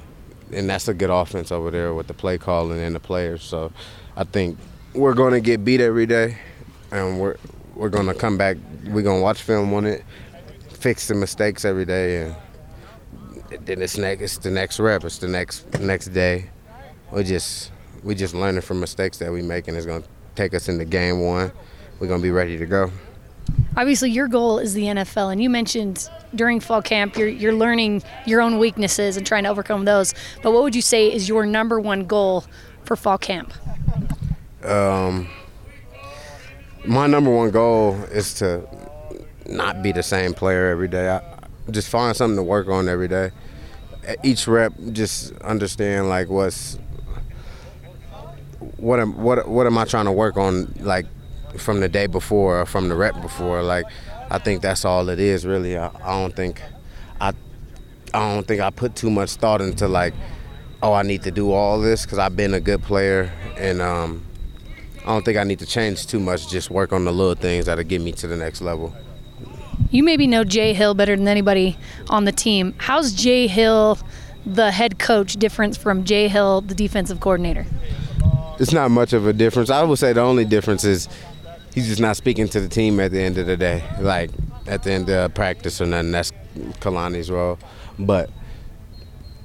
and 0.52 0.68
that's 0.68 0.86
a 0.86 0.92
good 0.94 1.08
offense 1.08 1.50
over 1.50 1.70
there 1.70 1.94
with 1.94 2.06
the 2.08 2.14
play 2.14 2.36
calling 2.36 2.78
and 2.78 2.94
the 2.94 3.00
players. 3.00 3.42
So 3.42 3.72
I 4.16 4.24
think 4.24 4.58
we're 4.94 5.14
going 5.14 5.32
to 5.32 5.40
get 5.40 5.64
beat 5.64 5.80
every 5.80 6.06
day, 6.06 6.36
and 6.90 7.20
we're 7.20 7.36
we're 7.74 7.88
going 7.88 8.06
to 8.06 8.14
come 8.14 8.36
back. 8.36 8.56
We're 8.84 9.02
going 9.02 9.18
to 9.18 9.22
watch 9.22 9.42
film 9.42 9.72
on 9.72 9.86
it, 9.86 10.04
fix 10.68 11.08
the 11.08 11.14
mistakes 11.14 11.64
every 11.64 11.84
day, 11.86 12.22
and 12.22 12.36
then 13.64 13.80
it's 13.82 13.96
next. 13.96 14.22
It's 14.22 14.38
the 14.38 14.50
next 14.50 14.78
rep. 14.80 15.04
It's 15.04 15.18
the 15.18 15.28
next 15.28 15.78
next 15.80 16.08
day. 16.08 16.50
We 17.10 17.24
just 17.24 17.70
we 18.02 18.14
just 18.14 18.34
learning 18.34 18.62
from 18.62 18.80
mistakes 18.80 19.18
that 19.18 19.32
we 19.32 19.42
make, 19.42 19.68
and 19.68 19.76
it's 19.76 19.86
going 19.86 20.02
to 20.02 20.08
take 20.34 20.54
us 20.54 20.68
into 20.68 20.84
game 20.84 21.20
one. 21.20 21.52
We're 22.02 22.08
going 22.08 22.18
to 22.18 22.24
be 22.24 22.32
ready 22.32 22.58
to 22.58 22.66
go. 22.66 22.90
Obviously, 23.76 24.10
your 24.10 24.26
goal 24.26 24.58
is 24.58 24.74
the 24.74 24.86
NFL, 24.86 25.30
and 25.30 25.40
you 25.40 25.48
mentioned 25.48 26.10
during 26.34 26.58
fall 26.58 26.82
camp 26.82 27.16
you're 27.16 27.28
you're 27.28 27.52
learning 27.52 28.02
your 28.26 28.40
own 28.40 28.58
weaknesses 28.58 29.16
and 29.16 29.24
trying 29.24 29.44
to 29.44 29.48
overcome 29.48 29.84
those. 29.84 30.12
But 30.42 30.50
what 30.50 30.64
would 30.64 30.74
you 30.74 30.82
say 30.82 31.12
is 31.12 31.28
your 31.28 31.46
number 31.46 31.78
one 31.78 32.06
goal 32.06 32.44
for 32.82 32.96
fall 32.96 33.18
camp? 33.18 33.52
Um, 34.64 35.28
my 36.84 37.06
number 37.06 37.30
one 37.30 37.52
goal 37.52 37.94
is 38.10 38.34
to 38.34 38.66
not 39.46 39.80
be 39.80 39.92
the 39.92 40.02
same 40.02 40.34
player 40.34 40.70
every 40.70 40.88
day. 40.88 41.08
I 41.08 41.22
just 41.70 41.88
find 41.88 42.16
something 42.16 42.34
to 42.34 42.42
work 42.42 42.66
on 42.66 42.88
every 42.88 43.06
day. 43.06 43.30
Each 44.24 44.48
rep, 44.48 44.72
just 44.90 45.36
understand 45.42 46.08
like 46.08 46.28
what's 46.28 46.80
what 48.76 48.98
am 48.98 49.22
what 49.22 49.46
what 49.46 49.68
am 49.68 49.78
I 49.78 49.84
trying 49.84 50.06
to 50.06 50.12
work 50.12 50.36
on 50.36 50.74
like 50.80 51.06
from 51.58 51.80
the 51.80 51.88
day 51.88 52.06
before 52.06 52.60
or 52.60 52.66
from 52.66 52.88
the 52.88 52.94
rep 52.94 53.20
before. 53.20 53.62
Like 53.62 53.86
I 54.30 54.38
think 54.38 54.62
that's 54.62 54.84
all 54.84 55.08
it 55.08 55.18
is 55.20 55.46
really. 55.46 55.76
I, 55.76 55.88
I 55.88 56.20
don't 56.20 56.34
think 56.34 56.60
I 57.20 57.32
I 58.14 58.34
don't 58.34 58.46
think 58.46 58.60
I 58.60 58.70
put 58.70 58.96
too 58.96 59.10
much 59.10 59.32
thought 59.32 59.60
into 59.60 59.88
like 59.88 60.14
oh 60.82 60.92
I 60.92 61.02
need 61.02 61.22
to 61.22 61.30
do 61.30 61.52
all 61.52 61.80
this 61.80 62.04
because 62.04 62.18
I've 62.18 62.36
been 62.36 62.54
a 62.54 62.60
good 62.60 62.82
player 62.82 63.32
and 63.56 63.80
um, 63.80 64.24
I 65.02 65.06
don't 65.06 65.24
think 65.24 65.38
I 65.38 65.44
need 65.44 65.58
to 65.60 65.66
change 65.66 66.06
too 66.06 66.20
much. 66.20 66.48
Just 66.48 66.70
work 66.70 66.92
on 66.92 67.04
the 67.04 67.12
little 67.12 67.34
things 67.34 67.66
that'll 67.66 67.84
get 67.84 68.00
me 68.00 68.12
to 68.12 68.26
the 68.26 68.36
next 68.36 68.60
level. 68.60 68.94
You 69.90 70.02
maybe 70.02 70.26
know 70.26 70.44
Jay 70.44 70.74
Hill 70.74 70.94
better 70.94 71.16
than 71.16 71.28
anybody 71.28 71.76
on 72.08 72.24
the 72.24 72.32
team. 72.32 72.74
How's 72.78 73.12
Jay 73.12 73.46
Hill, 73.46 73.98
the 74.46 74.70
head 74.70 74.98
coach, 74.98 75.34
different 75.34 75.76
from 75.76 76.04
Jay 76.04 76.28
Hill, 76.28 76.62
the 76.62 76.74
defensive 76.74 77.20
coordinator? 77.20 77.66
It's 78.58 78.72
not 78.72 78.90
much 78.90 79.12
of 79.12 79.26
a 79.26 79.32
difference. 79.32 79.70
I 79.70 79.82
would 79.82 79.98
say 79.98 80.12
the 80.12 80.20
only 80.20 80.44
difference 80.44 80.84
is 80.84 81.08
he's 81.74 81.88
just 81.88 82.00
not 82.00 82.16
speaking 82.16 82.48
to 82.48 82.60
the 82.60 82.68
team 82.68 83.00
at 83.00 83.10
the 83.10 83.20
end 83.20 83.38
of 83.38 83.46
the 83.46 83.56
day, 83.56 83.82
like 84.00 84.30
at 84.66 84.82
the 84.82 84.92
end 84.92 85.08
of 85.10 85.34
practice 85.34 85.80
or 85.80 85.86
nothing. 85.86 86.12
That's 86.12 86.32
Kalani's 86.80 87.30
role. 87.30 87.58
But 87.98 88.30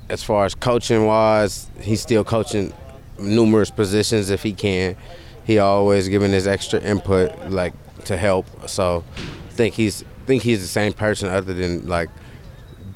as 0.09 0.23
far 0.23 0.45
as 0.45 0.55
coaching 0.55 1.05
wise, 1.05 1.69
he's 1.81 2.01
still 2.01 2.23
coaching 2.23 2.73
numerous 3.19 3.71
positions 3.71 4.29
if 4.29 4.43
he 4.43 4.53
can. 4.53 4.95
He 5.43 5.59
always 5.59 6.07
giving 6.09 6.31
his 6.31 6.47
extra 6.47 6.79
input, 6.81 7.49
like 7.49 7.73
to 8.05 8.17
help. 8.17 8.69
So 8.69 9.03
I 9.15 9.51
think 9.51 9.75
he's 9.75 10.03
think 10.25 10.43
he's 10.43 10.61
the 10.61 10.67
same 10.67 10.93
person, 10.93 11.29
other 11.29 11.53
than 11.53 11.87
like 11.87 12.09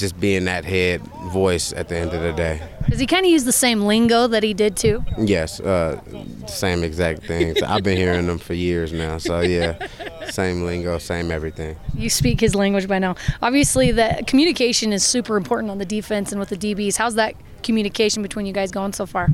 just 0.02 0.20
being 0.20 0.46
that 0.46 0.66
head 0.66 1.02
voice 1.32 1.72
at 1.72 1.88
the 1.88 1.96
end 1.96 2.14
of 2.14 2.22
the 2.22 2.34
day. 2.34 2.62
Does 2.90 3.00
he 3.00 3.06
kind 3.06 3.26
of 3.26 3.32
use 3.32 3.46
the 3.46 3.54
same 3.54 3.84
lingo 3.84 4.28
that 4.28 4.44
he 4.44 4.54
did 4.54 4.76
too? 4.76 5.06
Yes, 5.18 5.62
uh, 5.62 6.02
same 6.48 6.84
exact 6.84 7.24
things. 7.24 7.62
I've 7.62 7.84
been 7.84 7.96
hearing 7.96 8.28
them 8.28 8.38
for 8.38 8.54
years 8.54 8.92
now. 8.92 9.18
So 9.18 9.40
yeah, 9.40 9.88
same 10.30 10.66
lingo, 10.66 10.98
same 10.98 11.32
everything. 11.32 11.78
You 11.96 12.10
speak 12.10 12.42
his 12.42 12.54
language 12.54 12.88
by 12.90 13.00
now. 13.00 13.16
Obviously, 13.42 13.92
the 13.92 14.24
communication 14.28 14.92
is 14.92 15.06
super 15.06 15.38
important 15.38 15.72
on 15.72 15.78
the 15.78 15.86
defense 15.86 16.32
and 16.32 16.40
with 16.40 16.50
the 16.50 16.58
DBs. 16.58 16.98
How's 16.98 17.16
that 17.16 17.36
communication 17.64 18.22
between 18.22 18.46
you 18.46 18.54
guys 18.54 18.72
going 18.72 18.92
so 18.92 19.06
far? 19.06 19.30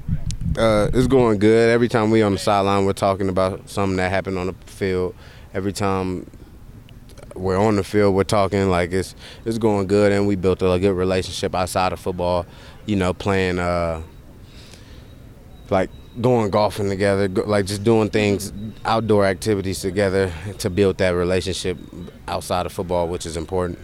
Uh, 0.57 0.89
it's 0.93 1.07
going 1.07 1.39
good. 1.39 1.69
Every 1.69 1.87
time 1.87 2.11
we 2.11 2.21
on 2.21 2.33
the 2.33 2.37
sideline, 2.37 2.85
we're 2.85 2.93
talking 2.93 3.29
about 3.29 3.69
something 3.69 3.97
that 3.97 4.11
happened 4.11 4.37
on 4.37 4.47
the 4.47 4.53
field. 4.65 5.15
Every 5.53 5.73
time 5.73 6.29
we're 7.37 7.57
on 7.57 7.75
the 7.75 7.83
field, 7.83 8.15
we're 8.15 8.23
talking 8.23 8.69
like 8.69 8.91
it's 8.91 9.15
it's 9.45 9.57
going 9.57 9.87
good, 9.87 10.11
and 10.11 10.27
we 10.27 10.35
built 10.35 10.61
a 10.61 10.79
good 10.79 10.93
relationship 10.93 11.55
outside 11.55 11.93
of 11.93 11.99
football. 11.99 12.45
You 12.85 12.95
know, 12.95 13.13
playing 13.13 13.59
uh, 13.59 14.01
like 15.69 15.89
going 16.19 16.49
golfing 16.49 16.89
together, 16.89 17.27
like 17.27 17.65
just 17.65 17.83
doing 17.83 18.09
things, 18.09 18.51
outdoor 18.85 19.25
activities 19.25 19.81
together 19.81 20.31
to 20.59 20.69
build 20.69 20.97
that 20.97 21.11
relationship 21.11 21.77
outside 22.27 22.65
of 22.65 22.73
football, 22.73 23.07
which 23.07 23.25
is 23.25 23.37
important. 23.37 23.79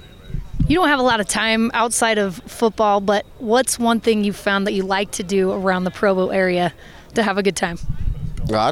You 0.68 0.78
don't 0.78 0.88
have 0.88 1.00
a 1.00 1.04
lot 1.04 1.20
of 1.20 1.28
time 1.28 1.72
outside 1.74 2.18
of 2.18 2.36
football, 2.48 3.02
but 3.02 3.26
what's 3.40 3.78
one 3.78 4.00
thing 4.00 4.24
you 4.24 4.32
found 4.32 4.66
that 4.66 4.72
you 4.72 4.84
like 4.84 5.12
to 5.12 5.24
do 5.24 5.52
around 5.52 5.84
the 5.84 5.92
Provo 5.92 6.30
area 6.30 6.74
to 7.16 7.24
have 7.24 7.38
a 7.38 7.44
good 7.44 7.56
time? 7.56 7.78
I, 8.52 8.72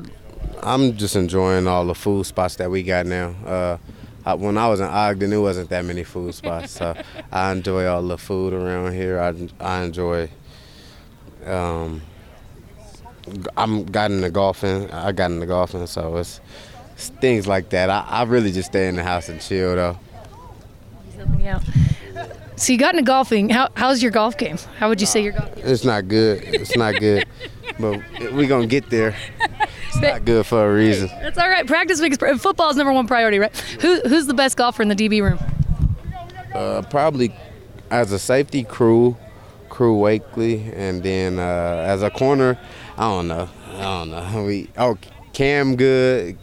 I'm 0.63 0.95
just 0.95 1.15
enjoying 1.15 1.67
all 1.67 1.85
the 1.85 1.95
food 1.95 2.25
spots 2.25 2.55
that 2.55 2.71
we 2.71 2.83
got 2.83 3.05
now. 3.05 3.35
Uh, 3.45 3.77
I, 4.25 4.33
when 4.35 4.57
I 4.57 4.67
was 4.67 4.79
in 4.79 4.87
Ogden, 4.87 5.33
it 5.33 5.37
wasn't 5.37 5.69
that 5.69 5.85
many 5.85 6.03
food 6.03 6.33
spots, 6.35 6.73
so 6.73 6.95
I 7.31 7.51
enjoy 7.51 7.87
all 7.87 8.03
the 8.03 8.17
food 8.17 8.53
around 8.53 8.93
here. 8.93 9.19
I, 9.19 9.49
I 9.59 9.83
enjoy. 9.83 10.29
Um, 11.45 12.01
I'm 13.57 13.85
got 13.85 14.11
into 14.11 14.29
golfing. 14.29 14.91
I 14.91 15.11
got 15.11 15.31
into 15.31 15.45
golfing, 15.45 15.87
so 15.87 16.17
it's, 16.17 16.39
it's 16.93 17.09
things 17.09 17.47
like 17.47 17.69
that. 17.69 17.89
I, 17.89 18.05
I 18.07 18.23
really 18.23 18.51
just 18.51 18.69
stay 18.69 18.87
in 18.87 18.95
the 18.95 19.03
house 19.03 19.29
and 19.29 19.41
chill 19.41 19.75
though. 19.75 19.99
Yeah. 21.39 21.59
So 22.55 22.73
you 22.73 22.79
got 22.79 22.93
into 22.93 23.05
golfing. 23.05 23.49
How, 23.49 23.69
how's 23.75 24.03
your 24.03 24.11
golf 24.11 24.37
game? 24.37 24.57
How 24.77 24.89
would 24.89 25.01
you 25.01 25.07
say 25.07 25.23
your 25.23 25.33
golf 25.33 25.55
game? 25.55 25.65
It's 25.65 25.83
not 25.83 26.07
good. 26.07 26.43
It's 26.43 26.75
not 26.75 26.99
good, 26.99 27.25
but 27.79 28.01
we're 28.33 28.47
gonna 28.47 28.67
get 28.67 28.89
there. 28.89 29.15
It's 29.87 29.99
not 30.01 30.25
good 30.25 30.45
for 30.45 30.69
a 30.69 30.73
reason. 30.73 31.07
That's 31.21 31.37
all 31.37 31.49
right. 31.49 31.65
Practice 31.65 31.99
makes 31.99 32.17
football 32.17 32.69
is 32.69 32.77
number 32.77 32.93
one 32.93 33.07
priority, 33.07 33.39
right? 33.39 33.55
Who, 33.81 34.01
who's 34.01 34.27
the 34.27 34.33
best 34.33 34.57
golfer 34.57 34.81
in 34.81 34.89
the 34.89 34.95
DB 34.95 35.21
room? 35.21 35.39
Uh, 36.53 36.81
probably 36.89 37.33
as 37.89 38.11
a 38.11 38.19
safety 38.19 38.63
crew, 38.63 39.17
crew 39.69 39.97
Wakley, 39.97 40.71
and 40.75 41.01
then 41.03 41.39
uh, 41.39 41.83
as 41.85 42.03
a 42.03 42.09
corner, 42.09 42.57
I 42.97 43.01
don't 43.01 43.27
know. 43.27 43.49
I 43.75 43.81
don't 43.81 44.11
know. 44.11 44.43
We 44.45 44.69
oh 44.77 44.97
Cam 45.33 45.75
good, 45.75 46.37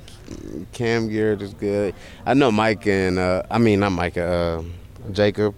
Cam 0.73 1.09
Garrett 1.09 1.43
is 1.43 1.55
good. 1.55 1.95
I 2.27 2.35
know 2.35 2.51
Mike 2.51 2.87
and 2.87 3.19
uh, 3.19 3.43
I 3.51 3.59
mean 3.59 3.81
not 3.81 3.93
Mike, 3.93 4.17
uh, 4.17 4.63
Jacob, 5.13 5.55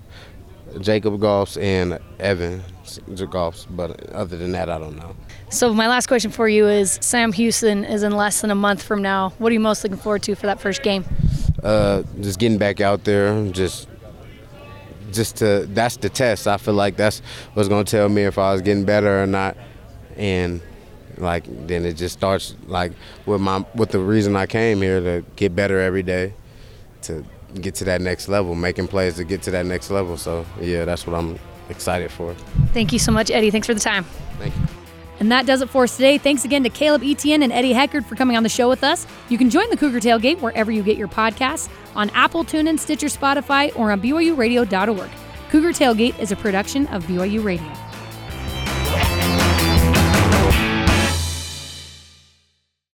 Jacob 0.80 1.14
Goffs 1.18 1.60
and 1.60 1.98
Evan 2.18 2.62
Goffs, 2.84 3.66
but 3.70 4.10
other 4.10 4.36
than 4.36 4.52
that, 4.52 4.68
I 4.68 4.78
don't 4.78 4.96
know. 4.96 5.14
So 5.50 5.72
my 5.74 5.88
last 5.88 6.06
question 6.06 6.30
for 6.30 6.48
you 6.48 6.66
is: 6.68 6.98
Sam 7.00 7.32
Houston 7.32 7.84
is 7.84 8.02
in 8.02 8.12
less 8.12 8.40
than 8.40 8.50
a 8.50 8.54
month 8.54 8.82
from 8.82 9.02
now. 9.02 9.30
What 9.38 9.50
are 9.50 9.54
you 9.54 9.60
most 9.60 9.82
looking 9.82 9.98
forward 9.98 10.22
to 10.24 10.34
for 10.34 10.46
that 10.46 10.60
first 10.60 10.82
game? 10.82 11.04
Uh, 11.62 12.02
just 12.20 12.38
getting 12.38 12.58
back 12.58 12.80
out 12.80 13.04
there, 13.04 13.50
just 13.50 13.88
just 15.12 15.36
to 15.36 15.66
that's 15.70 15.96
the 15.96 16.08
test. 16.08 16.46
I 16.46 16.56
feel 16.56 16.74
like 16.74 16.96
that's 16.96 17.20
what's 17.54 17.68
gonna 17.68 17.84
tell 17.84 18.08
me 18.08 18.22
if 18.22 18.38
I 18.38 18.52
was 18.52 18.62
getting 18.62 18.84
better 18.84 19.22
or 19.22 19.26
not, 19.26 19.56
and 20.16 20.60
like 21.18 21.44
then 21.66 21.84
it 21.84 21.94
just 21.94 22.16
starts 22.16 22.54
like 22.66 22.92
with 23.26 23.40
my 23.40 23.64
with 23.74 23.90
the 23.90 23.98
reason 23.98 24.36
I 24.36 24.46
came 24.46 24.80
here 24.80 25.00
to 25.00 25.24
get 25.36 25.54
better 25.54 25.80
every 25.80 26.02
day, 26.02 26.32
to 27.02 27.24
get 27.60 27.74
to 27.76 27.84
that 27.84 28.00
next 28.00 28.28
level, 28.28 28.54
making 28.54 28.88
plays 28.88 29.16
to 29.16 29.24
get 29.24 29.42
to 29.42 29.50
that 29.50 29.66
next 29.66 29.90
level. 29.90 30.16
So 30.16 30.44
yeah, 30.60 30.84
that's 30.84 31.06
what 31.06 31.16
I'm 31.16 31.38
excited 31.68 32.10
for. 32.10 32.34
Thank 32.72 32.92
you 32.92 32.98
so 32.98 33.12
much, 33.12 33.30
Eddie. 33.30 33.50
Thanks 33.50 33.66
for 33.66 33.74
the 33.74 33.80
time. 33.80 34.04
Thank 34.38 34.54
you. 34.54 34.62
And 35.20 35.30
that 35.30 35.44
does 35.44 35.60
it 35.60 35.68
for 35.68 35.84
us 35.84 35.96
today. 35.96 36.16
Thanks 36.16 36.46
again 36.46 36.62
to 36.62 36.70
Caleb 36.70 37.02
Etienne 37.04 37.42
and 37.42 37.52
Eddie 37.52 37.74
Heckard 37.74 38.06
for 38.06 38.16
coming 38.16 38.38
on 38.38 38.42
the 38.42 38.48
show 38.48 38.70
with 38.70 38.82
us. 38.82 39.06
You 39.28 39.36
can 39.36 39.50
join 39.50 39.68
the 39.68 39.76
Cougar 39.76 40.00
Tailgate 40.00 40.40
wherever 40.40 40.72
you 40.72 40.82
get 40.82 40.96
your 40.96 41.08
podcasts 41.08 41.68
on 41.94 42.08
Apple, 42.10 42.42
TuneIn, 42.42 42.78
Stitcher, 42.78 43.08
Spotify, 43.08 43.76
or 43.78 43.92
on 43.92 44.00
BYURadio.org. 44.00 45.10
Cougar 45.50 45.72
Tailgate 45.72 46.18
is 46.18 46.32
a 46.32 46.36
production 46.36 46.86
of 46.86 47.04
BYU 47.04 47.44
Radio. 47.44 47.89